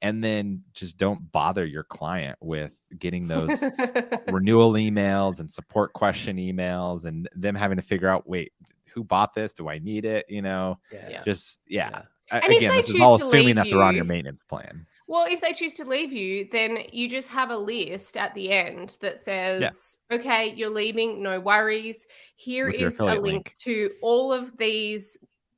And 0.00 0.22
then 0.22 0.62
just 0.74 0.96
don't 0.96 1.30
bother 1.32 1.64
your 1.66 1.82
client 1.82 2.38
with 2.40 2.76
getting 2.98 3.26
those 3.26 3.64
renewal 4.28 4.72
emails 4.74 5.40
and 5.40 5.50
support 5.50 5.92
question 5.92 6.36
emails 6.36 7.04
and 7.04 7.28
them 7.34 7.54
having 7.56 7.76
to 7.78 7.82
figure 7.82 8.08
out 8.08 8.28
wait 8.28 8.52
who 8.94 9.02
bought 9.02 9.34
this 9.34 9.52
do 9.52 9.68
i 9.68 9.78
need 9.78 10.04
it 10.04 10.24
you 10.28 10.40
know 10.40 10.78
Yeah. 10.92 11.08
Yeah. 11.10 11.22
just 11.24 11.60
yeah, 11.66 11.90
Yeah. 11.90 12.02
A- 12.38 12.44
And 12.44 12.52
again 12.54 12.76
this 12.76 12.88
is 12.90 13.00
all 13.00 13.16
assuming 13.16 13.56
that 13.56 13.66
they're 13.68 13.82
on 13.82 13.96
your 13.96 14.04
maintenance 14.04 14.44
plan 14.44 14.86
Well, 15.08 15.26
if 15.26 15.40
they 15.40 15.54
choose 15.54 15.72
to 15.74 15.86
leave 15.86 16.12
you, 16.12 16.46
then 16.52 16.80
you 16.92 17.08
just 17.08 17.30
have 17.30 17.48
a 17.48 17.56
list 17.56 18.18
at 18.18 18.34
the 18.34 18.52
end 18.52 18.98
that 19.00 19.18
says, 19.18 19.98
okay, 20.12 20.52
you're 20.54 20.68
leaving, 20.68 21.22
no 21.22 21.40
worries. 21.40 22.06
Here 22.36 22.66
With 22.66 22.74
is 22.78 23.00
a 23.00 23.04
link, 23.06 23.22
link. 23.22 23.54
to 23.60 23.90
all 24.02 24.34
of 24.34 24.54
these 24.58 25.16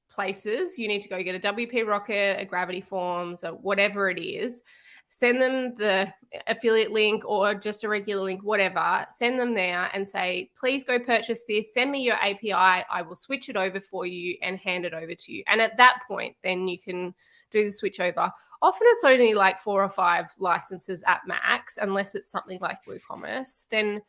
places. 0.09 0.79
You 0.79 0.87
need 0.87 1.03
to 1.03 1.09
go 1.09 1.21
get 1.21 1.35
a 1.35 1.53
WP 1.53 1.85
Rocket, 1.85 2.39
a 2.39 2.45
Gravity 2.45 2.81
Forms, 2.81 3.43
or 3.43 3.51
whatever 3.55 4.09
it 4.09 4.21
is. 4.21 4.63
Send 5.09 5.43
them 5.43 5.75
the 5.77 6.13
affiliate 6.47 6.93
link 6.93 7.25
or 7.25 7.53
just 7.53 7.83
a 7.83 7.89
regular 7.89 8.23
link, 8.23 8.45
whatever. 8.45 9.05
Send 9.11 9.41
them 9.41 9.55
there 9.55 9.91
and 9.93 10.09
say, 10.09 10.49
please 10.57 10.85
go 10.85 11.01
purchase 11.01 11.43
this. 11.49 11.75
Send 11.75 11.91
me 11.91 12.05
your 12.05 12.15
API. 12.15 12.53
I 12.53 13.03
will 13.03 13.17
switch 13.17 13.49
it 13.49 13.57
over 13.57 13.81
for 13.81 14.07
you 14.07 14.37
and 14.43 14.61
hand 14.61 14.85
it 14.85 14.95
over 14.95 15.13
to 15.13 15.33
you. 15.33 15.43
And 15.49 15.61
at 15.61 15.77
that 15.79 16.03
point, 16.07 16.37
then 16.45 16.69
you 16.69 16.79
can 16.79 17.13
do 17.51 17.65
the 17.65 17.71
switch 17.73 18.01
over 18.01 18.31
often 18.63 18.87
it's 18.91 19.05
only 19.05 19.35
like 19.35 19.59
four 19.59 19.83
or 19.83 19.89
five 19.89 20.27
licenses 20.39 21.03
at 21.07 21.21
max 21.27 21.79
unless 21.81 22.15
it's 22.15 22.31
something 22.31 22.59
like 22.61 22.79
woocommerce 22.87 23.69
then 23.71 24.01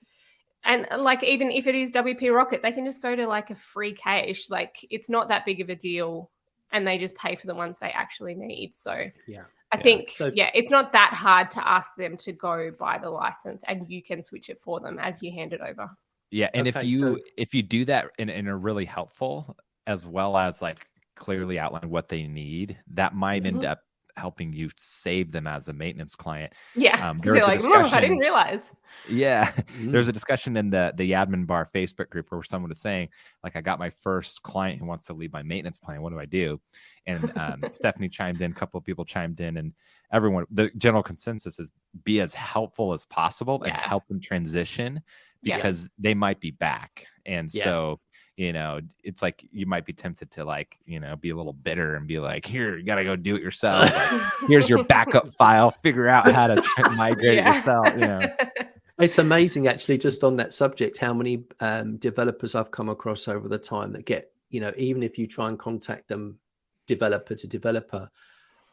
and 0.64 0.86
like 0.98 1.24
even 1.24 1.50
if 1.52 1.68
it 1.68 1.76
is 1.76 1.90
wp 1.92 2.34
rocket 2.36 2.62
they 2.62 2.72
can 2.72 2.86
just 2.86 3.02
go 3.02 3.16
to 3.16 3.26
like 3.28 3.50
a 3.50 3.56
free 3.56 3.94
cache 3.94 4.50
like 4.50 4.86
it's 4.90 5.10
not 5.10 5.28
that 5.28 5.46
big 5.46 5.60
of 5.62 5.70
a 5.70 5.76
deal 5.76 6.30
and 6.72 6.88
they 6.88 6.98
just 6.98 7.16
pay 7.18 7.36
for 7.36 7.48
the 7.48 7.56
ones 7.56 7.78
they 7.80 7.92
actually 7.92 8.36
need 8.36 8.74
so 8.76 9.06
Yeah. 9.28 9.44
i 9.72 9.78
Yeah. 9.78 9.84
think 9.84 10.14
So- 10.18 10.32
yeah 10.34 10.50
it's 10.54 10.72
not 10.72 10.92
that 10.94 11.14
hard 11.14 11.50
to 11.52 11.68
ask 11.68 11.96
them 11.96 12.16
to 12.18 12.32
go 12.34 12.72
buy 12.72 12.98
the 12.98 13.10
license 13.10 13.64
and 13.68 13.90
you 13.90 14.02
can 14.04 14.22
switch 14.22 14.50
it 14.50 14.60
for 14.62 14.80
them 14.80 15.00
as 15.00 15.24
you 15.24 15.32
hand 15.32 15.54
it 15.54 15.62
over 15.62 15.90
yeah 16.30 16.50
and 16.54 16.68
if 16.68 16.82
you 16.84 17.00
so- 17.00 17.20
if 17.38 17.54
you 17.54 17.64
do 17.64 17.86
that 17.86 18.08
and, 18.20 18.30
and 18.30 18.48
are 18.48 18.58
really 18.58 18.86
helpful 18.86 19.56
as 19.88 20.06
well 20.06 20.38
as 20.38 20.62
like 20.62 20.86
clearly 21.22 21.60
outline 21.60 21.90
what 21.90 22.10
they 22.10 22.24
need 22.28 22.78
that 22.88 23.14
might 23.16 23.46
end 23.46 23.62
Mhm. 23.62 23.68
up 23.72 23.80
helping 24.18 24.52
you 24.52 24.70
save 24.76 25.32
them 25.32 25.48
as 25.48 25.68
a 25.70 25.74
maintenance 25.74 26.16
client 26.16 26.52
yeah 26.76 26.98
Um, 27.10 27.18
because 27.18 27.34
there 27.34 27.46
they're 27.46 27.56
was 27.56 27.64
a 27.66 27.70
like 27.70 27.94
"Oh, 27.94 27.96
i 27.98 28.02
didn't 28.02 28.18
realize 28.18 28.74
yeah 29.08 29.46
Mm. 29.80 29.92
there's 29.94 30.10
a 30.10 30.12
discussion 30.12 30.58
in 30.58 30.70
the 30.70 30.94
the 30.98 31.12
admin 31.12 31.46
bar 31.48 31.70
facebook 31.74 32.10
group 32.10 32.26
where 32.30 32.44
someone 32.44 32.70
was 32.70 32.82
saying 32.82 33.08
like 33.44 33.56
i 33.56 33.62
got 33.62 33.80
my 33.80 33.90
first 33.90 34.42
client 34.44 34.80
who 34.80 34.86
wants 34.86 35.06
to 35.06 35.14
leave 35.14 35.32
my 35.32 35.44
maintenance 35.44 35.80
plan 35.80 36.02
what 36.02 36.12
do 36.12 36.20
i 36.20 36.26
do 36.26 36.60
and 37.06 37.32
um, 37.38 37.64
stephanie 37.72 38.10
chimed 38.10 38.42
in 38.42 38.52
a 38.52 38.56
couple 38.56 38.78
of 38.78 38.84
people 38.84 39.06
chimed 39.06 39.40
in 39.40 39.56
and 39.58 39.72
everyone 40.12 40.44
the 40.52 40.70
general 40.78 41.04
consensus 41.04 41.58
is 41.60 41.72
be 42.04 42.20
as 42.20 42.34
helpful 42.34 42.92
as 42.94 43.06
possible 43.06 43.64
and 43.64 43.74
help 43.92 44.06
them 44.08 44.20
transition 44.20 45.00
Yeah. 45.42 45.56
because 45.56 45.90
they 45.98 46.14
might 46.26 46.40
be 46.42 46.52
back 46.52 47.06
and 47.26 47.48
Yeah. 47.54 47.64
so 47.64 48.00
you 48.38 48.54
know 48.54 48.80
it's 49.04 49.22
like 49.22 49.46
you 49.52 49.66
might 49.66 49.86
be 49.86 49.94
tempted 49.94 50.32
to 50.32 50.46
like 50.46 50.78
you 50.86 51.00
know 51.00 51.16
be 51.16 51.32
a 51.32 51.36
little 51.36 51.54
bitter 51.54 51.96
and 51.96 52.08
be 52.08 52.18
like 52.20 52.46
here 52.46 52.78
you 52.78 52.84
gotta 52.84 53.04
go 53.04 53.16
do 53.16 53.36
it 53.36 53.42
yourself 53.42 53.94
like, 53.94 54.24
here's 54.48 54.70
your 54.70 54.84
backup 54.86 55.28
file 55.38 55.70
figure 55.70 56.08
out 56.08 56.32
how 56.32 56.48
to 56.48 56.64
migrate 56.96 57.34
it 57.34 57.36
Yeah. 57.36 57.54
yourself 57.54 57.94
you 57.94 58.08
know 58.08 58.30
It's 59.02 59.18
amazing, 59.18 59.68
actually, 59.68 59.98
just 59.98 60.24
on 60.24 60.36
that 60.38 60.54
subject, 60.54 60.98
how 60.98 61.12
many 61.12 61.46
um, 61.60 61.98
developers 61.98 62.54
I've 62.54 62.70
come 62.70 62.88
across 62.88 63.28
over 63.28 63.48
the 63.50 63.58
time 63.58 63.94
that 63.94 64.06
get, 64.06 64.32
you 64.52 64.62
know, 64.62 64.72
even 64.78 65.02
if 65.02 65.18
you 65.18 65.26
try 65.26 65.50
and 65.50 65.58
contact 65.58 66.08
them 66.08 66.38
developer 66.86 67.34
to 67.34 67.48
developer, 67.48 68.12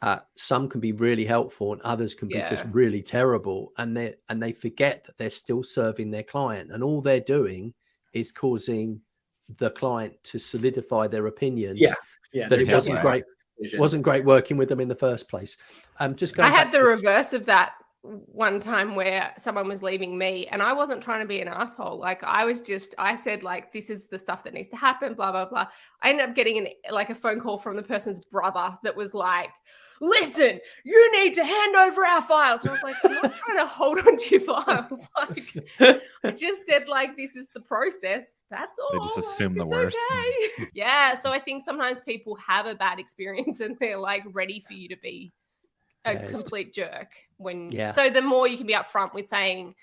uh, 0.03 0.19
some 0.37 0.69
can 0.69 0.81
be 0.81 0.93
really 0.93 1.25
helpful 1.25 1.73
and 1.73 1.81
others 1.81 2.15
can 2.15 2.29
be 2.29 2.43
just 2.43 2.67
really 2.73 3.01
terrible, 3.01 3.73
and 3.79 3.97
they 3.97 4.17
and 4.29 4.43
they 4.43 4.53
forget 4.53 5.05
that 5.07 5.17
they're 5.17 5.31
still 5.31 5.63
serving 5.63 6.11
their 6.11 6.23
client, 6.23 6.73
and 6.73 6.85
all 6.85 7.01
they're 7.01 7.21
doing 7.21 7.73
is 8.13 8.31
causing 8.31 9.01
the 9.57 9.71
client 9.71 10.13
to 10.25 10.39
solidify 10.39 11.07
their 11.09 11.27
opinion 11.27 11.77
Yeah, 11.77 11.95
Yeah, 12.33 12.49
that 12.49 12.61
it 12.61 12.71
wasn't 12.71 13.01
great 13.01 13.25
vision. 13.61 13.81
wasn't 13.81 14.03
great 14.03 14.25
working 14.25 14.57
with 14.57 14.69
them 14.69 14.81
in 14.81 14.89
the 14.89 14.95
first 14.95 15.29
place. 15.29 15.57
Um, 16.01 16.15
just 16.15 16.37
going 16.37 16.53
I 16.53 16.55
had 16.55 16.71
the 16.73 16.79
to- 16.79 16.85
reverse 16.85 17.33
of 17.33 17.47
that 17.47 17.73
one 18.03 18.61
time 18.61 18.95
where 18.95 19.33
someone 19.39 19.67
was 19.67 19.83
leaving 19.83 20.17
me 20.17 20.47
and 20.47 20.63
I 20.63 20.73
wasn't 20.73 21.03
trying 21.03 21.21
to 21.21 21.27
be 21.27 21.41
an 21.41 21.49
asshole. 21.49 21.99
Like 21.99 22.23
I 22.23 22.45
was 22.45 22.63
just 22.63 22.95
I 22.97 23.17
said 23.17 23.43
like 23.43 23.73
this 23.73 23.91
is 23.91 24.07
the 24.07 24.19
stuff 24.19 24.45
that 24.45 24.55
needs 24.55 24.69
to 24.71 24.77
happen, 24.77 25.15
blah 25.15 25.33
blah 25.33 25.47
blah. 25.47 25.67
I 26.03 26.11
ended 26.11 26.29
up 26.29 26.35
getting 26.37 26.59
an 26.59 26.69
like 26.93 27.11
a 27.11 27.15
phone 27.15 27.41
call 27.41 27.59
from 27.59 27.77
the 27.77 27.83
person's 27.83 28.21
brother 28.21 28.79
that 28.85 28.97
was 28.97 29.15
like, 29.15 29.51
listen, 30.01 30.61
you 30.85 31.13
need 31.21 31.35
to 31.35 31.45
hand 31.45 31.75
over 31.77 32.07
our 32.07 32.23
files. 32.23 32.61
And 32.63 32.71
I 32.71 32.73
was 32.75 32.83
like, 32.85 32.97
I'm 33.05 33.13
not 33.15 33.35
trying 33.35 33.59
to 33.59 33.67
hold 33.67 33.99
on 33.99 34.17
to 34.17 34.31
your 34.31 34.41
files. 34.41 34.93
Like 35.19 36.01
I 36.25 36.31
just 36.31 36.67
said 36.67 36.87
like 36.89 37.17
this 37.17 37.35
is 37.35 37.47
the 37.53 37.61
process. 37.61 38.27
That's 38.51 38.79
all. 38.79 38.91
They 38.93 39.07
just 39.07 39.17
Like, 39.17 39.25
assume 39.27 39.55
the 39.55 39.67
worst. 39.67 39.99
okay. 40.13 40.67
yeah. 40.73 41.17
So 41.17 41.33
I 41.33 41.41
think 41.41 41.65
sometimes 41.65 42.01
people 42.01 42.37
have 42.37 42.67
a 42.67 42.75
bad 42.77 43.01
experience 43.01 43.59
and 43.61 43.77
they're 43.81 43.99
like 43.99 44.23
ready 44.33 44.65
for 44.67 44.75
you 44.75 44.89
to 44.89 44.97
be 45.03 45.33
a 46.05 46.13
Yeah, 46.13 46.19
it's- 46.25 46.31
complete 46.43 46.73
jerk 46.75 47.11
when 47.37 47.71
Yeah. 47.71 47.89
so 47.89 48.11
the 48.11 48.23
more 48.23 48.47
you 48.49 48.57
can 48.57 48.67
be 48.67 48.75
upfront 48.75 49.15
with 49.15 49.29
saying 49.29 49.75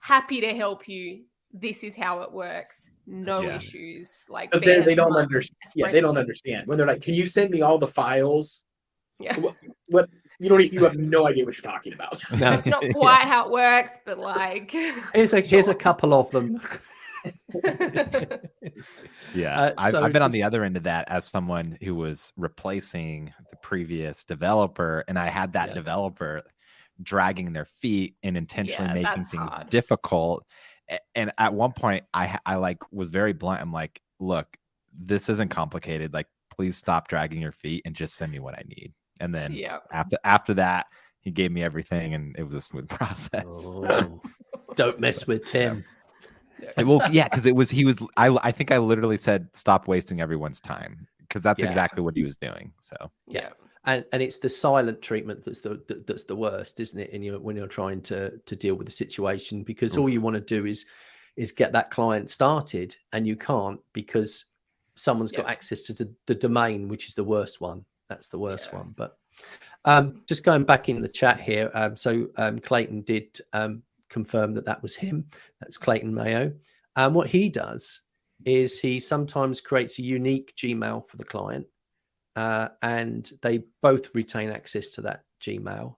happy 0.00 0.40
to 0.40 0.54
help 0.54 0.88
you 0.88 1.24
this 1.52 1.82
is 1.82 1.96
how 1.96 2.20
it 2.22 2.30
works 2.32 2.88
no 3.06 3.40
Yeah. 3.40 3.56
issues 3.56 4.24
like 4.28 4.50
because 4.50 4.64
they, 4.64 4.80
they 4.82 4.94
don't 4.94 5.16
understand. 5.16 5.56
Yeah, 5.74 5.90
they 5.90 6.00
don't 6.00 6.16
understand 6.16 6.66
when 6.68 6.78
they're 6.78 6.86
like, 6.86 7.02
"Can 7.02 7.14
you 7.14 7.26
send 7.26 7.50
me 7.50 7.60
all 7.62 7.78
the 7.78 7.88
files?" 7.88 8.62
yeah 9.18 9.36
What, 9.38 9.56
what 9.88 10.08
you 10.38 10.48
don't 10.48 10.72
you 10.72 10.84
have 10.84 10.96
no 10.96 11.26
idea 11.26 11.44
what 11.44 11.56
you're 11.60 11.70
talking 11.72 11.92
about. 11.92 12.18
No. 12.38 12.52
it's 12.52 12.66
not 12.66 12.82
quite 12.94 13.24
how 13.24 13.46
it 13.46 13.50
works 13.50 13.98
but 14.06 14.18
like 14.18 14.70
Here's 15.12 15.32
a 15.34 15.40
here's 15.40 15.68
a 15.68 15.74
couple 15.86 16.14
of 16.14 16.30
them. 16.30 16.60
Yeah, 19.34 19.60
Uh, 19.60 19.72
I've, 19.78 19.92
so 19.92 20.02
I've 20.02 20.12
been 20.12 20.22
on 20.22 20.30
the 20.32 20.42
other 20.42 20.64
end 20.64 20.76
of 20.76 20.82
that 20.84 21.08
as 21.08 21.24
someone 21.24 21.78
who 21.82 21.94
was 21.94 22.32
replacing 22.36 23.32
the 23.50 23.56
previous 23.58 24.24
developer, 24.24 25.04
and 25.08 25.18
I 25.18 25.28
had 25.28 25.52
that 25.52 25.68
Yeah. 25.68 25.74
developer 25.74 26.42
dragging 27.02 27.52
their 27.52 27.64
feet 27.64 28.16
and 28.22 28.36
intentionally 28.36 28.88
Yeah, 28.88 28.94
making 28.94 29.24
things 29.24 29.52
hard. 29.52 29.70
difficult. 29.70 30.44
And 31.14 31.32
at 31.38 31.54
one 31.54 31.72
point, 31.72 32.04
I 32.12 32.38
I 32.44 32.56
like 32.56 32.78
was 32.90 33.10
very 33.10 33.32
blunt. 33.32 33.60
I'm 33.60 33.72
like, 33.72 34.00
look, 34.18 34.48
this 34.98 35.28
isn't 35.28 35.50
complicated. 35.50 36.12
Like, 36.12 36.26
please 36.50 36.76
stop 36.76 37.06
dragging 37.08 37.40
your 37.40 37.52
feet 37.52 37.82
and 37.84 37.94
just 37.94 38.14
send 38.14 38.32
me 38.32 38.40
what 38.40 38.54
I 38.54 38.62
need. 38.66 38.92
And 39.20 39.32
then 39.34 39.52
Yeah. 39.54 39.78
after 39.92 40.18
after 40.24 40.54
that, 40.54 40.86
he 41.20 41.30
gave 41.30 41.52
me 41.52 41.62
everything, 41.62 42.14
and 42.14 42.34
it 42.36 42.42
was 42.42 42.54
a 42.56 42.60
smooth 42.60 42.88
process. 42.98 43.66
Oh, 43.76 44.20
don't 44.74 44.98
mess 44.98 45.26
with 45.26 45.44
Tim. 45.44 45.84
It- 46.76 46.84
well, 46.86 47.02
yeah, 47.10 47.24
because 47.24 47.46
it 47.46 47.54
was 47.54 47.70
he 47.70 47.84
was. 47.84 47.98
I 48.16 48.36
I 48.42 48.52
think 48.52 48.70
I 48.70 48.78
literally 48.78 49.16
said 49.16 49.48
stop 49.52 49.88
wasting 49.88 50.20
everyone's 50.20 50.60
time 50.60 51.06
because 51.20 51.42
that's 51.42 51.60
Yeah. 51.60 51.66
exactly 51.68 52.02
what 52.02 52.16
he 52.16 52.22
was 52.24 52.36
doing. 52.36 52.72
So 52.80 52.96
Yeah. 53.28 53.50
and 53.84 54.04
and 54.12 54.22
it's 54.22 54.38
the 54.38 54.50
silent 54.50 55.00
treatment 55.00 55.44
that's 55.44 55.60
the 55.60 55.80
that- 55.88 56.06
that's 56.06 56.24
the 56.24 56.36
worst 56.36 56.80
isn't 56.80 57.00
it 57.00 57.10
and 57.14 57.24
you 57.24 57.38
when 57.38 57.56
you're 57.56 57.66
trying 57.66 58.02
to 58.02 58.36
to 58.44 58.54
deal 58.54 58.74
with 58.74 58.86
the 58.86 58.92
situation 58.92 59.62
because 59.62 59.96
all 59.96 60.08
you 60.08 60.20
want 60.20 60.34
to 60.34 60.40
do 60.40 60.66
is 60.66 60.84
is 61.36 61.50
get 61.52 61.72
that 61.72 61.90
client 61.90 62.28
started 62.28 62.94
and 63.14 63.26
you 63.26 63.36
can't 63.36 63.80
because 63.94 64.44
someone's 64.96 65.32
got 65.32 65.48
access 65.48 65.80
to 65.82 65.94
the, 65.94 66.12
the 66.26 66.34
domain 66.34 66.88
which 66.88 67.06
is 67.06 67.14
the 67.14 67.24
worst 67.24 67.58
one 67.62 67.82
that's 68.10 68.28
the 68.28 68.38
worst 68.38 68.68
Yeah. 68.70 68.80
one 68.80 68.92
but 68.94 69.16
um 69.86 70.20
just 70.26 70.44
going 70.44 70.64
back 70.64 70.90
in 70.90 71.00
the 71.00 71.08
chat 71.08 71.40
here 71.40 71.70
um 71.72 71.96
so 71.96 72.28
um 72.36 72.58
clayton 72.58 73.00
did 73.00 73.38
um 74.10 74.14
confirm 74.14 74.54
that 74.54 74.64
that 74.64 74.82
was 74.82 74.96
him 74.96 75.24
that's 75.60 75.78
clayton 75.78 76.14
mayo 76.14 76.52
and 76.96 77.14
what 77.14 77.28
he 77.28 77.48
does 77.48 78.02
is 78.44 78.80
he 78.80 78.98
sometimes 79.00 79.60
creates 79.60 79.98
a 79.98 80.02
unique 80.02 80.54
gmail 80.56 81.06
for 81.06 81.16
the 81.16 81.24
client 81.24 81.66
uh, 82.36 82.68
and 82.82 83.32
they 83.42 83.62
both 83.82 84.14
retain 84.14 84.50
access 84.50 84.90
to 84.90 85.02
that 85.02 85.24
Gmail. 85.40 85.96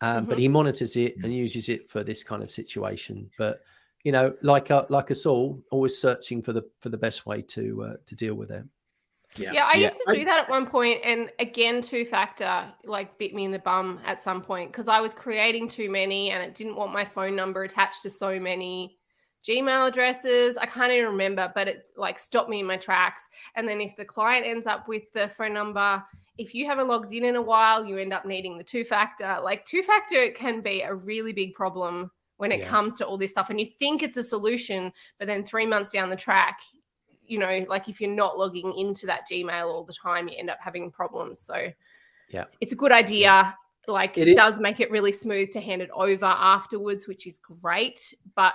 Um, 0.00 0.26
But 0.26 0.38
Mhm. 0.38 0.40
he 0.40 0.48
monitors 0.48 0.96
it 0.96 1.16
and 1.22 1.34
uses 1.34 1.68
it 1.68 1.90
for 1.90 2.04
this 2.04 2.22
kind 2.22 2.42
of 2.42 2.50
situation. 2.50 3.30
But 3.38 3.62
you 4.04 4.12
know, 4.12 4.36
like 4.42 4.70
uh, 4.70 4.84
like 4.90 5.10
us 5.10 5.26
all, 5.26 5.64
always 5.70 5.98
searching 5.98 6.42
for 6.42 6.52
the 6.52 6.62
for 6.80 6.88
the 6.90 6.98
best 6.98 7.24
way 7.26 7.42
to 7.42 7.84
uh, 7.84 7.96
to 8.06 8.14
deal 8.14 8.34
with 8.34 8.50
it. 8.50 8.64
Yeah. 9.36 9.52
Yeah, 9.52 9.64
I 9.64 9.74
Yeah. 9.74 9.84
used 9.84 10.02
to 10.06 10.12
do 10.14 10.24
that 10.24 10.40
at 10.40 10.48
one 10.50 10.66
point, 10.66 11.00
and 11.04 11.32
again, 11.38 11.80
two 11.80 12.04
factor 12.04 12.72
like 12.84 13.16
bit 13.18 13.34
me 13.34 13.44
in 13.44 13.50
the 13.50 13.58
bum 13.58 14.00
at 14.04 14.20
some 14.20 14.42
point 14.42 14.70
because 14.70 14.88
I 14.88 15.00
was 15.00 15.14
creating 15.14 15.68
too 15.68 15.90
many, 15.90 16.30
and 16.30 16.42
it 16.42 16.54
didn't 16.54 16.76
want 16.76 16.92
my 16.92 17.04
phone 17.04 17.34
number 17.34 17.62
attached 17.62 18.02
to 18.02 18.10
so 18.10 18.38
many 18.38 18.98
Gmail 19.44 19.88
addresses. 19.88 20.56
I 20.56 20.66
can't 20.66 20.92
even 20.92 21.10
remember, 21.10 21.50
but 21.54 21.66
it 21.66 21.90
like 21.96 22.18
stopped 22.18 22.48
me 22.48 22.60
in 22.60 22.66
my 22.66 22.76
tracks. 22.76 23.26
And 23.56 23.68
then 23.68 23.80
if 23.80 23.96
the 23.96 24.04
client 24.04 24.46
ends 24.46 24.66
up 24.68 24.86
with 24.86 25.10
the 25.14 25.28
phone 25.30 25.52
number, 25.52 26.04
if 26.38 26.54
you 26.54 26.66
haven't 26.66 26.88
logged 26.88 27.12
in 27.12 27.24
in 27.24 27.34
a 27.36 27.42
while, 27.42 27.84
you 27.84 27.98
end 27.98 28.12
up 28.12 28.24
needing 28.24 28.56
the 28.56 28.64
two 28.64 28.84
factor. 28.84 29.38
Like 29.42 29.66
two 29.66 29.82
factor 29.82 30.30
can 30.30 30.60
be 30.60 30.82
a 30.82 30.94
really 30.94 31.32
big 31.32 31.54
problem 31.54 32.10
when 32.36 32.52
it 32.52 32.60
Yeah. 32.60 32.68
comes 32.68 32.98
to 32.98 33.06
all 33.06 33.18
this 33.18 33.30
stuff, 33.30 33.50
and 33.50 33.58
you 33.58 33.66
think 33.66 34.02
it's 34.02 34.16
a 34.16 34.22
solution, 34.22 34.92
but 35.18 35.26
then 35.26 35.44
three 35.44 35.66
months 35.66 35.92
down 35.92 36.10
the 36.10 36.16
track, 36.16 36.60
you 37.32 37.38
know, 37.38 37.64
like 37.68 37.88
if 37.88 37.98
you're 38.00 38.10
not 38.10 38.38
logging 38.38 38.74
into 38.76 39.06
that 39.06 39.22
Gmail 39.30 39.64
all 39.64 39.84
the 39.84 39.94
time, 39.94 40.28
you 40.28 40.36
end 40.38 40.50
up 40.50 40.58
having 40.60 40.90
problems. 40.90 41.40
So, 41.40 41.56
Yeah. 42.28 42.44
it's 42.60 42.72
a 42.72 42.76
good 42.76 42.92
idea. 42.92 43.56
Like, 43.88 44.18
It 44.18 44.28
it, 44.28 44.36
does 44.36 44.60
make 44.60 44.78
it 44.80 44.90
really 44.90 45.12
smooth 45.12 45.50
to 45.52 45.60
hand 45.60 45.80
it 45.82 45.90
over 45.94 46.26
afterwards, 46.26 47.08
which 47.08 47.26
is 47.26 47.38
great, 47.38 48.14
but 48.36 48.54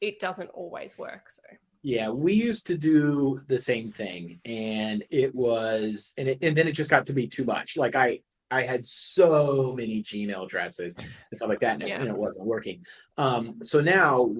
it 0.00 0.20
doesn't 0.20 0.50
always 0.50 0.98
work. 0.98 1.30
So, 1.30 1.42
Yeah, 1.82 2.10
we 2.10 2.32
used 2.34 2.66
to 2.66 2.76
do 2.76 3.40
the 3.48 3.58
same 3.58 3.90
thing, 3.90 4.40
and 4.44 5.02
it 5.10 5.34
was, 5.34 6.12
and 6.18 6.28
it, 6.28 6.38
and 6.42 6.54
then 6.56 6.68
it 6.68 6.72
just 6.72 6.90
got 6.90 7.06
to 7.06 7.14
be 7.14 7.26
too 7.26 7.44
much. 7.44 7.76
Like 7.76 7.96
I, 7.96 8.20
I 8.50 8.62
had 8.62 8.84
so 8.84 9.74
many 9.76 10.02
Gmail 10.02 10.44
addresses 10.44 10.96
and 10.96 11.34
stuff 11.34 11.48
like 11.48 11.60
that, 11.60 11.74
and, 11.74 11.82
it, 11.84 11.90
and 11.92 12.08
it 12.08 12.16
wasn't 12.16 12.46
working. 12.46 12.84
Um, 13.16 13.58
so 13.62 13.80
now, 13.80 14.34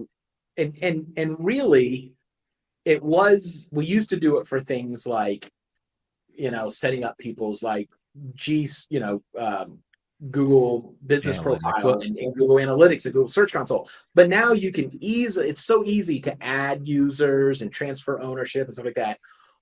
and 0.57 0.77
and 0.83 1.13
and 1.17 1.37
really, 1.39 2.13
it 2.89 3.03
was. 3.03 3.69
We 3.71 3.85
used 3.85 4.09
to 4.11 4.17
do 4.17 4.39
it 4.39 4.47
for 4.47 4.61
things 4.61 5.07
like, 5.07 5.53
you 6.35 6.51
know, 6.51 6.71
setting 6.71 7.05
up 7.05 7.19
people's 7.19 7.63
like 7.63 7.91
G, 8.35 8.67
you 8.89 9.01
know, 9.01 9.23
um, 9.37 9.81
Google 10.31 10.95
Business 11.07 11.39
Analytics. 11.39 11.61
Profile 11.61 12.01
and, 12.01 12.17
and 12.17 12.35
Google 12.35 12.57
Analytics 12.57 13.05
and 13.05 13.13
Google 13.13 13.29
Search 13.29 13.53
Console. 13.53 13.91
But 14.15 14.31
now 14.31 14.53
you 14.53 14.73
can 14.73 14.91
easily, 15.03 15.51
it's 15.51 15.65
so 15.65 15.85
easy 15.85 16.19
to 16.21 16.43
add 16.43 16.89
users 16.89 17.61
and 17.61 17.71
transfer 17.71 18.21
ownership 18.21 18.67
and 18.67 18.75
stuff 18.75 18.87
like 18.87 18.95
that. 18.95 19.19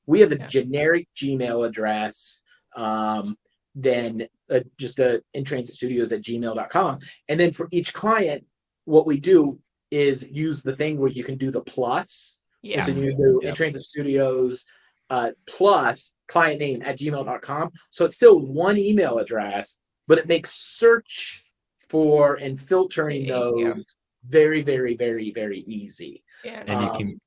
We 0.07 0.21
have 0.21 0.31
a 0.31 0.39
Yeah. 0.39 0.47
generic 0.47 1.09
Gmail 1.17 1.67
address, 1.67 2.43
um, 2.77 3.37
then 3.75 4.29
uh, 4.49 4.61
just 4.79 5.01
a 5.01 5.21
in 5.35 5.43
transit 5.43 5.75
studios 5.75 6.13
at 6.13 6.23
gmail.com. 6.23 7.01
And 7.29 7.41
then 7.41 7.53
for 7.53 7.67
each 7.73 7.93
client, 7.93 8.47
what 8.85 9.05
we 9.05 9.19
do 9.19 9.59
is 9.91 10.31
use 10.31 10.63
the 10.63 10.77
thing 10.77 11.01
where 11.01 11.11
you 11.11 11.25
can 11.25 11.37
do 11.37 11.51
the 11.51 11.61
plus. 11.61 12.36
Yeah. 12.67 12.85
So 12.85 12.93
you 12.93 13.17
do 13.17 13.41
in 13.41 13.49
Yep. 13.49 13.55
transit 13.55 13.83
studios 13.83 14.65
uh, 15.11 15.31
plus 15.47 16.15
client 16.29 16.61
name 16.61 16.83
at 16.83 16.99
gmail.com. 16.99 17.71
So 17.91 18.05
it's 18.05 18.17
still 18.17 18.41
one 18.41 18.77
email 18.77 19.19
address, 19.19 19.79
but 20.09 20.19
it 20.19 20.27
makes 20.27 20.51
search 20.53 21.45
for 21.89 22.35
and 22.35 22.59
filtering 22.61 23.23
Easier. 23.23 23.35
those 23.75 23.85
very, 24.29 24.63
very, 24.63 24.97
very, 24.97 25.31
very 25.33 25.61
easy. 25.61 26.25
yeah. 26.45 26.65
and 26.67 26.83
you 26.83 26.89
Um, 26.89 26.97
can 26.97 27.21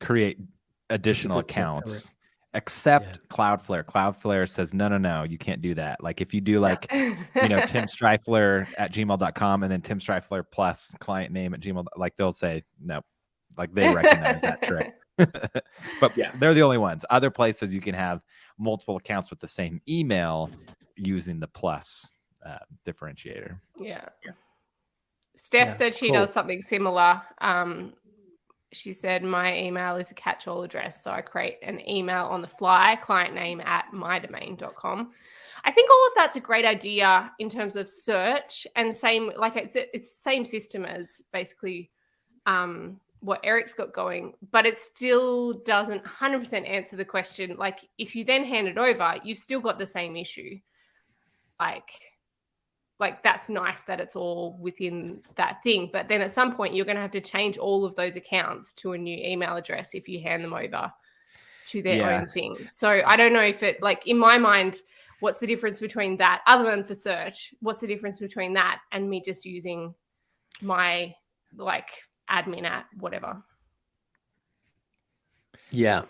create 0.00 0.38
additional 0.90 1.40
good 1.40 1.48
tip, 1.48 1.58
Eric. 1.58 1.66
accounts. 1.82 2.14
Except 2.56 3.28
Cloudflare. 3.28 3.82
Cloudflare 3.84 4.48
says 4.48 4.72
no, 4.72 4.86
no, 4.86 4.96
no, 4.96 5.24
you 5.24 5.36
can't 5.38 5.60
do 5.60 5.74
that. 5.74 6.00
Like 6.00 6.20
if 6.20 6.32
you 6.32 6.40
do 6.40 6.60
like 6.60 6.86
you 6.92 7.48
know 7.48 7.66
Tim 7.66 7.84
Strifler 7.86 8.68
at 8.78 8.92
gmail.com 8.92 9.64
and 9.64 9.72
then 9.72 9.80
Tim 9.80 9.98
Strifler 9.98 10.44
plus 10.48 10.92
client 11.00 11.32
name 11.32 11.52
at 11.52 11.58
gmail, 11.58 11.84
like 11.96 12.14
they'll 12.16 12.30
say 12.30 12.62
no, 12.80 13.00
like 13.56 13.72
they 13.74 13.92
recognize 13.92 14.40
that 14.42 14.62
trick. 14.62 14.94
but 16.00 16.16
Yeah. 16.16 16.32
they're 16.40 16.54
the 16.54 16.62
only 16.62 16.78
ones. 16.78 17.04
Other 17.10 17.30
places 17.30 17.72
you 17.72 17.80
can 17.80 17.94
have 17.94 18.20
multiple 18.58 18.96
accounts 18.96 19.30
with 19.30 19.38
the 19.40 19.48
same 19.48 19.80
email 19.88 20.50
using 20.96 21.38
the 21.38 21.46
plus 21.46 22.12
uh, 22.44 22.58
differentiator. 22.84 23.58
Yeah. 23.78 24.06
Steph 25.36 25.68
Yeah, 25.68 25.74
said 25.74 25.94
she 25.94 26.08
cool. 26.08 26.20
does 26.20 26.32
something 26.32 26.62
similar. 26.62 27.22
Um, 27.40 27.92
she 28.72 28.92
said, 28.92 29.22
My 29.22 29.56
email 29.56 29.96
is 29.96 30.10
a 30.10 30.14
catch 30.14 30.48
all 30.48 30.62
address. 30.64 31.02
So 31.02 31.12
I 31.12 31.20
create 31.22 31.58
an 31.62 31.86
email 31.88 32.24
on 32.26 32.42
the 32.42 32.48
fly, 32.48 32.96
client 33.00 33.34
name 33.34 33.60
at 33.60 33.84
mydomain.com. 33.92 35.12
I 35.66 35.70
think 35.72 35.90
all 35.90 36.06
of 36.08 36.12
that's 36.16 36.36
a 36.36 36.40
great 36.40 36.64
idea 36.64 37.30
in 37.38 37.48
terms 37.48 37.76
of 37.76 37.88
search 37.88 38.66
and 38.76 38.94
same, 38.94 39.30
like 39.36 39.56
it's 39.56 39.76
it's 39.76 40.16
same 40.16 40.44
system 40.44 40.84
as 40.84 41.22
basically 41.32 41.90
um, 42.46 43.00
what 43.24 43.40
Eric's 43.42 43.72
got 43.72 43.94
going, 43.94 44.34
but 44.52 44.66
it 44.66 44.76
still 44.76 45.54
doesn't 45.64 46.04
100% 46.04 46.68
answer 46.68 46.94
the 46.94 47.04
question. 47.04 47.56
Like 47.58 47.80
if 47.96 48.14
you 48.14 48.22
then 48.22 48.44
hand 48.44 48.68
it 48.68 48.76
over, 48.76 49.14
you've 49.24 49.38
still 49.38 49.60
got 49.60 49.78
the 49.78 49.86
same 49.86 50.14
issue. 50.14 50.58
Like, 51.58 51.88
like 53.00 53.22
that's 53.22 53.48
nice 53.48 53.82
that 53.82 53.98
it's 53.98 54.14
all 54.14 54.56
within 54.60 55.20
that 55.36 55.60
thing 55.64 55.90
but 55.92 56.06
then 56.08 56.20
at 56.20 56.30
some 56.30 56.54
point 56.54 56.74
you're 56.74 56.84
going 56.84 56.94
to 56.94 57.02
have 57.02 57.10
to 57.10 57.20
change 57.20 57.58
all 57.58 57.84
of 57.84 57.96
those 57.96 58.14
accounts 58.14 58.72
to 58.72 58.92
a 58.92 58.98
new 58.98 59.16
email 59.16 59.56
address 59.56 59.94
if 59.94 60.08
you 60.08 60.20
hand 60.20 60.44
them 60.44 60.54
over 60.54 60.92
to 61.64 61.82
their 61.82 61.96
Yeah. 61.96 62.20
own 62.20 62.28
thing 62.28 62.56
so 62.68 63.02
i 63.04 63.16
don't 63.16 63.32
know 63.32 63.42
if 63.42 63.64
it 63.64 63.82
like 63.82 64.06
in 64.06 64.16
my 64.16 64.38
mind 64.38 64.80
what's 65.18 65.40
the 65.40 65.46
difference 65.46 65.80
between 65.80 66.16
that 66.18 66.42
other 66.46 66.70
than 66.70 66.84
for 66.84 66.94
search 66.94 67.52
what's 67.60 67.80
the 67.80 67.86
difference 67.88 68.18
between 68.18 68.52
that 68.52 68.78
and 68.92 69.10
me 69.10 69.20
just 69.20 69.44
using 69.44 69.92
my 70.62 71.12
like 71.56 71.88
admin 72.30 72.64
at 72.64 72.86
whatever 72.98 73.42
Yeah, 75.70 76.02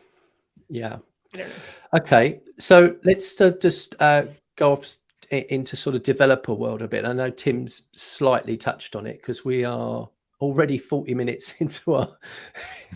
yeah. 0.69 0.99
i 1.35 1.39
don't 1.39 1.49
know 1.49 1.55
Okay, 1.95 2.41
so 2.59 2.97
let's 3.05 3.41
uh, 3.41 3.53
just 3.61 3.95
uh, 4.01 4.25
go 4.57 4.73
off 4.73 4.97
into 5.31 5.77
sort 5.77 5.95
of 5.95 6.03
developer 6.03 6.53
world 6.53 6.83
a 6.83 6.89
bit. 6.89 7.05
I 7.05 7.13
know 7.13 7.31
Tim's 7.31 7.83
slightly 7.93 8.57
touched 8.57 8.97
on 8.97 9.07
it 9.07 9.19
because 9.19 9.45
we 9.45 9.65
are 9.65 10.09
already 10.41 10.77
40 10.77 11.15
minutes 11.15 11.55
into 11.61 11.95
our 11.95 12.09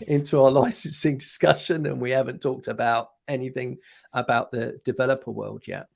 into 0.07 0.41
our 0.41 0.51
licensing 0.51 1.17
discussion 1.17 1.85
and 1.85 1.99
we 1.99 2.11
haven't 2.11 2.41
talked 2.41 2.67
about 2.67 3.09
anything 3.27 3.77
about 4.13 4.51
the 4.51 4.79
developer 4.83 5.31
world 5.31 5.63
yet. 5.65 5.87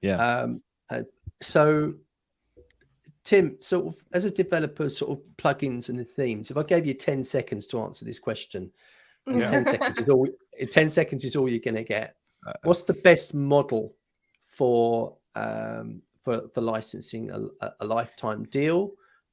Yeah. 0.00 0.16
Um, 0.16 0.62
uh, 0.90 1.02
so 1.42 1.94
Tim, 3.28 3.56
sort 3.60 3.86
of 3.88 3.94
as 4.14 4.24
a 4.24 4.30
developer, 4.30 4.88
sort 4.88 5.10
of 5.12 5.18
plugins 5.36 5.90
and 5.90 5.98
the 5.98 6.04
themes, 6.04 6.50
if 6.50 6.56
I 6.56 6.62
gave 6.62 6.86
you 6.86 6.94
10 6.94 7.22
seconds 7.24 7.66
to 7.68 7.80
answer 7.80 8.04
this 8.06 8.18
question, 8.18 8.70
Yeah. 9.26 9.46
10 9.46 9.66
seconds 9.66 9.98
is 9.98 10.08
all 10.08 10.26
10 10.70 10.88
seconds 10.90 11.24
is 11.24 11.36
all 11.36 11.48
you're 11.50 11.60
going 11.70 11.74
to 11.84 11.84
get 11.84 12.16
Uh, 12.46 12.52
what's 12.64 12.84
the 12.84 12.94
best 13.08 13.34
model 13.34 13.94
for 14.56 15.16
um, 15.34 16.00
for 16.22 16.48
for 16.54 16.60
licensing 16.62 17.30
a, 17.30 17.38
a- 17.64 17.74
a 17.80 17.86
lifetime 17.86 18.44
deal 18.44 18.92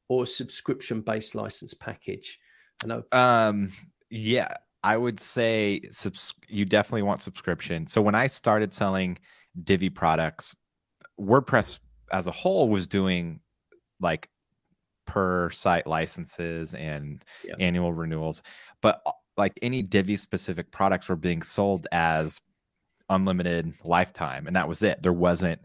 or 0.09 0.23
a 0.23 0.27
subscription 0.27 1.01
based 1.01 1.33
license 1.35 1.73
package 1.73 2.37
i 2.83 2.87
know 2.87 3.03
Um, 3.11 3.71
yeah, 4.09 4.51
I 4.83 4.97
would 4.97 5.19
say 5.19 5.81
subs- 5.89 6.33
you 6.47 6.65
definitely 6.65 7.01
want 7.09 7.21
subscription. 7.21 7.87
So 7.87 8.01
when 8.01 8.13
I 8.23 8.27
started 8.27 8.71
selling 8.73 9.17
Divi 9.63 9.89
products, 9.89 10.55
WordPress 11.19 11.79
as 12.11 12.27
a 12.27 12.31
whole 12.31 12.67
was 12.69 12.85
doing 12.87 13.39
like 13.99 14.29
per 15.05 15.49
site 15.51 15.87
licenses 15.87 16.73
and 16.73 17.23
Yeah. 17.43 17.55
annual 17.59 17.93
renewals. 17.93 18.41
But 18.81 19.01
uh, 19.05 19.11
like 19.37 19.57
any 19.61 19.81
Divi 19.81 20.15
specific 20.17 20.71
products 20.71 21.09
were 21.09 21.15
being 21.15 21.41
sold 21.41 21.87
as 21.91 22.41
unlimited 23.09 23.73
lifetime, 23.83 24.47
and 24.47 24.55
that 24.55 24.67
was 24.67 24.81
it. 24.83 25.03
There 25.03 25.13
wasn't 25.13 25.61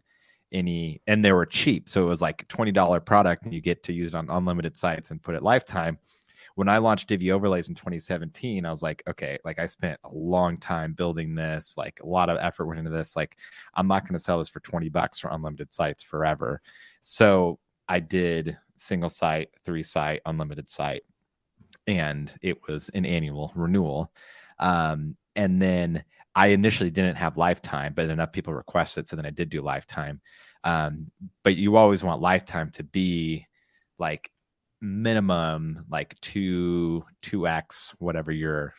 any, 0.53 1.01
and 1.07 1.25
they 1.25 1.33
were 1.33 1.47
cheap. 1.47 1.89
So 1.89 2.03
it 2.03 2.07
was 2.07 2.21
like 2.21 2.47
$20 2.49 3.05
product, 3.05 3.45
and 3.45 3.55
you 3.55 3.61
get 3.61 3.83
to 3.85 3.93
use 3.93 4.09
it 4.09 4.15
on 4.15 4.29
unlimited 4.31 4.77
sites 4.77 5.11
and 5.11 5.23
put 5.23 5.35
it 5.35 5.43
lifetime. 5.43 5.99
When 6.57 6.69
I 6.69 6.79
launched 6.79 7.09
Divi 7.09 7.31
overlays 7.31 7.69
in 7.69 7.75
2017, 7.75 8.67
I 8.67 8.71
was 8.71 8.83
like, 8.83 9.03
okay, 9.09 9.39
like 9.45 9.59
I 9.59 9.67
spent 9.67 9.99
a 10.05 10.11
long 10.13 10.59
time 10.59 10.93
building 10.93 11.35
this, 11.35 11.77
like 11.79 12.01
a 12.03 12.07
lot 12.07 12.29
of 12.29 12.39
effort 12.39 12.67
went 12.67 12.81
into 12.81 12.91
this. 12.91 13.15
Like, 13.15 13.37
I'm 13.75 13.87
not 13.87 14.07
going 14.07 14.19
to 14.19 14.25
sell 14.25 14.39
this 14.39 14.49
for 14.49 14.61
20 14.61 14.89
bucks 14.89 15.21
for 15.21 15.29
unlimited 15.31 15.73
sites 15.73 16.03
forever. 16.03 16.61
So 17.01 17.61
I 17.91 17.99
did 18.01 18.57
single 18.77 19.09
site, 19.09 19.49
three 19.65 19.83
site, 19.83 20.21
unlimited 20.25 20.71
site, 20.71 21.03
and 21.89 22.33
it 22.41 22.57
was 22.69 22.89
an 22.95 23.05
annual 23.05 23.53
renewal. 23.57 24.13
Um, 24.61 25.17
and 25.35 25.61
then 25.61 26.05
I 26.37 26.49
initially 26.49 26.91
didn't 26.91 27.17
have 27.17 27.37
lifetime, 27.37 27.93
but 27.95 28.09
enough 28.09 28.31
people 28.33 28.55
requested, 28.55 29.09
so 29.09 29.17
then 29.17 29.27
I 29.27 29.31
did 29.31 29.51
do 29.51 29.61
lifetime. 29.61 30.21
Um, 30.63 31.11
but 31.43 31.57
you 31.57 31.77
always 31.77 32.05
want 32.05 32.21
lifetime 32.21 32.71
to 32.73 32.85
be 32.85 33.47
like 33.99 34.31
minimum 34.81 35.85
like 35.91 36.19
two 36.21 37.05
two 37.23 37.47
x 37.47 37.95
whatever 37.99 38.33
your 38.33 38.73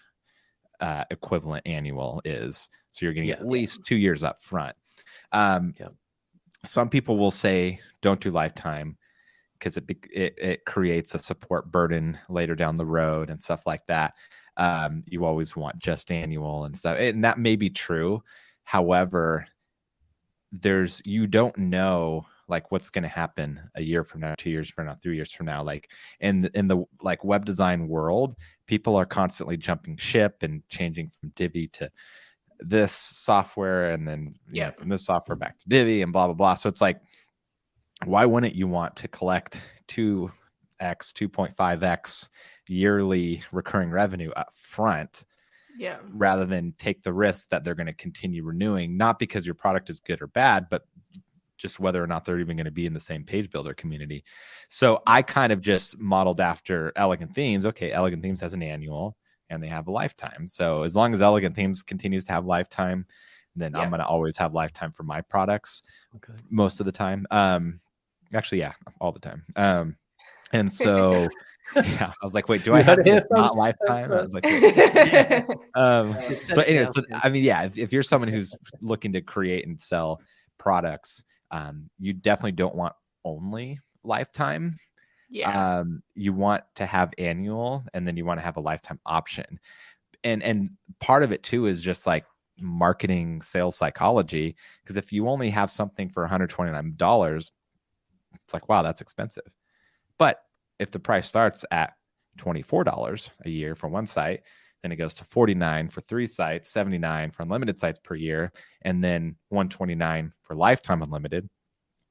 uh, 0.79 1.03
equivalent 1.11 1.67
annual 1.67 2.21
is. 2.23 2.69
So 2.91 3.05
you're 3.05 3.13
getting 3.13 3.29
Yeah. 3.29 3.35
at 3.35 3.47
least 3.47 3.83
two 3.85 3.97
years 3.97 4.23
up 4.23 4.41
front. 4.41 4.75
Um, 5.31 5.73
Yeah. 5.79 5.89
Some 6.63 6.89
people 6.89 7.17
will 7.17 7.31
say 7.31 7.79
don't 8.01 8.21
do 8.21 8.31
lifetime 8.31 8.97
because 9.61 9.77
it, 9.77 9.85
it 10.11 10.33
it 10.37 10.65
creates 10.65 11.13
a 11.13 11.19
support 11.19 11.71
burden 11.71 12.17
later 12.29 12.55
down 12.55 12.77
the 12.77 12.85
road 12.85 13.29
and 13.29 13.41
stuff 13.41 13.61
like 13.67 13.85
that. 13.85 14.15
Um, 14.57 15.03
you 15.05 15.23
always 15.23 15.55
want 15.55 15.77
just 15.79 16.11
annual 16.11 16.65
and 16.65 16.75
stuff, 16.77 16.97
and 16.99 17.23
that 17.23 17.37
may 17.39 17.55
be 17.55 17.69
true. 17.69 18.23
However, 18.63 19.45
there's 20.51 21.01
you 21.05 21.27
don't 21.27 21.57
know 21.57 22.25
like 22.47 22.71
what's 22.71 22.89
going 22.89 23.03
to 23.03 23.07
happen 23.09 23.61
a 23.75 23.81
year 23.81 24.03
from 24.03 24.19
now, 24.21 24.35
two 24.37 24.49
years 24.49 24.69
from 24.69 24.87
now, 24.87 24.95
three 25.01 25.15
years 25.15 25.31
from 25.31 25.45
now. 25.45 25.63
Like 25.63 25.89
in 26.19 26.41
the, 26.41 26.51
in 26.57 26.67
the 26.67 26.83
like 27.01 27.23
web 27.23 27.45
design 27.45 27.87
world, 27.87 28.35
people 28.67 28.97
are 28.97 29.05
constantly 29.05 29.55
jumping 29.55 29.95
ship 29.95 30.37
and 30.41 30.67
changing 30.67 31.11
from 31.19 31.29
Divi 31.35 31.67
to 31.69 31.89
this 32.59 32.91
software, 32.91 33.91
and 33.91 34.07
then 34.07 34.25
know, 34.25 34.31
Yeah. 34.51 34.71
from 34.71 34.89
this 34.89 35.05
software 35.05 35.37
back 35.37 35.57
to 35.59 35.69
Divi, 35.69 36.01
and 36.01 36.11
blah 36.11 36.25
blah 36.27 36.33
blah. 36.33 36.55
So 36.55 36.67
it's 36.67 36.81
like, 36.81 36.99
why 38.05 38.25
wouldn't 38.25 38.55
you 38.55 38.67
want 38.67 38.95
to 38.97 39.07
collect 39.07 39.59
two 39.87 40.31
x, 40.79 41.13
two 41.13 41.29
point 41.29 41.55
five 41.55 41.83
x 41.83 42.29
yearly 42.67 43.43
recurring 43.51 43.91
revenue 43.91 44.31
up 44.31 44.53
front? 44.55 45.25
Yeah. 45.77 45.99
rather 46.11 46.45
than 46.45 46.73
take 46.77 47.01
the 47.01 47.13
risk 47.13 47.47
that 47.49 47.63
they're 47.63 47.75
going 47.75 47.87
to 47.87 47.93
continue 47.93 48.43
renewing, 48.43 48.97
not 48.97 49.17
because 49.17 49.45
your 49.45 49.55
product 49.55 49.89
is 49.89 50.01
good 50.01 50.21
or 50.21 50.27
bad, 50.27 50.67
but 50.69 50.85
just 51.57 51.79
whether 51.79 52.03
or 52.03 52.07
not 52.07 52.25
they're 52.25 52.39
even 52.39 52.57
going 52.57 52.65
to 52.65 52.71
be 52.71 52.85
in 52.85 52.93
the 52.93 52.99
same 52.99 53.23
page 53.23 53.49
builder 53.49 53.73
community. 53.73 54.23
So 54.67 55.01
I 55.07 55.21
kind 55.21 55.53
of 55.53 55.61
just 55.61 55.97
modeled 55.97 56.41
after 56.41 56.91
Elegant 56.97 57.33
Themes. 57.33 57.65
Okay, 57.65 57.91
Elegant 57.93 58.21
Themes 58.21 58.41
has 58.41 58.53
an 58.53 58.61
annual 58.61 59.15
and 59.49 59.63
they 59.63 59.67
have 59.67 59.87
a 59.87 59.91
lifetime. 59.91 60.45
So 60.47 60.83
as 60.83 60.93
long 60.93 61.13
as 61.13 61.21
Elegant 61.21 61.55
Themes 61.55 61.83
continues 61.83 62.25
to 62.25 62.33
have 62.33 62.45
lifetime, 62.45 63.05
then 63.55 63.71
Yeah. 63.73 63.79
I'm 63.79 63.89
going 63.89 64.01
to 64.01 64.05
always 64.05 64.37
have 64.37 64.53
lifetime 64.53 64.91
for 64.91 65.03
my 65.03 65.21
products 65.21 65.83
Okay. 66.17 66.33
most 66.49 66.81
of 66.81 66.85
the 66.85 66.91
time. 66.91 67.25
Um, 67.31 67.79
actually, 68.33 68.59
yeah, 68.59 68.73
all 68.99 69.11
the 69.11 69.19
time. 69.19 69.43
Um, 69.55 69.95
and 70.53 70.71
so 70.83 71.27
yeah, 71.75 72.11
I 72.21 72.25
was 72.25 72.33
like, 72.33 72.49
wait, 72.49 72.63
do 72.63 72.73
I 72.73 72.81
have 72.81 72.99
it's 73.05 73.27
not 73.31 73.55
lifetime? 73.55 74.11
I 74.11 74.21
was 74.21 74.33
like, 74.33 74.45
yeah. 74.45 75.43
um, 75.75 76.15
so 76.35 76.61
anyway, 76.61 76.85
so 76.85 77.01
I 77.11 77.29
mean, 77.29 77.43
yeah, 77.43 77.63
if, 77.63 77.77
if 77.77 77.93
you're 77.93 78.03
someone 78.03 78.29
who's 78.29 78.55
looking 78.81 79.13
to 79.13 79.21
create 79.21 79.67
and 79.67 79.79
sell 79.79 80.21
products, 80.57 81.23
um, 81.51 81.89
you 81.99 82.13
definitely 82.13 82.53
don't 82.53 82.75
want 82.75 82.93
only 83.23 83.79
lifetime. 84.03 84.77
Yeah. 85.29 85.79
Um, 85.79 86.03
you 86.13 86.33
want 86.33 86.63
to 86.75 86.85
have 86.85 87.13
annual, 87.17 87.85
and 87.93 88.05
then 88.05 88.17
you 88.17 88.25
want 88.25 88.39
to 88.39 88.43
have 88.43 88.57
a 88.57 88.61
lifetime 88.61 88.99
option. 89.05 89.59
And 90.23 90.43
and 90.43 90.71
part 90.99 91.23
of 91.23 91.31
it 91.31 91.41
too 91.43 91.67
is 91.67 91.81
just 91.81 92.05
like 92.05 92.25
marketing 92.59 93.41
sales 93.41 93.77
psychology. 93.77 94.55
Because 94.83 94.97
if 94.97 95.13
you 95.13 95.29
only 95.29 95.49
have 95.49 95.71
something 95.71 96.09
for 96.09 96.23
129 96.23 96.95
dollars, 96.97 97.51
it's 98.33 98.53
like 98.53 98.69
wow, 98.69 98.81
that's 98.81 99.01
expensive. 99.01 99.51
But 100.17 100.39
if 100.79 100.91
the 100.91 100.99
price 100.99 101.27
starts 101.27 101.65
at 101.71 101.93
$24 102.37 103.29
a 103.45 103.49
year 103.49 103.75
for 103.75 103.87
one 103.87 104.05
site, 104.05 104.41
then 104.81 104.91
it 104.91 104.95
goes 104.95 105.15
to 105.15 105.25
49 105.25 105.89
for 105.89 106.01
three 106.01 106.27
sites, 106.27 106.69
79 106.69 107.31
for 107.31 107.43
unlimited 107.43 107.79
sites 107.79 107.99
per 107.99 108.15
year, 108.15 108.51
and 108.81 109.03
then 109.03 109.35
129 109.49 110.33
for 110.41 110.55
lifetime 110.55 111.01
unlimited. 111.03 111.47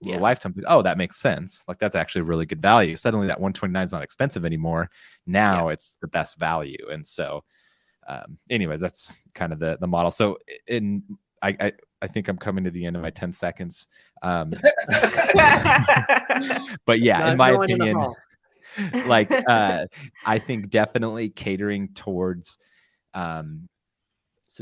Yeah. 0.00 0.14
Yeah. 0.14 0.20
Lifetime's 0.20 0.56
like, 0.56 0.66
oh, 0.68 0.82
that 0.82 0.98
makes 0.98 1.20
sense. 1.20 1.62
Like 1.68 1.78
that's 1.78 1.96
actually 1.96 2.22
really 2.22 2.46
good 2.46 2.62
value. 2.62 2.96
Suddenly 2.96 3.26
that 3.26 3.40
129 3.40 3.84
is 3.84 3.92
not 3.92 4.02
expensive 4.02 4.44
anymore. 4.44 4.88
Now 5.26 5.68
it's 5.68 5.98
the 6.00 6.08
best 6.08 6.38
value. 6.38 6.86
And 6.90 7.06
so 7.06 7.44
um, 8.08 8.38
anyways, 8.48 8.80
that's 8.80 9.26
kind 9.34 9.52
of 9.52 9.58
the 9.58 9.76
the 9.80 9.86
model. 9.86 10.10
So 10.10 10.38
in 10.66 11.02
I, 11.42 11.56
I 11.60 11.72
I 12.02 12.06
think 12.06 12.28
I'm 12.28 12.38
coming 12.38 12.64
to 12.64 12.70
the 12.70 12.86
end 12.86 12.96
of 12.96 13.02
my 13.02 13.10
10 13.10 13.32
seconds. 13.32 13.88
Um, 14.22 14.50
but 16.84 17.00
yeah, 17.00 17.18
No- 17.20 17.26
in 17.32 17.38
my 17.38 17.52
nine 17.52 17.62
opinion, 17.62 17.98
half. 17.98 18.12
like 19.06 19.30
uh 19.48 19.84
i 20.26 20.38
think 20.38 20.70
definitely 20.70 21.28
catering 21.28 21.88
towards 21.94 22.56
um 23.14 23.68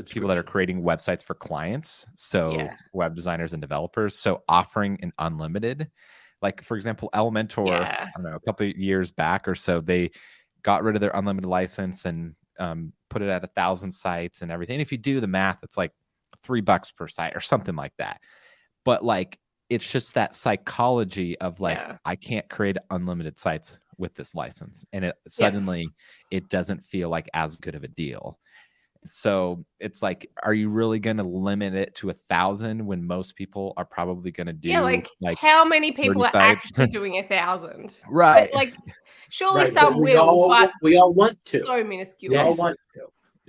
people 0.09 0.27
that 0.27 0.37
are 0.37 0.43
creating 0.43 0.81
websites 0.81 1.23
for 1.23 1.35
clients 1.35 2.07
so 2.15 2.53
Yeah. 2.53 2.73
web 2.91 3.15
designers 3.15 3.53
and 3.53 3.61
developers 3.61 4.17
so 4.17 4.41
offering 4.49 4.97
an 5.03 5.13
unlimited 5.19 5.91
like 6.41 6.63
for 6.63 6.75
example 6.75 7.09
elementor 7.13 7.67
Yeah. 7.67 8.07
i 8.07 8.09
don't 8.15 8.23
know 8.23 8.35
a 8.35 8.39
couple 8.39 8.67
of 8.67 8.75
years 8.77 9.11
back 9.11 9.47
or 9.47 9.53
so 9.53 9.79
they 9.79 10.09
got 10.63 10.83
rid 10.83 10.95
of 10.95 11.01
their 11.01 11.15
unlimited 11.15 11.47
license 11.49 12.05
and 12.05 12.35
um, 12.59 12.91
put 13.09 13.21
it 13.21 13.29
at 13.29 13.43
a 13.43 13.47
thousand 13.47 13.91
sites 13.91 14.41
and 14.41 14.51
everything 14.51 14.79
if 14.79 14.91
you 14.91 14.97
do 14.97 15.19
the 15.19 15.27
math 15.27 15.63
it's 15.63 15.77
like 15.77 15.91
three 16.43 16.61
bucks 16.61 16.89
per 16.91 17.07
site 17.07 17.35
or 17.35 17.41
something 17.41 17.75
like 17.75 17.93
that 17.99 18.19
but 18.85 19.03
like 19.05 19.37
it's 19.69 19.89
just 19.89 20.13
that 20.15 20.35
psychology 20.35 21.37
of 21.39 21.59
like 21.59 21.77
Yeah. 21.77 21.97
i 22.05 22.15
can't 22.15 22.47
create 22.49 22.77
unlimited 22.91 23.37
sites 23.37 23.79
with 23.97 24.15
this 24.15 24.33
license 24.35 24.85
and 24.93 25.03
it 25.05 25.15
suddenly 25.27 25.87
it 26.31 26.47
doesn't 26.49 26.83
feel 26.85 27.09
like 27.09 27.29
as 27.33 27.57
good 27.57 27.75
of 27.75 27.83
a 27.83 27.87
deal 27.89 28.39
so 29.05 29.63
it's 29.79 30.01
like 30.01 30.29
are 30.43 30.53
you 30.53 30.69
really 30.69 30.99
going 30.99 31.17
to 31.17 31.23
limit 31.23 31.73
it 31.73 31.95
to 31.95 32.09
a 32.09 32.13
thousand 32.13 32.85
when 32.85 33.05
most 33.05 33.35
people 33.35 33.73
are 33.77 33.85
probably 33.85 34.29
going 34.31 34.47
to 34.47 34.53
do 34.53 34.69
yeah, 34.69 34.81
like, 34.81 35.07
like 35.21 35.37
how 35.37 35.63
many 35.63 35.91
people 35.91 36.23
are 36.23 36.29
sites. 36.29 36.65
actually 36.67 36.87
doing 36.87 37.17
a 37.17 37.23
thousand? 37.23 37.95
right 38.09 38.53
Like, 38.53 38.73
surely 39.29 39.63
Right, 39.63 39.73
but 39.73 39.81
some 39.81 39.97
we 39.99 40.15
will, 40.15 40.19
all, 40.19 40.49
but 40.49 40.71
we 40.81 40.97
all 40.97 41.13
want 41.13 41.41
to. 41.45 41.65
so 41.65 41.81
minuscule. 41.83 42.31
We 42.31 42.37
all 42.37 42.55
want 42.57 42.77
to. 42.95 43.01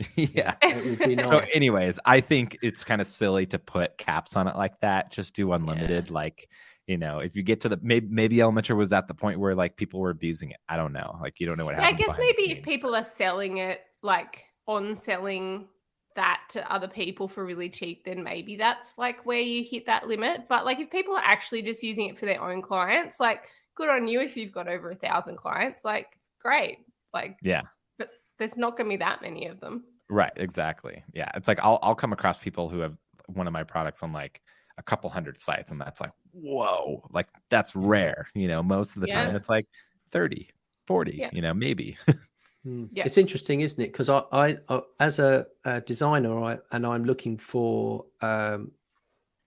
yeah 0.16 0.54
so 1.28 1.42
anyways 1.54 1.98
i 2.04 2.20
think 2.20 2.56
it's 2.62 2.84
kind 2.84 3.00
of 3.00 3.06
silly 3.06 3.46
to 3.46 3.58
put 3.58 3.96
caps 3.98 4.36
on 4.36 4.48
it 4.48 4.56
like 4.56 4.78
that 4.80 5.10
just 5.10 5.34
do 5.34 5.52
unlimited 5.52 6.10
like 6.10 6.48
you 6.86 6.96
know 6.96 7.18
if 7.18 7.36
you 7.36 7.42
get 7.42 7.60
to 7.60 7.68
the 7.68 7.78
maybe 7.82 8.06
maybe 8.08 8.36
elementor 8.36 8.76
was 8.76 8.92
at 8.92 9.06
the 9.08 9.14
point 9.14 9.38
where 9.38 9.54
like 9.54 9.76
people 9.76 10.00
were 10.00 10.10
abusing 10.10 10.50
it 10.50 10.56
i 10.68 10.76
don't 10.76 10.92
know 10.92 11.18
like 11.20 11.38
you 11.38 11.46
don't 11.46 11.58
know 11.58 11.64
what 11.64 11.76
Yeah, 11.76 11.86
I 11.86 11.92
guess 11.92 12.16
maybe 12.18 12.52
if 12.52 12.64
people 12.64 12.94
are 12.94 13.04
selling 13.04 13.58
it, 13.58 13.80
like 14.02 14.44
on 14.66 14.96
selling 14.96 15.66
that 16.16 16.40
to 16.50 16.72
other 16.72 16.88
people 16.88 17.28
for 17.28 17.44
really 17.44 17.68
cheap, 17.70 18.04
then 18.04 18.22
maybe 18.22 18.56
that's 18.56 18.98
like 18.98 19.24
where 19.24 19.40
you 19.40 19.64
hit 19.64 19.86
that 19.86 20.06
limit. 20.06 20.42
But 20.48 20.64
like 20.64 20.80
if 20.80 20.90
people 20.90 21.14
are 21.14 21.24
actually 21.24 21.62
just 21.62 21.82
using 21.82 22.06
it 22.06 22.18
for 22.18 22.26
their 22.26 22.42
own 22.42 22.62
clients, 22.62 23.20
like 23.20 23.42
good 23.76 23.88
on 23.88 24.08
you 24.08 24.20
if 24.20 24.36
you've 24.36 24.52
got 24.52 24.68
over 24.68 24.90
a 24.90 24.96
thousand 24.96 25.36
clients, 25.36 25.84
like 25.84 26.08
great. 26.40 26.78
Like, 27.12 27.36
Yeah. 27.42 27.62
but 27.98 28.10
there's 28.38 28.56
not 28.56 28.76
going 28.76 28.88
to 28.90 28.94
be 28.94 28.98
that 28.98 29.22
many 29.22 29.46
of 29.46 29.60
them. 29.60 29.84
Right, 30.10 30.32
exactly. 30.36 31.04
Yeah, 31.14 31.30
it's 31.34 31.48
like 31.48 31.60
I'll 31.62 31.78
I'll 31.82 31.94
come 31.94 32.12
across 32.12 32.38
people 32.38 32.68
who 32.68 32.80
have 32.80 32.96
one 33.28 33.46
of 33.46 33.52
my 33.52 33.62
products 33.62 34.02
on 34.02 34.12
like 34.12 34.42
a 34.76 34.82
couple 34.82 35.08
hundred 35.08 35.40
sites, 35.40 35.70
and 35.70 35.80
that's 35.80 36.00
like 36.00 36.10
whoa, 36.32 37.08
like 37.12 37.28
that's 37.48 37.76
rare. 37.76 38.26
You 38.34 38.48
know, 38.48 38.62
most 38.62 38.96
of 38.96 39.02
the 39.02 39.08
time 39.08 39.36
it's 39.36 39.48
like 39.48 39.66
30, 40.10 40.50
40, 40.86 41.16
Yeah. 41.16 41.30
You 41.32 41.42
know, 41.42 41.54
maybe. 41.54 41.96
Mm. 42.66 42.90
Yeah. 42.92 43.04
It's 43.06 43.16
interesting, 43.16 43.62
isn't 43.62 43.82
it? 43.82 43.90
Because 43.90 44.10
I, 44.10 44.22
I, 44.32 44.58
I, 44.68 44.80
as 44.98 45.18
a, 45.18 45.46
a 45.64 45.80
designer, 45.80 46.38
I, 46.42 46.58
and 46.72 46.86
I'm 46.86 47.06
looking 47.06 47.38
for 47.38 48.04
um, 48.20 48.72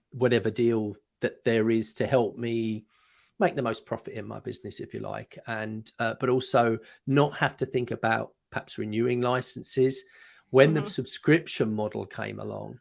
whatever 0.09 0.49
deal 0.49 0.95
that 1.21 1.43
there 1.45 1.69
is 1.69 1.93
to 1.95 2.07
help 2.07 2.37
me 2.37 2.85
make 3.39 3.55
the 3.55 3.61
most 3.61 3.85
profit 3.85 4.15
in 4.15 4.25
my 4.25 4.39
business, 4.39 4.79
if 4.79 4.95
you 4.95 4.99
like, 4.99 5.37
and 5.45 5.91
uh, 5.99 6.15
but 6.19 6.29
also 6.29 6.79
not 7.05 7.35
have 7.35 7.55
to 7.57 7.67
think 7.67 7.91
about 7.91 8.31
perhaps 8.49 8.79
renewing 8.79 9.21
licenses 9.21 10.03
when 10.53 10.75
Mhm. 10.75 10.83
the 10.83 10.89
subscription 10.89 11.73
model 11.73 12.05
came 12.05 12.39
along. 12.39 12.79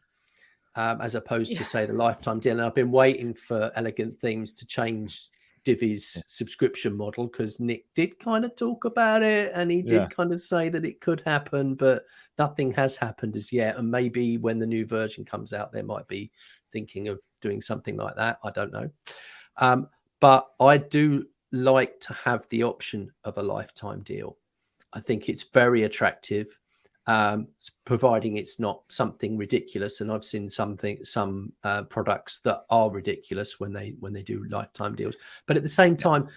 Um, 0.75 1.01
as 1.01 1.13
opposed 1.13 1.51
Yeah. 1.51 1.59
to 1.59 1.63
say 1.63 1.85
the 1.85 1.93
lifetime 1.93 2.39
deal, 2.39 2.53
and 2.53 2.61
I've 2.61 2.73
been 2.73 2.91
waiting 2.91 3.33
for 3.35 3.71
elegant 3.75 4.19
themes 4.19 4.53
to 4.53 4.65
change 4.65 5.29
Divi's 5.63 6.15
yeah. 6.15 6.23
subscription 6.25 6.95
model 6.97 7.27
because 7.27 7.59
Nick 7.59 7.85
did 7.93 8.19
kind 8.19 8.43
of 8.43 8.55
talk 8.55 8.85
about 8.85 9.21
it 9.21 9.51
and 9.53 9.69
he 9.71 9.81
did 9.81 10.01
yeah. 10.01 10.07
kind 10.07 10.33
of 10.33 10.41
say 10.41 10.69
that 10.69 10.83
it 10.83 10.99
could 10.99 11.21
happen, 11.25 11.75
but 11.75 12.05
nothing 12.37 12.71
has 12.73 12.97
happened 12.97 13.35
as 13.35 13.53
yet. 13.53 13.77
And 13.77 13.89
maybe 13.89 14.37
when 14.37 14.57
the 14.57 14.65
new 14.65 14.85
version 14.85 15.23
comes 15.25 15.53
out, 15.53 15.71
there 15.71 15.83
might 15.83 16.07
be 16.07 16.31
thinking 16.71 17.07
of 17.07 17.21
doing 17.39 17.61
something 17.61 17.95
like 17.95 18.15
that. 18.15 18.39
I 18.43 18.49
don't 18.49 18.71
know. 18.71 18.89
Um, 19.57 19.89
but 20.19 20.49
I 20.59 20.77
do 20.77 21.27
like 21.51 21.99
to 22.01 22.13
have 22.13 22.47
the 22.49 22.63
option 22.63 23.11
of 23.23 23.37
a 23.37 23.43
lifetime 23.43 24.01
deal. 24.01 24.37
I 24.91 24.99
think 24.99 25.29
it's 25.29 25.43
very 25.43 25.83
attractive 25.83 26.59
um, 27.07 27.47
providing 27.85 28.37
it's 28.37 28.59
not 28.59 28.83
something 28.87 29.37
ridiculous. 29.37 30.01
And 30.01 30.11
I've 30.11 30.23
seen 30.23 30.47
something 30.49 31.03
some 31.03 31.51
uh, 31.63 31.83
products 31.83 32.39
that 32.39 32.63
are 32.69 32.89
ridiculous 32.89 33.59
when 33.59 33.73
they 33.73 33.95
when 33.99 34.13
they 34.13 34.23
do 34.23 34.45
lifetime 34.49 34.95
deals. 34.95 35.15
But 35.45 35.57
at 35.57 35.63
the 35.63 35.69
same 35.69 35.97
time, 35.97 36.29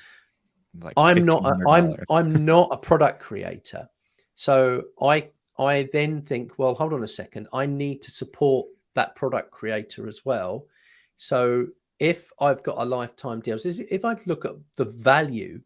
like 0.81 0.95
I'm 0.97 1.25
not 1.25 1.47
a, 1.47 1.57
I'm 1.69 1.97
I'm 2.11 2.45
not 2.45 2.69
a 2.73 2.77
product 2.77 3.21
creator, 3.21 3.89
so 4.35 4.83
I 5.01 5.31
I 5.59 5.89
then 5.93 6.23
think, 6.23 6.59
well, 6.59 6.75
hold 6.75 6.93
on 6.93 7.03
a 7.03 7.09
second, 7.09 7.49
I 7.53 7.67
need 7.67 8.03
to 8.03 8.11
support 8.11 8.67
that 8.95 9.15
product 9.15 9.51
creator 9.51 10.07
as 10.09 10.25
well. 10.25 10.67
So 11.15 11.69
if 11.99 12.31
I've 12.41 12.63
got 12.63 12.79
a 12.79 12.85
lifetime 12.85 13.41
deal, 13.41 13.59
if 13.65 14.05
I 14.05 14.17
look 14.27 14.45
at 14.45 14.53
the 14.75 14.85
value 14.85 15.61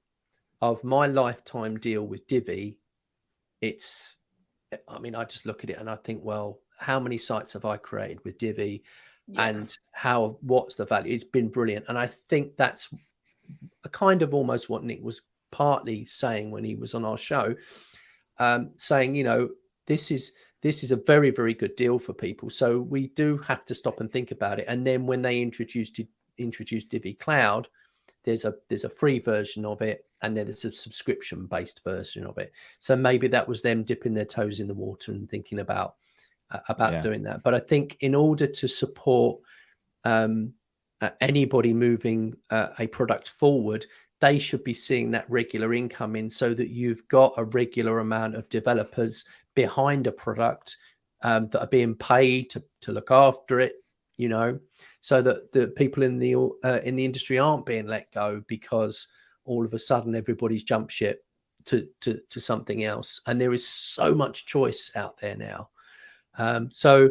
of 0.62 0.84
my 0.84 1.06
lifetime 1.06 1.78
deal 1.78 2.06
with 2.06 2.26
Divi, 2.26 2.78
it's 3.60 4.16
I 4.88 4.98
mean, 4.98 5.14
I 5.14 5.24
just 5.24 5.46
look 5.46 5.64
at 5.64 5.70
it 5.70 5.78
and 5.78 5.90
I 5.90 5.96
think, 5.96 6.24
well, 6.24 6.60
how 6.78 6.98
many 7.00 7.18
sites 7.18 7.52
have 7.52 7.64
I 7.64 7.76
created 7.76 8.24
with 8.24 8.38
Divi, 8.38 8.82
yeah. 9.26 9.48
and 9.48 9.76
how 9.92 10.38
what's 10.40 10.74
the 10.74 10.84
value? 10.84 11.12
It's 11.12 11.24
been 11.24 11.48
brilliant, 11.48 11.86
and 11.88 11.98
I 11.98 12.06
think 12.06 12.56
that's 12.56 12.88
a 13.84 13.88
kind 13.88 14.22
of 14.22 14.34
almost 14.34 14.70
what 14.70 14.84
Nick 14.84 15.02
was 15.02 15.22
partly 15.50 16.04
saying 16.04 16.50
when 16.50 16.64
he 16.64 16.74
was 16.74 16.94
on 16.94 17.04
our 17.04 17.18
show, 17.18 17.54
um, 18.38 18.70
saying, 18.76 19.14
you 19.14 19.24
know, 19.24 19.50
this 19.86 20.10
is 20.10 20.32
this 20.62 20.82
is 20.82 20.92
a 20.92 20.96
very 20.96 21.30
very 21.30 21.54
good 21.54 21.76
deal 21.76 21.98
for 21.98 22.12
people. 22.12 22.50
So 22.50 22.80
we 22.80 23.08
do 23.08 23.38
have 23.38 23.64
to 23.66 23.74
stop 23.74 24.00
and 24.00 24.10
think 24.10 24.30
about 24.30 24.58
it. 24.58 24.66
And 24.68 24.86
then 24.86 25.06
when 25.06 25.22
they 25.22 25.42
introduced 25.42 26.00
introduced 26.38 26.88
Divi 26.90 27.14
Cloud, 27.14 27.68
there's 28.24 28.44
a 28.44 28.54
there's 28.68 28.84
a 28.84 28.90
free 28.90 29.18
version 29.18 29.64
of 29.64 29.82
it 29.82 30.04
and 30.22 30.36
then 30.36 30.46
there's 30.46 30.64
a 30.64 30.72
subscription 30.72 31.46
based 31.46 31.82
version 31.84 32.26
of 32.26 32.38
it. 32.38 32.52
So 32.78 32.96
maybe 32.96 33.28
that 33.28 33.48
was 33.48 33.62
them 33.62 33.82
dipping 33.82 34.14
their 34.14 34.24
toes 34.24 34.60
in 34.60 34.68
the 34.68 34.74
water 34.74 35.12
and 35.12 35.28
thinking 35.28 35.60
about 35.60 35.94
uh, 36.50 36.60
about 36.68 36.92
yeah. 36.92 37.02
doing 37.02 37.22
that. 37.24 37.42
But 37.42 37.54
i 37.54 37.60
think 37.60 37.96
in 38.00 38.14
order 38.14 38.46
to 38.46 38.68
support 38.68 39.40
um, 40.04 40.52
uh, 41.00 41.10
anybody 41.20 41.72
moving 41.72 42.34
uh, 42.50 42.68
a 42.78 42.86
product 42.86 43.28
forward 43.28 43.86
they 44.20 44.38
should 44.38 44.62
be 44.64 44.74
seeing 44.74 45.10
that 45.10 45.24
regular 45.30 45.72
income 45.72 46.14
in 46.14 46.28
so 46.28 46.52
that 46.52 46.68
you've 46.68 47.06
got 47.08 47.32
a 47.38 47.44
regular 47.44 48.00
amount 48.00 48.34
of 48.34 48.48
developers 48.50 49.24
behind 49.54 50.06
a 50.06 50.12
product 50.12 50.76
um, 51.22 51.48
that 51.48 51.60
are 51.60 51.68
being 51.68 51.94
paid 51.94 52.50
to, 52.50 52.62
to 52.82 52.92
look 52.92 53.10
after 53.10 53.60
it 53.60 53.76
you 54.16 54.28
know 54.28 54.58
so 55.00 55.22
that 55.22 55.52
the 55.52 55.68
people 55.68 56.02
in 56.02 56.18
the 56.18 56.34
uh, 56.64 56.80
in 56.84 56.96
the 56.96 57.04
industry 57.04 57.38
aren't 57.38 57.66
being 57.66 57.86
let 57.86 58.10
go 58.12 58.42
because 58.46 59.08
all 59.44 59.64
of 59.64 59.74
a 59.74 59.78
sudden 59.78 60.14
everybody's 60.14 60.62
jumped 60.62 60.92
ship 60.92 61.24
to 61.64 61.88
to 62.00 62.20
to 62.28 62.40
something 62.40 62.84
else. 62.84 63.20
And 63.26 63.40
there 63.40 63.52
is 63.52 63.66
so 63.66 64.14
much 64.14 64.46
choice 64.46 64.90
out 64.94 65.18
there 65.18 65.36
now. 65.36 65.70
Um, 66.38 66.70
so 66.72 67.10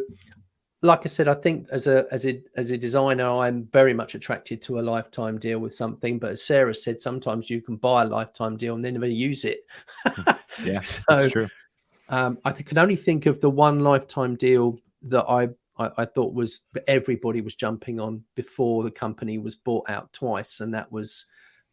like 0.82 1.00
i 1.04 1.08
said 1.08 1.28
i 1.28 1.34
think 1.34 1.68
as 1.70 1.86
a 1.86 2.06
as 2.10 2.24
a 2.24 2.40
as 2.56 2.70
a 2.70 2.78
designer 2.78 3.28
i'm 3.30 3.68
very 3.70 3.92
much 3.92 4.14
attracted 4.14 4.62
to 4.62 4.78
a 4.78 4.80
lifetime 4.80 5.38
deal 5.38 5.58
with 5.58 5.74
something. 5.74 6.18
But 6.18 6.30
as 6.32 6.42
sarah 6.42 6.74
said 6.74 7.00
sometimes 7.00 7.50
you 7.50 7.60
can 7.60 7.76
buy 7.76 8.02
a 8.02 8.06
lifetime 8.06 8.56
deal 8.56 8.74
and 8.76 8.84
then 8.84 8.94
never 8.94 9.06
use 9.06 9.44
it. 9.44 9.60
Yeah 10.64 10.80
so 10.80 11.02
that's 11.08 11.32
true. 11.32 11.48
um, 12.08 12.38
i 12.44 12.52
can 12.52 12.78
only 12.78 12.96
think 12.96 13.26
of 13.26 13.40
the 13.40 13.50
one 13.50 13.80
lifetime 13.80 14.34
deal 14.36 14.78
that 15.02 15.24
i 15.28 15.48
I, 15.80 15.90
I, 15.98 16.04
thought 16.04 16.34
was 16.34 16.62
everybody 16.86 17.40
was 17.40 17.54
jumping 17.54 17.98
on 17.98 18.22
before 18.36 18.84
the 18.84 18.90
company 18.90 19.38
was 19.38 19.54
bought 19.54 19.88
out 19.88 20.12
twice, 20.12 20.60
and 20.60 20.74
that 20.74 20.92
was 20.92 21.26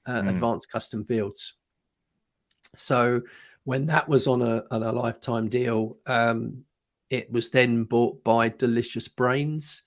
uh, 0.06 0.22
mm. 0.22 0.30
Advanced 0.30 0.72
Custom 0.72 1.04
Fields. 1.04 1.54
So 2.76 3.22
when 3.66 3.86
that 3.88 4.08
was 4.08 4.28
on 4.28 4.42
a, 4.42 4.64
on 4.72 4.84
a 4.84 4.92
lifetime 4.92 5.50
deal, 5.50 5.98
um, 6.06 6.64
it 7.10 7.32
was 7.32 7.50
then 7.50 7.84
bought 7.84 8.24
by 8.24 8.50
Delicious 8.50 9.08
Brains, 9.08 9.84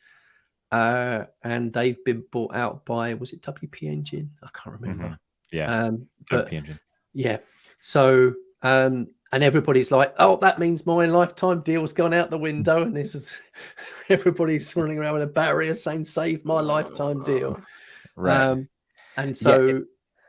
uh, 0.71 1.25
and 1.43 1.73
they've 1.73 2.03
been 2.05 2.25
bought 2.31 2.55
out 2.55 2.85
by 2.85 3.15
was 3.15 3.33
it 3.33 3.43
WP 3.43 3.83
Engine? 3.85 4.31
I 4.43 4.49
can't 4.55 4.79
remember. 4.81 5.05
Mm-hmm. 5.05 5.57
Yeah, 5.57 5.73
um, 5.73 6.07
but, 6.29 6.49
WP 6.49 6.53
Engine. 6.53 6.81
Yeah, 7.13 7.39
so 7.81 8.35
um, 8.63 9.09
and 9.33 9.45
everybody's 9.45 9.91
like, 9.91 10.15
"Oh, 10.19 10.37
that 10.39 10.59
means 10.59 10.87
my 10.87 11.07
lifetime 11.07 11.61
deal's 11.61 11.93
gone 11.93 12.15
out 12.15 12.31
the 12.31 12.39
window," 12.39 12.83
and 12.83 12.97
this 12.97 13.15
is 13.15 13.41
everybody's 14.09 14.75
running 14.77 14.99
around 14.99 15.15
with 15.15 15.23
a 15.23 15.27
barrier 15.27 15.75
saying, 15.75 16.05
"Save 16.05 16.45
my 16.45 16.61
lifetime 16.61 17.23
deal." 17.23 17.61
Right. 18.17 18.37
Um, 18.37 18.69
and 19.17 19.35
so, 19.35 19.65
yeah, 19.65 19.75
it, 19.77 19.85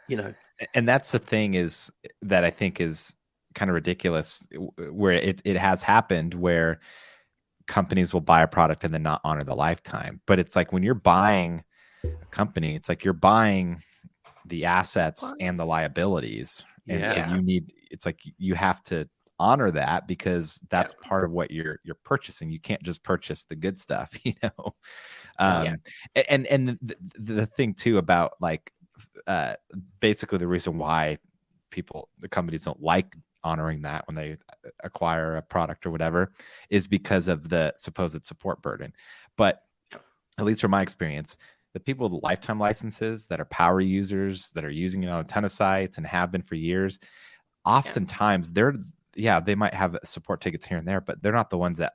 you 0.08 0.16
know, 0.16 0.34
and 0.76 0.88
that's 0.88 1.12
the 1.12 1.20
thing 1.20 1.56
is 1.56 1.91
that 2.22 2.45
I 2.45 2.49
think 2.49 2.80
is 2.80 3.18
kind 3.54 3.70
of 3.70 3.76
ridiculous, 3.76 4.47
where 4.91 5.14
it 5.14 5.41
it 5.43 5.58
has 5.58 5.82
happened 5.82 6.36
where 6.36 6.80
companies 7.68 8.14
will 8.14 8.22
buy 8.22 8.43
a 8.43 8.47
product 8.47 8.84
and 8.84 8.93
then 8.93 9.04
not 9.04 9.20
honor 9.26 9.43
the 9.43 9.56
lifetime. 9.56 10.22
But 10.26 10.39
it's 10.39 10.56
like 10.56 10.72
when 10.72 10.84
you're 10.84 10.93
buying 10.93 11.64
a 12.04 12.26
company, 12.30 12.76
it's 12.76 12.88
like 12.88 13.04
you're 13.04 13.14
buying 13.14 13.82
the 14.45 14.66
assets 14.66 15.34
and 15.39 15.60
the 15.60 15.66
liabilities 15.66 16.64
and 16.88 17.02
yeah. 17.02 17.14
so 17.14 17.36
you 17.36 17.42
need 17.42 17.74
it's 17.90 18.06
like 18.06 18.20
you 18.38 18.56
have 18.56 18.82
to 18.84 19.08
honor 19.40 19.72
that 19.72 20.08
because 20.08 20.62
that's 20.70 20.94
yeah. 21.02 21.10
part 21.10 21.24
of 21.24 21.32
what 21.32 21.50
you're 21.50 21.80
you're 21.84 21.98
purchasing 22.04 22.52
you 22.52 22.60
can't 22.60 22.82
just 22.84 23.04
purchase 23.04 23.44
the 23.46 23.56
good 23.56 23.78
stuff 23.78 24.14
you 24.24 24.34
know 24.44 24.76
um 25.40 25.66
yeah. 26.16 26.24
and 26.30 26.46
and 26.48 26.78
the, 26.82 26.96
the 27.16 27.46
thing 27.46 27.74
too 27.74 27.98
about 27.98 28.34
like 28.40 28.72
uh 29.26 29.56
basically 30.00 30.38
the 30.38 30.48
reason 30.48 30.78
why 30.78 31.18
people 31.72 32.10
the 32.20 32.30
companies 32.30 32.64
don't 32.64 32.82
like 32.82 33.16
honoring 33.44 33.82
that 33.82 34.06
when 34.08 34.16
they 34.16 34.38
acquire 34.84 35.38
a 35.38 35.42
product 35.42 35.88
or 35.88 35.90
whatever 35.90 36.32
is 36.70 36.86
because 36.86 37.28
of 37.28 37.50
the 37.50 37.74
supposed 37.76 38.24
support 38.24 38.62
burden 38.62 38.94
but 39.38 39.64
at 40.38 40.46
least 40.46 40.62
from 40.62 40.72
my 40.72 40.84
experience 40.84 41.38
the 41.74 41.80
people 41.80 42.09
with 42.09 42.24
lifetime 42.24 42.59
licenses 42.59 43.28
that 43.28 43.39
are 43.39 43.45
power 43.45 43.82
users 43.82 44.51
that 44.51 44.65
are 44.65 44.72
using 44.72 45.03
it 45.03 45.09
on 45.09 45.22
a 45.22 45.24
ton 45.24 45.45
of 45.45 45.51
sites 45.51 45.97
and 45.97 46.05
have 46.05 46.32
been 46.32 46.41
for 46.41 46.55
years, 46.55 46.99
oftentimes 47.65 48.49
yeah. 48.49 48.53
they're 48.53 48.76
yeah 49.15 49.39
they 49.39 49.55
might 49.55 49.74
have 49.74 49.97
support 50.03 50.41
tickets 50.41 50.65
here 50.65 50.78
and 50.78 50.88
there, 50.88 51.01
but 51.01 51.22
they're 51.22 51.32
not 51.32 51.49
the 51.49 51.57
ones 51.57 51.78
that 51.78 51.93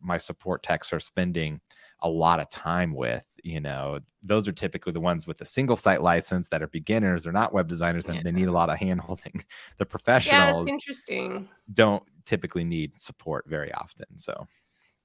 my 0.00 0.18
support 0.18 0.62
techs 0.62 0.92
are 0.92 1.00
spending 1.00 1.60
a 2.00 2.08
lot 2.08 2.40
of 2.40 2.48
time 2.50 2.94
with 2.94 3.24
you 3.42 3.60
know 3.60 3.98
those 4.22 4.46
are 4.46 4.52
typically 4.52 4.92
the 4.92 5.00
ones 5.00 5.26
with 5.26 5.40
a 5.40 5.44
single 5.44 5.76
site 5.76 6.02
license 6.02 6.48
that 6.48 6.62
are 6.62 6.66
beginners 6.68 7.24
they're 7.24 7.32
not 7.32 7.52
web 7.52 7.68
designers 7.68 8.06
and 8.06 8.16
yeah. 8.16 8.22
they 8.22 8.32
need 8.32 8.48
a 8.48 8.52
lot 8.52 8.70
of 8.70 8.78
hand 8.78 9.00
holding 9.00 9.44
the 9.78 9.86
professionals 9.86 10.66
yeah, 10.66 10.72
interesting 10.72 11.48
don't 11.72 12.02
typically 12.24 12.64
need 12.64 12.96
support 12.96 13.44
very 13.46 13.72
often 13.74 14.06
so 14.16 14.46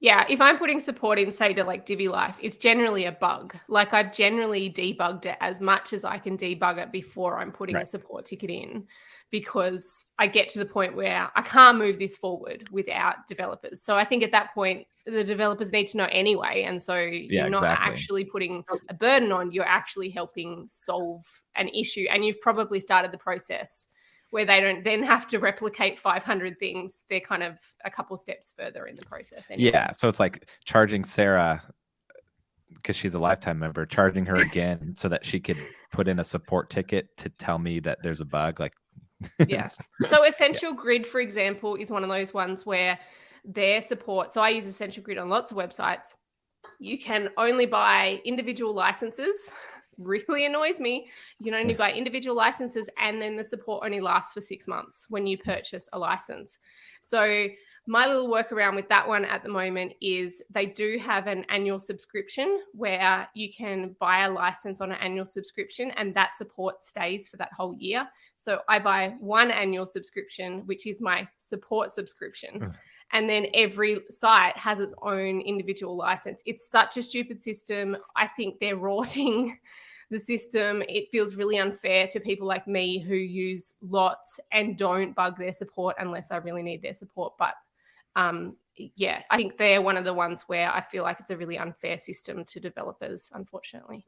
yeah, 0.01 0.25
if 0.29 0.39
I'm 0.39 0.57
putting 0.57 0.79
support 0.79 1.19
in, 1.19 1.29
say, 1.29 1.53
to 1.53 1.63
like 1.65 1.85
Divi 1.85 2.07
Life, 2.07 2.35
it's 2.41 2.55
generally 2.55 3.05
a 3.05 3.11
bug. 3.11 3.55
Like 3.67 3.93
I've 3.93 4.13
generally 4.13 4.69
debugged 4.69 5.25
it 5.25 5.37
as 5.41 5.59
much 5.59 5.91
as 5.91 6.05
I 6.05 6.17
can 6.17 6.37
debug 6.37 6.77
it 6.77 6.91
before 6.91 7.37
I'm 7.37 7.51
putting 7.51 7.75
right. 7.75 7.83
a 7.83 7.85
support 7.85 8.25
ticket 8.25 8.49
in 8.49 8.87
because 9.29 10.05
I 10.17 10.27
get 10.27 10.47
to 10.49 10.59
the 10.59 10.65
point 10.65 10.95
where 10.95 11.29
I 11.35 11.41
can't 11.41 11.77
move 11.77 11.99
this 11.99 12.15
forward 12.15 12.67
without 12.71 13.27
developers. 13.27 13.81
So 13.81 13.97
I 13.97 14.05
think 14.05 14.23
at 14.23 14.31
that 14.31 14.53
point, 14.53 14.87
the 15.05 15.23
developers 15.23 15.73
need 15.73 15.87
to 15.87 15.97
know 15.97 16.07
anyway. 16.11 16.63
And 16.63 16.81
so 16.81 16.95
yeah, 16.95 17.41
you're 17.41 17.49
not 17.49 17.63
exactly. 17.63 17.93
actually 17.93 18.25
putting 18.25 18.63
a 18.89 18.93
burden 18.93 19.33
on, 19.33 19.51
you're 19.51 19.65
actually 19.65 20.09
helping 20.09 20.65
solve 20.69 21.25
an 21.57 21.67
issue. 21.69 22.05
And 22.11 22.23
you've 22.23 22.39
probably 22.39 22.79
started 22.79 23.11
the 23.11 23.17
process 23.17 23.87
where 24.31 24.45
they 24.45 24.59
don't 24.59 24.83
then 24.83 25.01
have 25.03 25.27
to 25.27 25.39
replicate 25.39 25.97
500 25.97 26.59
things. 26.59 27.03
They're 27.09 27.19
kind 27.19 27.43
of 27.43 27.57
a 27.83 27.89
couple 27.89 28.15
steps 28.17 28.53
further 28.55 28.85
in 28.85 28.95
the 28.95 29.05
process. 29.05 29.49
Anyway. 29.49 29.71
Yeah. 29.71 29.91
So 29.91 30.07
it's 30.07 30.19
like 30.19 30.49
charging 30.65 31.03
Sarah 31.03 31.63
because 32.75 32.95
she's 32.95 33.15
a 33.15 33.19
lifetime 33.19 33.57
member, 33.57 33.85
charging 33.85 34.25
her 34.27 34.35
again 34.35 34.93
so 34.95 35.09
that 35.09 35.25
she 35.25 35.39
could 35.39 35.57
put 35.91 36.07
in 36.07 36.19
a 36.19 36.23
support 36.23 36.69
ticket 36.69 37.15
to 37.17 37.29
tell 37.29 37.57
me 37.57 37.79
that 37.79 37.97
there's 38.03 38.21
a 38.21 38.25
bug. 38.25 38.59
Like, 38.59 38.73
yeah. 39.47 39.69
So 40.05 40.23
Essential 40.23 40.71
yeah. 40.71 40.77
Grid, 40.77 41.07
for 41.07 41.19
example, 41.19 41.75
is 41.75 41.89
one 41.89 42.03
of 42.03 42.09
those 42.09 42.33
ones 42.33 42.65
where 42.65 42.99
their 43.43 43.81
support. 43.81 44.31
So 44.31 44.41
I 44.41 44.49
use 44.49 44.67
Essential 44.67 45.01
Grid 45.01 45.17
on 45.17 45.29
lots 45.29 45.51
of 45.51 45.57
websites. 45.57 46.13
You 46.79 46.99
can 46.99 47.29
only 47.37 47.65
buy 47.65 48.21
individual 48.23 48.73
licenses 48.73 49.51
really 49.99 50.45
annoys 50.45 50.79
me. 50.79 51.09
You 51.39 51.51
can 51.51 51.59
only 51.59 51.73
buy 51.73 51.91
individual 51.91 52.35
licenses, 52.35 52.89
and 52.97 53.21
then 53.21 53.35
the 53.35 53.43
support 53.43 53.83
only 53.85 53.99
lasts 53.99 54.33
for 54.33 54.41
six 54.41 54.67
months 54.67 55.05
when 55.09 55.27
you 55.27 55.37
purchase 55.37 55.87
a 55.93 55.99
license. 55.99 56.57
So 57.01 57.47
my 57.87 58.05
little 58.05 58.29
workaround 58.29 58.75
with 58.75 58.87
that 58.89 59.07
one 59.07 59.25
at 59.25 59.41
the 59.41 59.49
moment 59.49 59.93
is 59.99 60.43
they 60.51 60.67
do 60.67 60.99
have 61.03 61.25
an 61.25 61.43
annual 61.49 61.79
subscription 61.79 62.61
where 62.73 63.27
you 63.33 63.51
can 63.51 63.95
buy 63.99 64.25
a 64.25 64.31
license 64.31 64.79
on 64.79 64.91
an 64.91 64.97
annual 65.01 65.25
subscription 65.25 65.89
and 65.97 66.13
that 66.13 66.35
support 66.35 66.83
stays 66.83 67.27
for 67.27 67.37
that 67.37 67.51
whole 67.51 67.75
year. 67.77 68.07
So 68.37 68.61
I 68.69 68.77
buy 68.77 69.15
one 69.19 69.49
annual 69.49 69.87
subscription, 69.87 70.67
which 70.67 70.85
is 70.85 71.01
my 71.01 71.27
support 71.39 71.91
subscription. 71.91 72.75
And 73.11 73.29
then 73.29 73.47
every 73.53 74.01
site 74.09 74.55
has 74.57 74.79
its 74.79 74.93
own 75.01 75.41
individual 75.41 75.95
license. 75.95 76.41
It's 76.45 76.69
such 76.69 76.97
a 76.97 77.03
stupid 77.03 77.41
system. 77.41 77.97
I 78.15 78.27
think 78.27 78.59
they're 78.59 78.75
rotting 78.77 79.57
the 80.09 80.19
system. 80.19 80.83
It 80.87 81.09
feels 81.11 81.35
really 81.35 81.57
unfair 81.57 82.07
to 82.07 82.19
people 82.19 82.47
like 82.47 82.67
me 82.67 82.99
who 82.99 83.15
use 83.15 83.75
lots 83.81 84.39
and 84.51 84.77
don't 84.77 85.15
bug 85.15 85.37
their 85.37 85.53
support 85.53 85.95
unless 85.99 86.31
I 86.31 86.37
really 86.37 86.63
need 86.63 86.81
their 86.81 86.93
support. 86.93 87.33
But 87.37 87.55
um, 88.15 88.55
yeah, 88.95 89.21
I 89.29 89.37
think 89.37 89.57
they're 89.57 89.81
one 89.81 89.97
of 89.97 90.05
the 90.05 90.13
ones 90.13 90.43
where 90.47 90.71
I 90.71 90.81
feel 90.81 91.03
like 91.03 91.19
it's 91.19 91.29
a 91.29 91.37
really 91.37 91.57
unfair 91.57 91.97
system 91.97 92.43
to 92.45 92.59
developers, 92.59 93.31
unfortunately. 93.33 94.03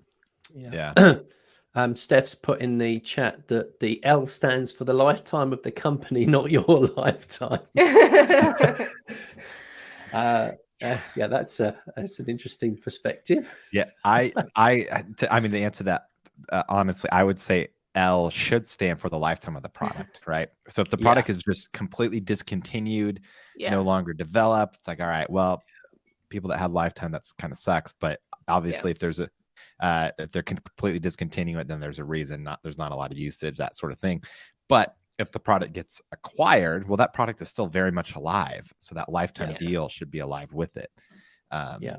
Yeah. 0.53 0.93
yeah. 0.97 1.15
um, 1.75 1.95
Steph's 1.95 2.35
put 2.35 2.61
in 2.61 2.77
the 2.77 2.99
chat 2.99 3.47
that 3.47 3.79
the 3.79 4.03
L 4.03 4.27
stands 4.27 4.71
for 4.71 4.83
the 4.83 4.93
lifetime 4.93 5.53
of 5.53 5.63
the 5.63 5.71
company, 5.71 6.25
not 6.27 6.51
your 6.51 6.63
lifetime. 6.97 7.59
uh, 10.13 10.51
uh, 10.81 10.97
yeah, 11.15 11.27
that's 11.27 11.59
a 11.59 11.77
that's 11.95 12.19
an 12.19 12.27
interesting 12.27 12.75
perspective. 12.75 13.47
Yeah, 13.71 13.85
I 14.03 14.33
I 14.55 15.03
I 15.29 15.39
mean 15.39 15.51
to 15.51 15.59
answer 15.59 15.83
that 15.85 16.03
uh, 16.49 16.63
honestly, 16.69 17.09
I 17.11 17.23
would 17.23 17.39
say 17.39 17.67
L 17.95 18.29
should 18.29 18.67
stand 18.67 18.99
for 18.99 19.09
the 19.09 19.17
lifetime 19.17 19.55
of 19.55 19.63
the 19.63 19.69
product, 19.69 20.21
right? 20.25 20.49
So 20.67 20.81
if 20.81 20.89
the 20.89 20.97
product 20.97 21.29
yeah. 21.29 21.35
is 21.35 21.43
just 21.43 21.71
completely 21.73 22.19
discontinued, 22.19 23.21
yeah. 23.55 23.71
no 23.71 23.81
longer 23.81 24.13
developed, 24.13 24.77
it's 24.77 24.87
like, 24.87 25.01
all 25.01 25.07
right, 25.07 25.29
well, 25.29 25.61
people 26.29 26.49
that 26.49 26.59
have 26.59 26.71
lifetime, 26.71 27.11
that's 27.11 27.33
kind 27.33 27.51
of 27.51 27.57
sucks. 27.57 27.93
But 27.99 28.19
obviously, 28.47 28.89
yeah. 28.89 28.93
if 28.93 28.99
there's 28.99 29.19
a 29.19 29.29
uh, 29.81 30.11
if 30.19 30.31
they're 30.31 30.43
completely 30.43 30.99
discontinuing 30.99 31.59
it, 31.59 31.67
then 31.67 31.79
there's 31.79 31.99
a 31.99 32.03
reason. 32.03 32.43
Not 32.43 32.59
there's 32.63 32.77
not 32.77 32.91
a 32.91 32.95
lot 32.95 33.11
of 33.11 33.17
usage, 33.17 33.57
that 33.57 33.75
sort 33.75 33.91
of 33.91 33.99
thing. 33.99 34.23
But 34.69 34.95
if 35.19 35.31
the 35.31 35.39
product 35.39 35.73
gets 35.73 36.01
acquired, 36.11 36.87
well, 36.87 36.97
that 36.97 37.13
product 37.13 37.41
is 37.41 37.49
still 37.49 37.67
very 37.67 37.91
much 37.91 38.15
alive. 38.15 38.71
So 38.77 38.95
that 38.95 39.09
lifetime 39.09 39.55
deal 39.59 39.89
should 39.89 40.11
be 40.11 40.19
alive 40.19 40.53
with 40.53 40.77
it. 40.77 40.89
Um, 41.51 41.77
yeah. 41.81 41.97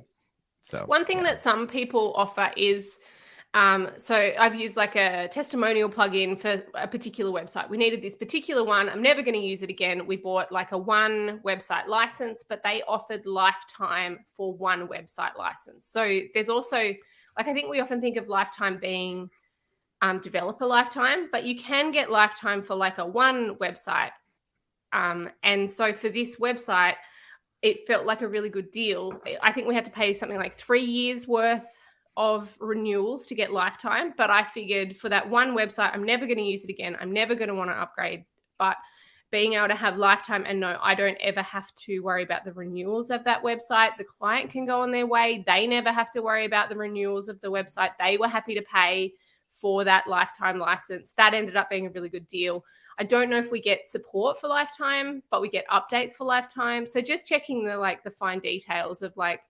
So 0.61 0.85
one 0.87 1.05
thing 1.05 1.22
that 1.24 1.43
some 1.43 1.66
people 1.66 2.12
offer 2.16 2.51
is 2.57 2.99
um, 3.55 3.91
so 3.99 4.33
I've 4.39 4.55
used 4.55 4.76
like 4.76 4.97
a 4.97 5.28
testimonial 5.28 5.89
plugin 5.89 6.39
for 6.39 6.62
a 6.74 6.89
particular 6.89 7.30
website. 7.30 7.68
We 7.68 7.76
needed 7.76 8.01
this 8.01 8.16
particular 8.16 8.64
one. 8.64 8.89
I'm 8.89 9.03
never 9.03 9.20
going 9.20 9.35
to 9.35 9.47
use 9.47 9.62
it 9.62 9.68
again. 9.68 10.07
We 10.07 10.16
bought 10.16 10.51
like 10.51 10.72
a 10.72 10.78
one 10.78 11.41
website 11.45 11.87
license, 11.87 12.43
but 12.43 12.62
they 12.62 12.83
offered 12.89 13.26
lifetime 13.26 14.20
for 14.33 14.55
one 14.55 14.89
website 14.89 15.37
license. 15.37 15.87
So 15.87 16.20
there's 16.33 16.49
also 16.49 16.95
like 17.37 17.49
I 17.49 17.53
think 17.53 17.70
we 17.70 17.80
often 17.80 18.01
think 18.01 18.16
of 18.16 18.28
lifetime 18.28 18.78
being 18.78 19.30
um, 20.03 20.18
developer 20.18 20.66
lifetime, 20.66 21.28
but 21.30 21.45
you 21.45 21.57
can 21.57 21.93
get 21.93 22.11
lifetime 22.11 22.62
for 22.62 22.74
like 22.74 22.99
a 22.99 23.07
one 23.07 23.55
website. 23.57 24.11
Um, 24.93 25.30
and 25.43 25.70
so 25.70 25.93
for 25.93 26.09
this 26.09 26.37
website, 26.37 26.97
it 27.62 27.87
felt 27.87 28.05
like 28.05 28.22
a 28.22 28.28
really 28.28 28.51
good 28.51 28.70
deal. 28.72 29.12
I 29.41 29.53
think 29.53 29.68
we 29.68 29.74
had 29.74 29.85
to 29.85 29.91
pay 29.91 30.12
something 30.12 30.37
like 30.37 30.55
three 30.55 30.85
years 30.85 31.28
worth 31.28 31.80
of 32.16 32.55
renewals 32.61 33.26
to 33.28 33.35
get 33.35 33.53
lifetime, 33.53 34.12
but 34.18 34.28
I 34.28 34.45
figured 34.45 34.97
for 34.97 35.09
that 35.09 35.30
one 35.30 35.57
website, 35.57 35.95
I'm 35.95 36.05
never 36.05 36.26
going 36.26 36.39
to 36.39 36.43
use 36.43 36.64
it 36.64 36.70
again. 36.70 36.97
I'm 37.01 37.12
never 37.12 37.35
going 37.35 37.49
to 37.49 37.55
want 37.55 37.70
to 37.70 37.76
upgrade. 37.76 38.24
But 38.59 38.76
being 39.33 39.55
able 39.55 39.66
to 39.66 39.74
have 39.74 39.97
lifetime 39.97 40.45
and 40.47 40.61
no, 40.61 40.78
I 40.80 40.95
don't 40.95 41.16
ever 41.20 41.41
have 41.43 41.74
to 41.74 42.01
worry 42.01 42.22
about 42.22 42.45
the 42.45 42.53
renewals 42.53 43.11
of 43.11 43.24
that 43.24 43.43
website. 43.43 43.97
The 43.97 44.05
client 44.05 44.51
can 44.51 44.66
go 44.66 44.83
on 44.83 44.93
their 44.93 45.07
way. 45.07 45.43
They 45.47 45.66
never 45.66 45.91
have 45.91 46.11
to 46.12 46.20
worry 46.20 46.45
about 46.45 46.68
the 46.68 46.76
renewals 46.76 47.28
of 47.28 47.41
the 47.41 47.51
website. 47.51 47.93
They 47.99 48.18
were 48.18 48.28
happy 48.28 48.55
to 48.55 48.62
pay 48.62 49.14
for 49.49 49.85
that 49.85 50.07
lifetime 50.07 50.59
license. 50.59 51.12
That 51.12 51.33
ended 51.33 51.57
up 51.57 51.70
being 51.70 51.87
a 51.87 51.91
really 51.91 52.11
good 52.11 52.26
deal. 52.26 52.62
I 52.99 53.05
don't 53.05 53.30
know 53.30 53.39
if 53.39 53.51
we 53.51 53.61
get 53.61 53.89
support 53.89 54.39
for 54.39 54.49
lifetime, 54.49 55.22
but 55.30 55.41
we 55.41 55.49
get 55.49 55.66
updates 55.68 56.12
for 56.12 56.24
lifetime. 56.24 56.87
So 56.87 57.01
just 57.01 57.26
checking 57.26 57.64
the 57.64 57.78
like 57.78 58.05
the 58.05 58.11
fine 58.11 58.41
details 58.41 59.01
of 59.01 59.16
like 59.16 59.41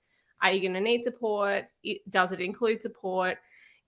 are 0.42 0.50
you 0.50 0.60
going 0.60 0.74
to 0.74 0.80
need 0.80 1.04
support? 1.04 1.66
Does 2.10 2.32
it 2.32 2.40
include 2.40 2.82
support? 2.82 3.38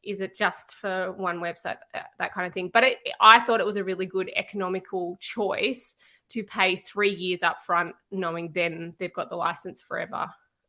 Is 0.06 0.20
it 0.20 0.34
just 0.34 0.74
for 0.76 1.12
one 1.12 1.40
website? 1.40 1.76
Uh, 1.94 2.00
that 2.18 2.32
kind 2.32 2.46
of 2.46 2.52
thing. 2.52 2.70
But 2.72 2.84
it, 2.84 2.98
I 3.20 3.40
thought 3.40 3.60
it 3.60 3.66
was 3.66 3.76
a 3.76 3.84
really 3.84 4.06
good 4.06 4.30
economical 4.36 5.16
choice 5.20 5.94
to 6.30 6.42
pay 6.42 6.76
three 6.76 7.14
years 7.14 7.42
up 7.42 7.60
front, 7.60 7.94
knowing 8.10 8.50
then 8.52 8.94
they've 8.98 9.12
got 9.12 9.30
the 9.30 9.36
license 9.36 9.80
forever. 9.80 10.26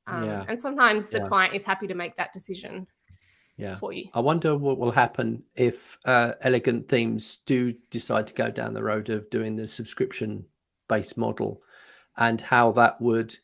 Um, 0.08 0.26
yeah. 0.26 0.46
And 0.48 0.60
sometimes 0.60 1.10
the 1.10 1.20
yeah. 1.20 1.28
client 1.28 1.56
is 1.56 1.64
happy 1.64 1.88
to 1.88 1.96
make 1.96 2.16
that 2.18 2.34
decision 2.34 2.88
yeah. 3.58 3.78
for 3.78 3.94
you. 3.94 4.10
I 4.14 4.20
wonder 4.20 4.56
what 4.56 4.78
will 4.78 4.92
happen 4.92 5.44
if 5.56 5.98
uh, 6.06 6.34
Elegant 6.42 6.88
Themes 6.90 7.38
do 7.46 7.74
decide 7.90 8.28
to 8.28 8.34
go 8.34 8.52
down 8.52 8.74
the 8.74 8.84
road 8.84 9.10
of 9.10 9.30
doing 9.30 9.56
the 9.56 9.68
subscription 9.68 10.46
based 10.88 11.18
model 11.18 11.62
and 12.18 12.40
how 12.40 12.72
that 12.74 13.02
would 13.02 13.36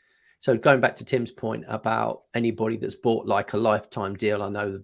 so 0.42 0.58
going 0.58 0.82
back 0.82 0.96
to 0.96 1.06
Tim's 1.06 1.32
point 1.32 1.66
about 1.68 2.24
anybody 2.34 2.76
that's 2.76 2.96
bought 2.96 3.28
like 3.28 3.54
a 3.54 3.58
lifetime 3.58 4.16
deal, 4.16 4.42
I 4.42 4.50
know 4.50 4.82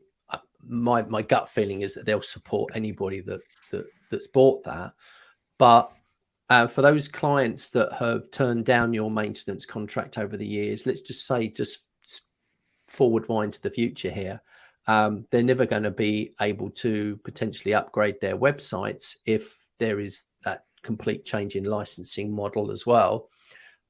my 0.68 1.02
my 1.04 1.22
gut 1.22 1.50
feeling 1.50 1.82
is 1.82 1.94
that 1.94 2.06
they'll 2.06 2.22
support 2.22 2.76
anybody 2.76 3.22
that 3.22 3.42
that 3.72 3.86
that's 4.10 4.28
bought 4.28 4.64
that. 4.64 4.94
But 5.58 5.92
uh, 6.50 6.68
for 6.68 6.82
those 6.82 7.08
clients 7.08 7.70
that 7.70 7.92
have 7.94 8.32
turned 8.32 8.66
down 8.66 8.94
your 8.94 9.12
maintenance 9.12 9.66
contract 9.66 10.18
over 10.18 10.38
the 10.38 10.48
years, 10.48 10.86
let's 10.86 11.02
just 11.02 11.28
say 11.28 11.50
just 11.50 11.88
forward 12.88 13.28
wind 13.28 13.54
to 13.54 13.62
the 13.62 13.70
future 13.70 14.12
here. 14.12 14.42
Um, 14.88 15.26
they're 15.30 15.44
never 15.44 15.66
going 15.66 15.84
to 15.84 15.92
be 15.92 16.34
able 16.40 16.70
to 16.70 17.20
potentially 17.26 17.74
upgrade 17.74 18.22
their 18.22 18.38
websites 18.38 19.18
if 19.26 19.66
there 19.80 20.00
is 20.00 20.26
that 20.46 20.64
complete 20.84 21.26
change 21.26 21.58
in 21.58 21.66
licensing 21.66 22.34
model 22.34 22.72
as 22.72 22.86
well 22.86 23.30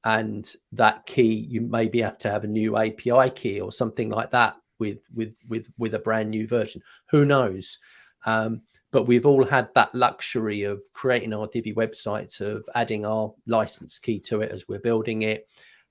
and 0.04 0.54
that 0.72 1.06
key 1.06 1.46
you 1.48 1.60
maybe 1.60 2.00
have 2.00 2.18
to 2.18 2.30
have 2.30 2.44
a 2.44 2.48
new 2.48 2.76
api 2.76 3.30
key 3.30 3.60
or 3.60 3.72
something 3.72 4.08
like 4.08 4.30
that 4.30 4.56
with 4.78 4.98
with 5.14 5.34
with 5.48 5.66
with 5.78 5.94
a 5.94 5.98
brand 5.98 6.30
new 6.30 6.46
version. 6.46 6.82
Who 7.10 7.24
knows? 7.24 7.78
Um, 8.26 8.62
but 8.90 9.04
we've 9.04 9.26
all 9.26 9.44
had 9.44 9.68
that 9.74 9.94
luxury 9.94 10.62
of 10.62 10.80
creating 10.92 11.32
our 11.32 11.46
divi 11.46 11.72
websites 11.74 12.40
of 12.40 12.64
adding 12.74 13.04
our 13.04 13.32
license 13.46 13.98
key 13.98 14.18
to 14.20 14.40
it 14.40 14.50
as 14.50 14.66
we're 14.68 14.80
building 14.80 15.22
it. 15.22 15.46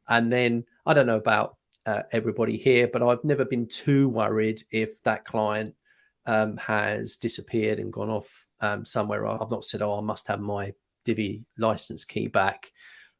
And 0.09 0.31
then 0.31 0.63
i 0.85 0.93
don't 0.93 1.05
know 1.05 1.17
about 1.17 1.57
uh, 1.85 2.03
everybody 2.11 2.57
here 2.57 2.87
but 2.91 3.03
i've 3.03 3.23
never 3.23 3.45
been 3.45 3.67
too 3.67 4.09
worried 4.09 4.61
if 4.71 5.01
that 5.03 5.25
client 5.25 5.73
um, 6.25 6.57
has 6.57 7.15
disappeared 7.15 7.79
and 7.79 7.91
gone 7.91 8.09
off 8.09 8.45
um, 8.59 8.83
somewhere. 8.83 9.25
I've 9.25 9.51
not 9.51 9.65
said 9.65 9.81
oh 9.81 9.97
i 9.97 10.01
must 10.01 10.27
have 10.27 10.39
my 10.39 10.73
divi 11.05 11.45
license 11.57 12.03
key 12.05 12.27
back. 12.27 12.71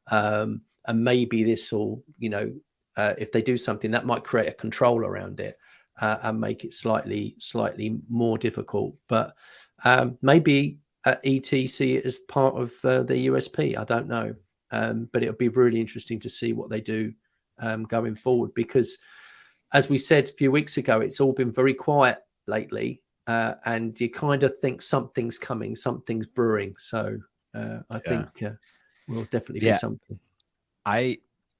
Um, 0.09 0.61
and 0.85 1.03
maybe 1.03 1.43
this 1.43 1.71
will 1.71 2.03
you 2.17 2.29
know 2.29 2.53
uh, 2.97 3.13
if 3.17 3.31
they 3.31 3.41
do 3.41 3.55
something 3.55 3.91
that 3.91 4.05
might 4.05 4.23
create 4.23 4.49
a 4.49 4.53
control 4.53 5.05
around 5.05 5.39
it 5.39 5.57
uh, 6.01 6.17
and 6.23 6.39
make 6.39 6.63
it 6.63 6.73
slightly 6.73 7.35
slightly 7.37 7.99
more 8.09 8.37
difficult. 8.37 8.95
But 9.07 9.35
um, 9.85 10.17
maybe 10.21 10.79
uh, 11.05 11.15
etc 11.23 12.01
as 12.03 12.19
part 12.27 12.55
of 12.55 12.73
uh, 12.83 13.03
the 13.03 13.27
usp 13.27 13.77
i 13.77 13.83
don't 13.83 14.07
know. 14.07 14.35
Um, 14.69 15.07
but 15.13 15.23
it'll 15.23 15.35
be 15.35 15.47
really 15.47 15.79
interesting 15.79 16.19
to 16.19 16.29
see 16.29 16.51
what 16.51 16.69
they 16.69 16.81
do 16.81 17.13
um, 17.59 17.83
going 17.83 18.15
forward 18.15 18.53
because 18.53 18.97
as 19.73 19.89
we 19.89 19.97
said 19.97 20.27
a 20.27 20.33
few 20.33 20.51
weeks 20.51 20.75
ago 20.75 20.99
it's 20.99 21.21
all 21.21 21.31
been 21.31 21.53
very 21.53 21.73
quiet 21.73 22.19
lately 22.47 23.01
uh, 23.27 23.53
and 23.65 23.97
you 23.99 24.09
kind 24.09 24.43
of 24.43 24.59
think 24.59 24.81
something's 24.81 25.39
coming 25.39 25.75
something's 25.75 26.27
brewing. 26.27 26.75
So 26.79 27.17
uh, 27.55 27.79
i 27.89 27.95
yeah. 27.95 27.99
think 28.09 28.43
uh, 28.43 28.55
will 29.07 29.25
definitely 29.25 29.65
yeah. 29.65 29.73
be 29.73 29.77
something. 29.77 30.19
I 30.85 31.19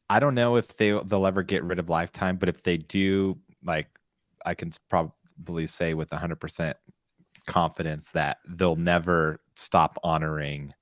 I 0.10 0.20
don't 0.20 0.36
know 0.36 0.56
if 0.56 0.78
they 0.78 0.92
they'll 1.06 1.28
ever 1.28 1.44
get 1.44 1.64
rid 1.64 1.80
of 1.80 1.90
lifetime, 1.90 2.38
but 2.38 2.50
if 2.50 2.64
they 2.64 2.78
do, 2.78 3.38
like 3.64 3.90
I 4.46 4.54
can 4.54 4.72
probably 4.90 5.68
say 5.68 5.94
with 5.94 6.10
100% 6.10 6.74
confidence 7.46 8.12
that 8.12 8.38
they'll 8.48 8.76
never 8.76 9.40
stop 9.56 9.98
honoring 10.04 10.74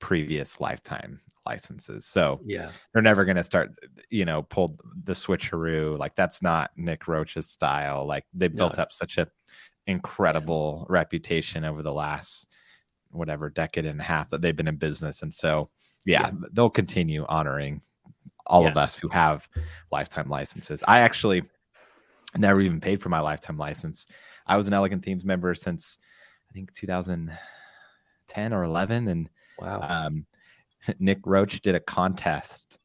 previous 0.00 0.60
lifetime 0.60 1.20
licenses. 1.46 2.06
So 2.06 2.40
yeah, 2.44 2.70
they're 2.92 3.02
never 3.02 3.24
going 3.24 3.36
to 3.36 3.44
start, 3.44 3.70
you 4.10 4.24
know, 4.24 4.42
pull 4.42 4.76
the 5.04 5.12
switcheroo. 5.12 5.98
Like 5.98 6.14
that's 6.14 6.42
not 6.42 6.70
Nick 6.76 7.08
Roach's 7.08 7.48
style. 7.48 8.06
Like 8.06 8.24
they 8.34 8.48
built 8.48 8.76
no. 8.76 8.82
up 8.82 8.92
such 8.92 9.18
a 9.18 9.28
incredible 9.86 10.86
yeah. 10.88 10.94
reputation 10.94 11.64
over 11.64 11.82
the 11.82 11.92
last 11.92 12.46
whatever 13.10 13.50
decade 13.50 13.86
and 13.86 14.00
a 14.00 14.04
half 14.04 14.30
that 14.30 14.40
they've 14.40 14.56
been 14.56 14.68
in 14.68 14.76
business, 14.76 15.22
and 15.22 15.32
so 15.32 15.70
yeah, 16.04 16.26
yeah. 16.28 16.48
they'll 16.52 16.70
continue 16.70 17.24
honoring 17.28 17.82
all 18.46 18.62
yeah. 18.62 18.70
of 18.70 18.76
us 18.76 18.98
who 18.98 19.08
have 19.08 19.48
lifetime 19.90 20.28
licenses. 20.28 20.82
I 20.86 21.00
actually 21.00 21.42
never 22.36 22.60
even 22.60 22.80
paid 22.80 23.00
for 23.00 23.08
my 23.08 23.20
lifetime 23.20 23.56
license. 23.56 24.06
I 24.46 24.56
was 24.56 24.66
an 24.66 24.74
Elegant 24.74 25.04
Themes 25.04 25.24
member 25.24 25.54
since 25.54 25.98
I 26.50 26.52
think 26.52 26.72
2010 26.74 28.52
or 28.52 28.62
11, 28.64 29.08
and 29.08 29.28
wow, 29.58 29.80
um, 29.80 30.26
Nick 30.98 31.20
Roach 31.24 31.60
did 31.60 31.74
a 31.74 31.80
contest 31.80 32.78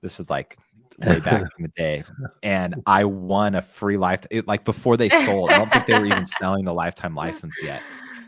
This 0.00 0.18
was 0.18 0.30
like 0.30 0.56
way 0.98 1.20
back 1.20 1.42
in 1.58 1.62
the 1.62 1.72
day, 1.76 2.04
and 2.42 2.82
I 2.86 3.04
won 3.04 3.54
a 3.54 3.62
free 3.62 3.96
lifetime. 3.96 4.42
Like 4.46 4.64
before 4.64 4.96
they 4.96 5.08
sold, 5.08 5.50
I 5.50 5.58
don't 5.58 5.72
think 5.72 5.86
they 5.86 5.94
were 5.94 6.06
even 6.06 6.24
selling 6.40 6.64
the 6.64 6.74
lifetime 6.74 7.14
license 7.14 7.58
yet. 7.62 7.82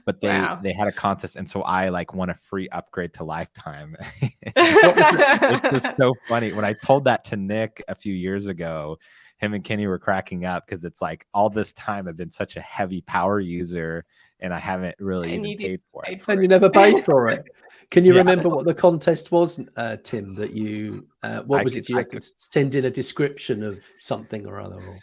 But 0.05 0.21
they 0.21 0.29
wow. 0.29 0.61
they 0.63 0.73
had 0.73 0.87
a 0.87 0.93
contest, 0.93 1.37
and 1.37 1.49
so 1.49 1.63
I 1.63 1.89
like 1.89 2.13
won 2.13 2.29
a 2.29 2.35
free 2.35 2.69
upgrade 2.69 3.15
to 3.15 3.25
lifetime. 3.25 3.97
it 4.43 5.73
was 5.73 5.87
so 5.97 6.13
funny 6.29 6.53
when 6.53 6.65
I 6.65 6.75
told 6.75 7.05
that 7.05 7.25
to 7.27 7.37
Nick 7.37 7.83
a 7.89 7.95
few 7.95 8.13
years 8.13 8.47
ago. 8.47 8.99
Him 9.39 9.55
and 9.55 9.65
Kenny 9.65 9.87
were 9.87 9.99
cracking 9.99 10.45
up 10.45 10.65
because 10.65 10.85
it's 10.85 11.03
like 11.03 11.27
all 11.35 11.51
this 11.51 11.73
time 11.73 12.07
I've 12.07 12.17
been 12.17 12.31
such 12.31 12.57
a 12.57 12.61
heavy 12.61 13.01
power 13.01 13.41
user 13.41 14.05
and 14.41 14.53
I 14.53 14.59
haven't 14.59 14.95
really 14.99 15.35
and 15.35 15.47
even 15.47 15.67
paid 15.67 15.81
for 15.91 16.05
it. 16.07 16.23
For 16.23 16.33
and 16.33 16.41
it. 16.41 16.43
you 16.43 16.49
never 16.49 16.71
paid 16.71 17.05
for 17.05 17.29
it. 17.29 17.45
Can 17.91 18.05
you 18.05 18.13
yeah. 18.13 18.19
remember 18.19 18.49
what 18.49 18.67
the 18.67 18.75
contest 18.75 19.33
was, 19.33 19.61
uh, 19.77 19.97
Tim? 20.03 20.35
That 20.35 20.53
you 20.53 21.07
uh, 21.23 21.41
what 21.41 21.61
I 21.61 21.65
was 21.65 21.75
could, 21.75 21.85
it? 21.85 21.89
You 21.89 21.97
had 21.97 22.11
to 22.11 22.21
send 22.37 22.75
in 22.75 22.85
a 22.85 22.91
description 22.91 23.63
of 23.63 23.85
something 23.99 24.47
or 24.47 24.61
other. 24.61 24.77
Or... 24.77 24.99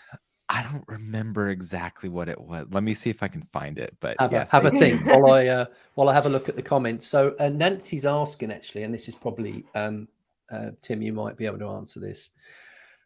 I 0.51 0.63
don't 0.63 0.83
remember 0.87 1.49
exactly 1.49 2.09
what 2.09 2.27
it 2.27 2.39
was. 2.39 2.67
Let 2.71 2.83
me 2.83 2.93
see 2.93 3.09
if 3.09 3.23
I 3.23 3.29
can 3.29 3.47
find 3.53 3.79
it. 3.79 3.95
But 4.01 4.19
have, 4.19 4.33
yes, 4.33 4.51
a, 4.51 4.55
have 4.57 4.65
a 4.65 4.71
think 4.71 5.05
while 5.05 5.31
I 5.31 5.47
uh, 5.47 5.65
while 5.95 6.09
I 6.09 6.13
have 6.13 6.25
a 6.25 6.29
look 6.29 6.49
at 6.49 6.57
the 6.57 6.61
comments. 6.61 7.07
So 7.07 7.35
uh, 7.39 7.47
Nancy's 7.47 8.05
asking 8.05 8.51
actually, 8.51 8.83
and 8.83 8.93
this 8.93 9.07
is 9.07 9.15
probably 9.15 9.63
um, 9.75 10.09
uh, 10.51 10.71
Tim. 10.81 11.01
You 11.01 11.13
might 11.13 11.37
be 11.37 11.45
able 11.45 11.59
to 11.59 11.69
answer 11.69 12.01
this. 12.01 12.31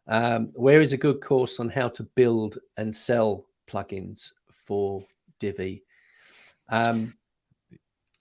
Um, 0.08 0.50
where 0.54 0.82
is 0.82 0.92
a 0.92 0.98
good 0.98 1.22
course 1.22 1.60
on 1.60 1.70
how 1.70 1.88
to 1.90 2.04
build 2.04 2.58
and 2.78 2.94
sell 2.94 3.46
plugins 3.68 4.32
for 4.52 5.06
Divi? 5.38 5.84
Um, 6.70 7.14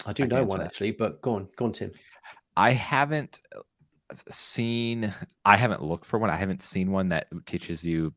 I 0.05 0.13
do 0.13 0.25
I 0.25 0.27
know 0.27 0.45
one 0.45 0.59
that. 0.59 0.67
actually, 0.67 0.91
but 0.91 1.23
go 1.23 1.37
on, 1.37 1.49
go 1.57 1.65
on, 1.65 1.73
Tim. 1.73 1.93
I 2.59 2.73
haven't 2.73 3.41
uh, 3.57 3.61
seen. 4.29 5.15
I 5.47 5.57
haven't 5.57 5.83
looked 5.83 6.05
for 6.05 6.19
one. 6.19 6.29
I 6.29 6.37
haven't 6.37 6.61
seen 6.61 6.91
one 6.91 7.09
that 7.09 7.29
teaches 7.47 7.83
you 7.83 8.13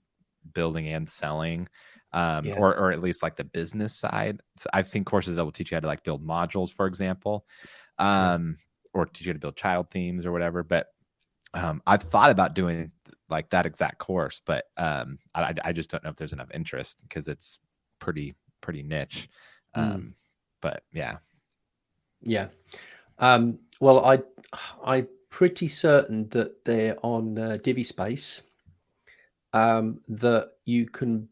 building 0.53 0.87
and 0.87 1.07
selling, 1.07 1.67
um, 2.13 2.45
yeah. 2.45 2.55
or 2.55 2.75
or 2.75 2.91
at 2.91 3.01
least 3.01 3.23
like 3.23 3.35
the 3.35 3.43
business 3.43 3.95
side. 3.95 4.41
So 4.57 4.69
I've 4.73 4.87
seen 4.87 5.05
courses 5.05 5.35
that 5.35 5.43
will 5.43 5.51
teach 5.51 5.71
you 5.71 5.75
how 5.75 5.81
to 5.81 5.87
like 5.87 6.03
build 6.03 6.25
modules, 6.25 6.71
for 6.73 6.87
example, 6.87 7.45
um, 7.99 8.57
or 8.93 9.05
teach 9.05 9.27
you 9.27 9.31
how 9.31 9.33
to 9.33 9.39
build 9.39 9.55
child 9.55 9.89
themes 9.91 10.25
or 10.25 10.31
whatever. 10.31 10.63
But 10.63 10.87
um, 11.53 11.81
I've 11.87 12.03
thought 12.03 12.31
about 12.31 12.53
doing 12.53 12.91
like 13.29 13.49
that 13.49 13.65
exact 13.65 13.99
course, 13.99 14.41
but 14.45 14.65
um, 14.77 15.19
I, 15.35 15.53
I 15.63 15.73
just 15.73 15.89
don't 15.89 16.03
know 16.03 16.09
if 16.09 16.15
there's 16.15 16.33
enough 16.33 16.51
interest 16.53 17.03
because 17.07 17.27
it's 17.27 17.59
pretty 17.99 18.35
pretty 18.61 18.83
niche. 18.83 19.29
Hmm. 19.73 19.81
Um, 19.81 20.01
mm. 20.01 20.13
But 20.61 20.83
yeah, 20.91 21.17
yeah. 22.21 22.47
Um, 23.19 23.59
well, 23.79 24.03
I 24.03 24.19
I'm 24.83 25.07
pretty 25.29 25.67
certain 25.67 26.29
that 26.29 26.65
they're 26.65 26.97
on 27.03 27.37
uh, 27.37 27.57
Divi 27.61 27.83
Space. 27.83 28.41
Um, 29.57 30.01
that 30.09 30.51
you 30.65 30.87
can. 30.87 31.27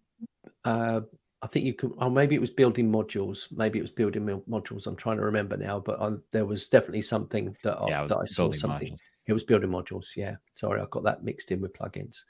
Uh, 0.63 1.01
I 1.41 1.47
think 1.47 1.65
you 1.65 1.73
can. 1.73 1.93
Oh, 1.99 2.09
maybe 2.09 2.36
it 2.36 2.41
was 2.41 2.49
building 2.49 2.91
modules. 2.91 3.51
Maybe 3.51 3.78
it 3.80 3.84
was 3.84 3.91
building 3.91 4.26
modules. 4.49 4.88
I'm 4.88 4.95
trying 4.95 5.17
to 5.17 5.23
remember 5.23 5.57
now, 5.57 5.80
but 5.80 6.01
I, 6.01 6.11
there 6.32 6.45
was 6.45 6.67
definitely 6.67 7.03
something 7.03 7.55
that, 7.63 7.78
yeah, 7.88 8.03
I, 8.03 8.07
that 8.07 8.17
I 8.17 8.26
saw 8.26 8.51
something. 8.51 8.93
Modules. 8.93 9.01
It 9.28 9.34
was 9.34 9.43
building 9.43 9.69
modules. 9.69 10.15
Yeah. 10.15 10.36
Sorry, 10.51 10.82
I 10.82 10.86
got 10.89 11.03
that 11.03 11.23
mixed 11.23 11.51
in 11.51 11.61
with 11.61 11.73
plugins. 11.73 12.23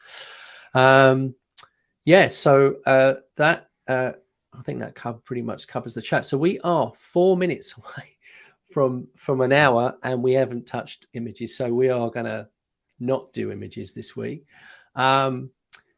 Um, 0.73 1.35
yeah. 2.03 2.27
So 2.27 2.77
uh, 2.85 3.15
that 3.37 3.69
uh, 3.87 4.11
I 4.53 4.61
think 4.63 4.79
that 4.79 4.95
cover, 4.95 5.19
pretty 5.19 5.41
much 5.41 5.67
covers 5.67 5.93
the 5.93 6.01
chat. 6.01 6.25
So 6.25 6.37
we 6.37 6.59
are 6.61 6.91
four 6.97 7.37
minutes 7.37 7.75
away 7.77 8.17
from 8.71 9.07
from 9.15 9.39
an 9.41 9.53
hour, 9.53 9.95
and 10.03 10.21
we 10.21 10.33
haven't 10.33 10.67
touched 10.67 11.07
images. 11.13 11.55
So 11.55 11.73
we 11.73 11.89
are 11.89 12.09
going 12.09 12.25
to 12.25 12.49
not 12.99 13.31
do 13.31 13.51
images 13.51 13.93
this 13.93 14.15
week. 14.15 14.45
Um, 14.95 15.51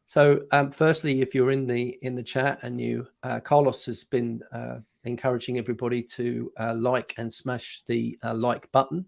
so 0.08 0.40
um, 0.52 0.70
firstly, 0.70 1.20
if 1.20 1.34
you're 1.34 1.50
in 1.50 1.66
the 1.66 1.98
in 2.00 2.14
the 2.14 2.22
chat 2.22 2.60
and 2.62 2.80
you, 2.80 3.06
uh, 3.24 3.40
Carlos 3.40 3.84
has 3.84 4.04
been 4.04 4.40
uh, 4.52 4.76
encouraging 5.04 5.58
everybody 5.58 6.02
to 6.02 6.50
uh, 6.58 6.74
like 6.74 7.12
and 7.18 7.30
smash 7.30 7.82
the 7.86 8.18
uh, 8.24 8.32
like 8.32 8.72
button. 8.72 9.04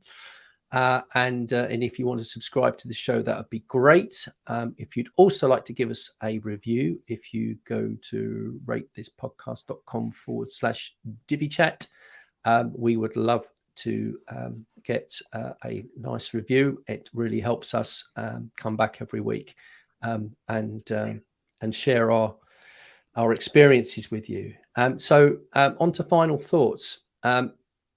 Uh, 0.72 1.00
and 1.14 1.54
uh, 1.54 1.66
and 1.70 1.82
if 1.82 1.98
you 1.98 2.06
want 2.06 2.20
to 2.20 2.24
subscribe 2.24 2.76
to 2.76 2.86
the 2.86 2.92
show, 2.92 3.22
that 3.22 3.34
would 3.34 3.48
be 3.48 3.60
great. 3.60 4.28
Um, 4.46 4.74
if 4.76 4.94
you'd 4.94 5.08
also 5.16 5.48
like 5.48 5.64
to 5.64 5.72
give 5.72 5.88
us 5.88 6.16
a 6.22 6.38
review, 6.40 7.00
if 7.08 7.32
you 7.32 7.56
go 7.64 7.96
to 8.10 8.60
ratethispodcast.com 8.66 10.12
forward 10.12 10.50
slash 10.50 10.94
divi 11.26 11.48
chat, 11.48 11.86
um, 12.44 12.74
we 12.76 12.98
would 12.98 13.16
love 13.16 13.46
to 13.76 14.18
um, 14.28 14.66
get 14.84 15.10
a 15.34 15.82
nice 15.98 16.34
review. 16.34 16.84
It 16.88 17.08
really 17.14 17.40
helps 17.40 17.72
us 17.72 18.06
um, 18.16 18.50
come 18.58 18.76
back 18.76 18.98
every 19.00 19.22
week 19.22 19.56
um, 20.02 20.34
and 20.48 20.90
um, 20.92 21.22
and 21.60 21.74
share 21.74 22.10
our 22.10 22.34
our 23.16 23.32
experiences 23.32 24.10
with 24.10 24.30
you. 24.30 24.54
so 24.98 25.36
on 25.54 25.92
to 25.92 26.02
final 26.04 26.38
thoughts 26.38 27.00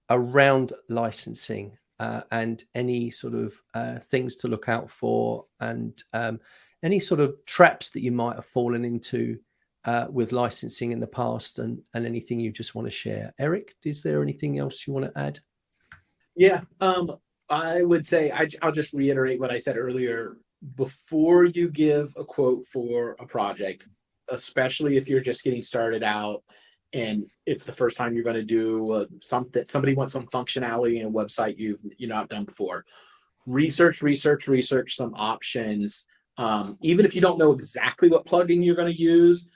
around 0.09 0.73
licensing 0.89 1.77
uh, 1.99 2.21
and 2.31 2.63
any 2.75 3.09
sort 3.09 3.33
of 3.33 3.61
uh, 3.73 3.99
things 3.99 4.35
to 4.37 4.47
look 4.47 4.67
out 4.67 4.89
for 4.89 5.45
and 5.59 6.03
um, 6.13 6.39
any 6.83 6.99
sort 6.99 7.19
of 7.19 7.35
traps 7.45 7.89
that 7.91 8.01
you 8.01 8.11
might 8.11 8.35
have 8.35 8.45
fallen 8.45 8.83
into 8.83 9.37
uh, 9.85 10.07
with 10.09 10.31
licensing 10.31 10.91
in 10.91 10.99
the 10.99 11.07
past 11.07 11.59
and, 11.59 11.81
and 11.93 12.05
anything 12.05 12.39
you 12.39 12.51
just 12.51 12.75
want 12.75 12.85
to 12.85 12.91
share. 12.91 13.33
Eric, 13.39 13.75
is 13.83 14.01
there 14.01 14.21
anything 14.21 14.59
else 14.59 14.85
you 14.87 14.93
want 14.93 15.05
to 15.05 15.19
add? 15.19 15.39
Yeah, 16.35 16.61
um, 16.81 17.15
I 17.49 17.83
would 17.83 18.05
say 18.05 18.31
I, 18.31 18.47
I'll 18.61 18.71
just 18.71 18.93
reiterate 18.93 19.39
what 19.39 19.51
I 19.51 19.57
said 19.57 19.77
earlier. 19.77 20.37
Before 20.75 21.45
you 21.45 21.69
give 21.69 22.13
a 22.17 22.23
quote 22.23 22.65
for 22.71 23.15
a 23.19 23.25
project, 23.25 23.87
especially 24.29 24.97
if 24.97 25.07
you're 25.07 25.21
just 25.21 25.43
getting 25.43 25.61
started 25.61 26.03
out 26.03 26.43
and 26.93 27.25
it's 27.45 27.63
the 27.63 27.73
first 27.73 27.97
time 27.97 28.13
you're 28.13 28.23
going 28.23 28.35
to 28.35 28.43
do 28.43 28.91
uh, 28.91 29.05
something 29.21 29.65
somebody 29.67 29.93
wants 29.93 30.13
some 30.13 30.27
functionality 30.27 30.99
in 31.01 31.07
a 31.07 31.11
website 31.11 31.57
you've 31.57 31.79
you 31.97 32.07
not 32.07 32.29
done 32.29 32.45
before 32.45 32.85
research 33.45 34.01
research 34.01 34.47
research 34.47 34.95
some 34.95 35.13
options. 35.15 36.05
Um, 36.37 36.77
even 36.81 37.05
if 37.05 37.13
you 37.13 37.21
don't 37.21 37.37
know 37.37 37.51
exactly 37.51 38.09
what 38.09 38.25
plugin 38.25 38.63
you're 38.65 38.75
going 38.75 38.91
to 38.91 38.99
use 38.99 39.47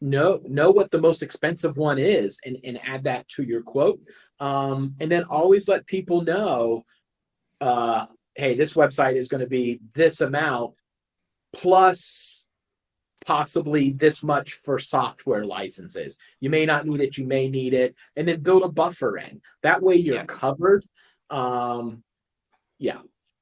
know 0.00 0.40
know 0.44 0.70
what 0.70 0.90
the 0.90 1.00
most 1.00 1.24
expensive 1.24 1.76
one 1.76 1.98
is 1.98 2.38
and, 2.44 2.56
and 2.64 2.78
add 2.86 3.04
that 3.04 3.28
to 3.28 3.42
your 3.42 3.62
quote. 3.62 4.00
Um, 4.40 4.94
and 5.00 5.10
then 5.10 5.24
always 5.24 5.68
let 5.68 5.86
people 5.86 6.22
know 6.22 6.84
uh, 7.60 8.06
hey 8.38 8.54
this 8.54 8.72
website 8.72 9.16
is 9.16 9.28
going 9.28 9.42
to 9.42 9.46
be 9.46 9.80
this 9.92 10.22
amount 10.22 10.72
plus 11.52 12.38
possibly 13.26 13.90
this 13.90 14.22
much 14.22 14.54
for 14.54 14.78
software 14.78 15.44
licenses. 15.44 16.16
You 16.40 16.48
may 16.48 16.64
not 16.64 16.86
need 16.86 17.00
it, 17.00 17.18
you 17.18 17.26
may 17.26 17.48
need 17.48 17.74
it, 17.74 17.94
and 18.16 18.26
then 18.26 18.40
build 18.40 18.62
a 18.62 18.70
buffer 18.70 19.18
in. 19.18 19.42
That 19.62 19.82
way 19.82 19.96
you're 19.96 20.16
yeah. 20.16 20.24
covered. 20.24 20.86
Um, 21.28 22.02
yeah, 22.78 23.00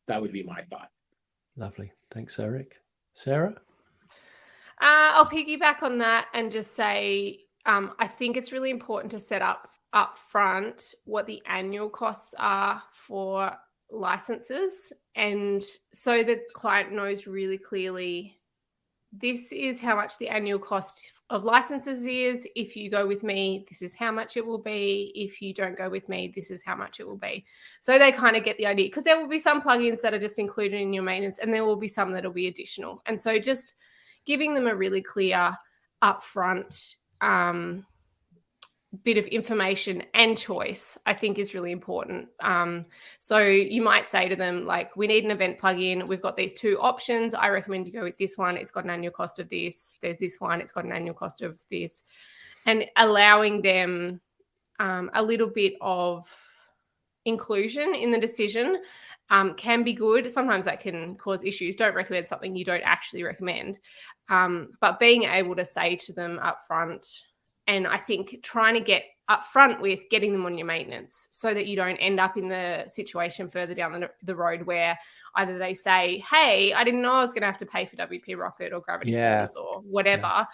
that 0.09 0.21
would 0.21 0.33
be 0.33 0.43
my 0.43 0.63
thought. 0.63 0.89
Lovely. 1.57 1.93
Thanks, 2.11 2.39
Eric. 2.41 2.75
Sarah? 3.15 3.55
Uh, 4.81 5.15
I'll 5.15 5.31
piggyback 5.31 5.83
on 5.83 5.99
that 5.99 6.27
and 6.35 6.51
just 6.51 6.75
say 6.75 7.41
um, 7.65 7.93
I 7.99 8.09
think 8.09 8.37
it's 8.37 8.53
really 8.53 8.71
important 8.71 9.13
to 9.13 9.21
set 9.21 9.41
up 9.43 9.69
up 9.93 10.19
front 10.31 10.95
what 11.05 11.27
the 11.27 11.41
annual 11.49 11.89
costs 11.89 12.35
are 12.39 12.83
for 12.93 13.57
licenses 13.91 14.93
and 15.15 15.63
so 15.93 16.23
the 16.23 16.41
client 16.55 16.93
knows 16.93 17.27
really 17.27 17.59
clearly 17.59 18.37
this 19.13 19.53
is 19.53 19.81
how 19.81 19.97
much 19.97 20.19
the 20.19 20.29
annual 20.29 20.59
cost 20.59 21.13
of 21.31 21.45
licenses 21.45 22.07
is. 22.07 22.47
If 22.55 22.77
you 22.77 22.91
go 22.91 23.07
with 23.07 23.23
me, 23.23 23.65
this 23.69 23.83
is 23.83 23.97
how 23.97 24.13
much 24.13 24.37
it 24.37 24.47
will 24.47 24.59
be. 24.59 25.13
If 25.15 25.43
you 25.43 25.55
don't 25.55 25.77
go 25.77 25.89
with 25.89 26.09
me, 26.09 26.33
this 26.35 26.51
is 26.51 26.63
how 26.63 26.77
much 26.77 27.01
it 27.01 27.07
will 27.07 27.17
be. 27.17 27.45
So 27.81 27.99
they 27.99 28.13
kind 28.13 28.37
of 28.37 28.45
get 28.45 28.59
the 28.59 28.67
idea 28.67 28.87
because 28.87 29.03
there 29.03 29.19
will 29.19 29.29
be 29.29 29.39
some 29.39 29.63
plugins 29.63 30.01
that 30.03 30.15
are 30.15 30.19
just 30.19 30.39
included 30.39 30.81
in 30.81 30.93
your 30.93 31.03
maintenance 31.03 31.39
and 31.39 31.53
there 31.53 31.65
will 31.65 31.77
be 31.77 31.89
some 31.89 32.13
that 32.13 32.25
will 32.25 32.33
be 32.33 32.49
additional. 32.49 33.03
And 33.07 33.21
so 33.21 33.39
just 33.39 33.75
giving 34.25 34.55
them 34.55 34.67
a 34.67 34.75
really 34.75 35.03
clear 35.03 35.57
upfront 36.03 36.97
um, 37.21 37.87
bit 39.05 39.19
of 39.19 39.27
information 39.27 40.03
and 40.15 40.39
choice 40.39 40.97
i 41.07 41.15
think 41.15 41.39
is 41.39 41.55
really 41.55 41.73
important. 41.73 42.29
Um, 42.41 42.87
so 43.19 43.39
you 43.39 43.83
might 43.83 44.07
say 44.07 44.29
to 44.29 44.37
them 44.37 44.67
like 44.67 44.97
we 44.97 45.07
need 45.07 45.25
an 45.25 45.31
event 45.31 45.59
plugin. 45.59 46.07
We've 46.07 46.23
got 46.23 46.37
these 46.37 46.53
two 46.53 46.79
options. 46.81 47.35
I 47.35 47.49
recommend 47.49 47.87
you 47.87 47.93
go 47.93 48.03
with 48.03 48.19
this 48.19 48.37
one. 48.37 48.57
It's 48.57 48.71
got 48.71 48.85
an 48.85 48.91
annual 48.91 49.13
cost 49.13 49.39
of 49.39 49.49
this. 49.49 49.99
There's 50.03 50.19
this 50.19 50.37
one. 50.39 50.61
It's 50.61 50.73
got 50.73 50.85
an 50.85 50.93
annual 50.93 51.15
cost 51.15 51.43
of 51.43 51.59
this. 51.71 52.03
And 52.67 52.85
allowing 52.97 53.63
them 53.63 54.21
um, 54.79 55.11
a 55.15 55.23
little 55.23 55.49
bit 55.49 55.75
of 55.81 56.29
inclusion 57.25 57.95
in 57.95 58.11
the 58.11 58.19
decision 58.19 58.81
um, 59.31 59.55
can 59.55 59.83
be 59.83 59.93
good. 59.93 60.31
Sometimes 60.31 60.67
that 60.67 60.81
can 60.81 61.17
cause 61.17 61.45
issues. 61.45 61.77
Don't 61.77 61.95
recommend 61.95 62.29
something 62.29 62.55
you 62.55 62.65
don't 62.65 62.83
actually 62.83 63.23
recommend. 63.25 63.79
Um, 64.29 64.71
but 64.81 65.01
being 65.01 65.25
able 65.25 65.57
to 65.57 65.65
say 65.65 65.97
to 65.97 66.13
them 66.13 66.39
up 66.41 66.67
front, 66.67 67.25
and 67.67 67.87
I 67.87 67.99
think 67.99 68.43
trying 68.43 68.75
to 68.75 68.81
get 68.81 69.05
upfront 69.29 69.81
with 69.81 70.05
getting 70.11 70.33
them 70.33 70.47
on 70.47 70.57
your 70.57 70.67
maintenance 70.67 71.29
so 71.33 71.53
that 71.53 71.67
you 71.67 71.75
don't 71.75 71.97
end 71.97 72.21
up 72.21 72.37
in 72.37 72.49
the 72.49 72.85
situation 72.87 73.51
further 73.51 73.75
down 73.75 74.01
the, 74.01 74.11
the 74.23 74.37
road 74.37 74.63
where 74.63 74.97
either 75.35 75.59
they 75.59 75.75
say, 75.75 76.23
Hey, 76.31 76.73
I 76.73 76.85
didn't 76.85 77.03
know 77.03 77.15
I 77.15 77.23
was 77.23 77.33
going 77.33 77.43
to 77.43 77.47
have 77.47 77.59
to 77.59 77.67
pay 77.67 77.87
for 77.87 77.97
WP 77.97 78.37
Rocket 78.37 78.73
or 78.73 78.81
Gravity 78.81 79.13
yeah. 79.13 79.49
Or 79.57 79.81
whatever. 79.81 80.23
Yeah. 80.23 80.45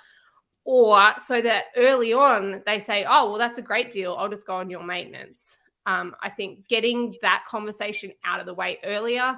Or 0.64 1.12
so 1.18 1.42
that 1.42 1.64
early 1.76 2.12
on 2.12 2.62
they 2.64 2.78
say, 2.78 3.04
Oh, 3.06 3.30
well, 3.30 3.38
that's 3.38 3.58
a 3.58 3.62
great 3.62 3.90
deal. 3.90 4.14
I'll 4.14 4.28
just 4.28 4.46
go 4.46 4.56
on 4.56 4.70
your 4.70 4.82
maintenance. 4.82 5.58
Um, 5.84 6.14
I 6.22 6.30
think 6.30 6.66
getting 6.68 7.16
that 7.22 7.44
conversation 7.48 8.12
out 8.24 8.40
of 8.40 8.46
the 8.46 8.54
way 8.54 8.78
earlier 8.84 9.36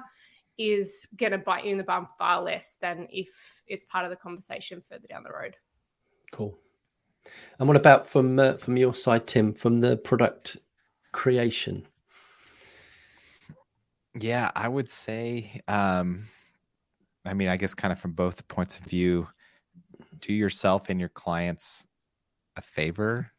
is 0.57 1.07
going 1.17 1.33
to 1.33 1.37
bite 1.37 1.65
you 1.65 1.71
in 1.71 1.77
the 1.77 1.83
bum 1.83 2.07
far 2.17 2.41
less 2.41 2.77
than 2.79 3.07
if 3.11 3.27
it's 3.67 3.83
part 3.83 4.05
of 4.05 4.11
the 4.11 4.15
conversation 4.15 4.81
further 4.87 5.07
down 5.07 5.23
the 5.23 5.31
road. 5.31 5.57
Cool. 6.31 6.57
And 7.59 7.67
what 7.67 7.77
about 7.77 8.07
from 8.07 8.39
uh, 8.39 8.53
from 8.53 8.77
your 8.77 8.93
side, 8.93 9.27
Tim, 9.27 9.53
from 9.53 9.79
the 9.79 9.97
product 9.97 10.57
creation? 11.11 11.85
Yeah, 14.19 14.51
I 14.55 14.67
would 14.67 14.87
say, 14.87 15.61
um, 15.67 16.27
I 17.25 17.33
mean, 17.33 17.49
I 17.49 17.57
guess 17.57 17.73
kind 17.73 17.91
of 17.91 17.99
from 17.99 18.13
both 18.13 18.47
points 18.47 18.77
of 18.77 18.85
view, 18.85 19.27
do 20.19 20.33
yourself 20.33 20.89
and 20.89 20.99
your 20.99 21.09
clients 21.09 21.87
a 22.55 22.61
favor. 22.61 23.31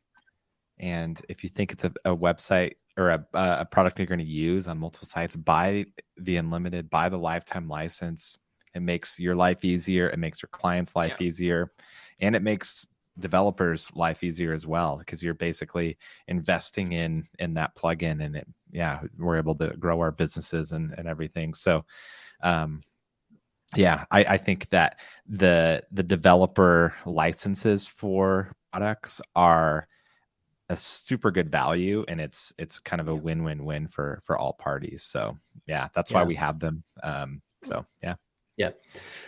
And 0.78 1.20
if 1.30 1.42
you 1.42 1.48
think 1.48 1.72
it's 1.72 1.84
a, 1.84 1.92
a 2.04 2.14
website 2.14 2.74
or 2.98 3.08
a, 3.08 3.26
a 3.32 3.64
product 3.64 3.98
you're 3.98 4.06
going 4.06 4.18
to 4.18 4.24
use 4.24 4.68
on 4.68 4.78
multiple 4.78 5.08
sites, 5.08 5.34
buy 5.34 5.86
the 6.18 6.36
unlimited, 6.36 6.90
buy 6.90 7.08
the 7.08 7.18
lifetime 7.18 7.68
license. 7.68 8.36
It 8.74 8.80
makes 8.80 9.18
your 9.18 9.34
life 9.34 9.64
easier. 9.64 10.10
It 10.10 10.18
makes 10.18 10.42
your 10.42 10.50
client's 10.52 10.94
life 10.94 11.16
yeah. 11.18 11.26
easier. 11.26 11.72
And 12.20 12.36
it 12.36 12.42
makes 12.42 12.86
developers 13.18 13.90
life 13.94 14.22
easier 14.22 14.52
as 14.52 14.66
well 14.66 14.96
because 14.96 15.22
you're 15.22 15.34
basically 15.34 15.96
investing 16.28 16.92
in 16.92 17.26
in 17.38 17.54
that 17.54 17.74
plugin 17.74 18.24
and 18.24 18.36
it 18.36 18.46
yeah 18.70 19.00
we're 19.18 19.38
able 19.38 19.54
to 19.54 19.68
grow 19.78 20.00
our 20.00 20.12
businesses 20.12 20.72
and 20.72 20.94
and 20.98 21.08
everything. 21.08 21.54
So 21.54 21.84
um 22.42 22.82
yeah 23.74 24.04
i 24.12 24.24
i 24.24 24.36
think 24.36 24.68
that 24.68 25.00
the 25.26 25.82
the 25.90 26.02
developer 26.02 26.94
licenses 27.04 27.88
for 27.88 28.52
products 28.70 29.20
are 29.34 29.88
a 30.68 30.76
super 30.76 31.30
good 31.30 31.50
value 31.50 32.04
and 32.08 32.20
it's 32.20 32.52
it's 32.58 32.78
kind 32.78 33.00
of 33.00 33.08
a 33.08 33.14
win-win-win 33.14 33.88
for 33.88 34.20
for 34.24 34.36
all 34.36 34.52
parties. 34.52 35.02
So 35.02 35.36
yeah 35.66 35.88
that's 35.94 36.10
yeah. 36.10 36.18
why 36.18 36.24
we 36.24 36.34
have 36.34 36.58
them. 36.58 36.82
Um 37.02 37.42
so 37.62 37.86
yeah 38.02 38.16
yeah. 38.56 38.70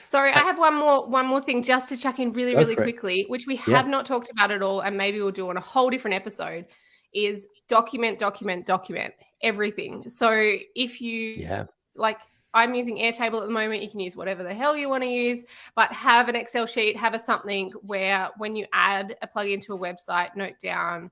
Sorry, 0.07 0.33
I 0.33 0.39
have 0.39 0.59
one 0.59 0.74
more 0.74 1.07
one 1.07 1.26
more 1.26 1.43
thing 1.43 1.62
just 1.62 1.89
to 1.91 1.97
chuck 1.97 2.18
in 2.18 2.33
really, 2.33 2.57
really 2.57 2.76
quickly, 2.76 3.20
it. 3.20 3.31
which 3.31 3.47
we 3.47 3.57
have 3.57 3.87
yeah. 3.87 3.91
not 3.91 4.07
talked 4.07 4.31
about 4.31 4.51
at 4.51 4.62
all, 4.62 4.81
and 4.81 4.97
maybe 4.97 5.20
we'll 5.20 5.31
do 5.31 5.49
on 5.51 5.57
a 5.57 5.61
whole 5.61 5.91
different 5.91 6.14
episode, 6.14 6.64
is 7.12 7.47
document, 7.68 8.18
document, 8.18 8.64
document 8.64 9.12
everything. 9.43 10.09
So 10.09 10.57
if 10.74 11.01
you 11.01 11.35
yeah 11.37 11.64
like 11.95 12.18
I'm 12.55 12.74
using 12.74 12.97
Airtable 12.97 13.41
at 13.41 13.47
the 13.47 13.53
moment. 13.53 13.83
You 13.83 13.91
can 13.91 14.01
use 14.01 14.16
whatever 14.16 14.43
the 14.43 14.55
hell 14.55 14.76
you 14.76 14.89
want 14.89 15.03
to 15.03 15.09
use, 15.09 15.45
but 15.76 15.93
have 15.93 16.29
an 16.29 16.37
Excel 16.37 16.66
sheet, 16.66 16.97
have 16.97 17.14
a 17.14 17.18
something 17.18 17.70
where 17.83 18.31
when 18.39 18.57
you 18.57 18.66
add 18.72 19.16
a 19.22 19.29
plugin 19.29 19.61
to 19.62 19.74
a 19.74 19.79
website, 19.79 20.35
note 20.35 20.59
down 20.59 21.11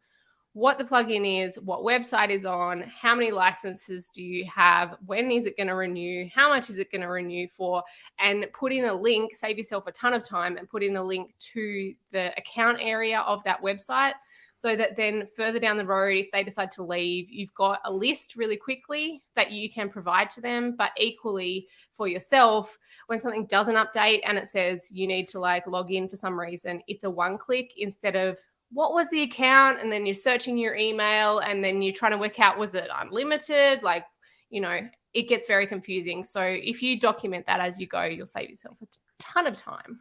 what 0.56 0.78
the 0.78 0.84
plugin 0.84 1.44
is, 1.44 1.60
what 1.60 1.82
website 1.82 2.30
is 2.30 2.46
on, 2.46 2.80
how 2.84 3.14
many 3.14 3.30
licenses 3.30 4.08
do 4.08 4.22
you 4.22 4.42
have, 4.46 4.96
when 5.04 5.30
is 5.30 5.44
it 5.44 5.54
going 5.54 5.66
to 5.66 5.74
renew, 5.74 6.26
how 6.34 6.48
much 6.48 6.70
is 6.70 6.78
it 6.78 6.90
going 6.90 7.02
to 7.02 7.08
renew 7.08 7.46
for, 7.46 7.82
and 8.20 8.46
put 8.58 8.72
in 8.72 8.86
a 8.86 8.94
link, 8.94 9.36
save 9.36 9.58
yourself 9.58 9.86
a 9.86 9.92
ton 9.92 10.14
of 10.14 10.26
time, 10.26 10.56
and 10.56 10.66
put 10.66 10.82
in 10.82 10.96
a 10.96 11.04
link 11.04 11.34
to 11.38 11.92
the 12.10 12.32
account 12.38 12.78
area 12.80 13.20
of 13.20 13.44
that 13.44 13.60
website 13.60 14.14
so 14.54 14.74
that 14.74 14.96
then 14.96 15.28
further 15.36 15.60
down 15.60 15.76
the 15.76 15.84
road, 15.84 16.16
if 16.16 16.30
they 16.32 16.42
decide 16.42 16.70
to 16.70 16.82
leave, 16.82 17.28
you've 17.28 17.52
got 17.52 17.78
a 17.84 17.92
list 17.92 18.34
really 18.34 18.56
quickly 18.56 19.22
that 19.34 19.50
you 19.50 19.70
can 19.70 19.90
provide 19.90 20.30
to 20.30 20.40
them. 20.40 20.74
But 20.74 20.92
equally 20.96 21.68
for 21.92 22.08
yourself, 22.08 22.78
when 23.08 23.20
something 23.20 23.44
doesn't 23.44 23.74
update 23.74 24.22
and 24.24 24.38
it 24.38 24.48
says 24.48 24.88
you 24.90 25.06
need 25.06 25.28
to 25.28 25.38
like 25.38 25.66
log 25.66 25.92
in 25.92 26.08
for 26.08 26.16
some 26.16 26.40
reason, 26.40 26.80
it's 26.88 27.04
a 27.04 27.10
one 27.10 27.36
click 27.36 27.74
instead 27.76 28.16
of 28.16 28.38
what 28.72 28.92
was 28.92 29.08
the 29.10 29.22
account? 29.22 29.80
And 29.80 29.90
then 29.90 30.06
you're 30.06 30.14
searching 30.14 30.58
your 30.58 30.74
email 30.74 31.38
and 31.38 31.62
then 31.62 31.82
you're 31.82 31.94
trying 31.94 32.12
to 32.12 32.18
work 32.18 32.40
out 32.40 32.58
was 32.58 32.74
it 32.74 32.88
unlimited? 32.94 33.82
Like 33.82 34.04
you 34.50 34.60
know 34.60 34.80
it 35.14 35.28
gets 35.28 35.46
very 35.46 35.66
confusing. 35.66 36.24
So 36.24 36.42
if 36.42 36.82
you 36.82 36.98
document 37.00 37.46
that 37.46 37.60
as 37.60 37.80
you 37.80 37.86
go 37.86 38.04
you'll 38.04 38.26
save 38.26 38.50
yourself 38.50 38.76
a 38.82 38.86
ton 39.18 39.46
of 39.46 39.56
time. 39.56 40.00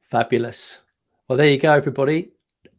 Fabulous. 0.00 0.80
Well 1.28 1.36
there 1.36 1.48
you 1.48 1.58
go 1.58 1.72
everybody. 1.72 2.32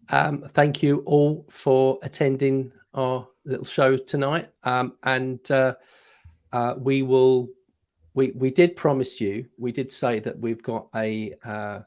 Um, 0.10 0.44
thank 0.50 0.84
you 0.84 1.02
all 1.06 1.46
for 1.50 1.98
attending 2.04 2.72
our 2.94 3.28
little 3.46 3.66
show 3.66 3.98
tonight. 3.98 4.50
Um, 4.64 4.94
and 5.04 5.40
uh, 5.52 5.76
uh, 6.52 6.76
we 6.78 7.02
will 7.02 7.50
we 8.14 8.32
we 8.32 8.52
did 8.52 8.76
promise 8.76 9.20
you 9.20 9.46
we 9.58 9.72
did 9.72 9.92
say 9.92 10.20
that 10.20 10.38
we've 10.38 10.62
got 10.62 10.88
a 10.96 11.34
uh, 11.44 11.80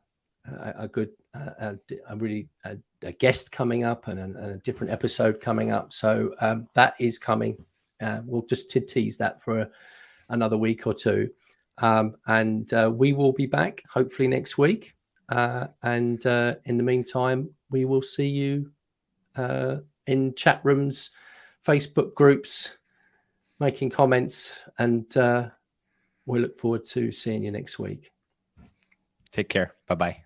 a, 0.46 0.74
a 0.78 0.88
good 0.88 1.10
a, 1.58 1.78
a 2.08 2.16
really 2.16 2.48
a, 2.64 2.76
a, 3.02 3.12
guest 3.12 3.52
coming 3.52 3.84
up 3.84 4.08
and 4.08 4.36
a, 4.36 4.50
a, 4.50 4.56
different 4.58 4.92
episode 4.92 5.40
coming 5.40 5.70
up. 5.70 5.92
So 5.92 6.34
um, 6.40 6.68
that 6.74 6.94
is 6.98 7.18
coming. 7.18 7.56
Uh, 8.00 8.20
we'll 8.24 8.42
just 8.42 8.70
tease 8.70 9.16
that 9.18 9.42
for 9.42 9.68
another 10.28 10.56
week 10.56 10.86
or 10.86 10.94
two. 10.94 11.30
Um, 11.78 12.16
and 12.26 12.72
uh, 12.72 12.90
we 12.94 13.12
will 13.12 13.32
be 13.32 13.46
back 13.46 13.82
hopefully 13.88 14.28
next 14.28 14.58
week. 14.58 14.94
Uh, 15.28 15.66
and 15.82 16.24
uh, 16.26 16.54
in 16.64 16.76
the 16.76 16.82
meantime, 16.82 17.50
we 17.70 17.84
will 17.84 18.02
see 18.02 18.28
you 18.28 18.70
uh, 19.36 19.76
in 20.06 20.34
chat 20.34 20.60
rooms, 20.64 21.10
Facebook 21.66 22.14
groups, 22.14 22.76
making 23.58 23.90
comments, 23.90 24.52
and 24.78 25.16
uh, 25.16 25.48
we 26.26 26.38
look 26.38 26.56
forward 26.56 26.84
to 26.84 27.10
seeing 27.10 27.44
you 27.44 27.50
next 27.50 27.78
week. 27.78 28.12
Take 29.32 29.48
care. 29.48 29.74
Bye 29.86 29.94
bye. 29.94 30.25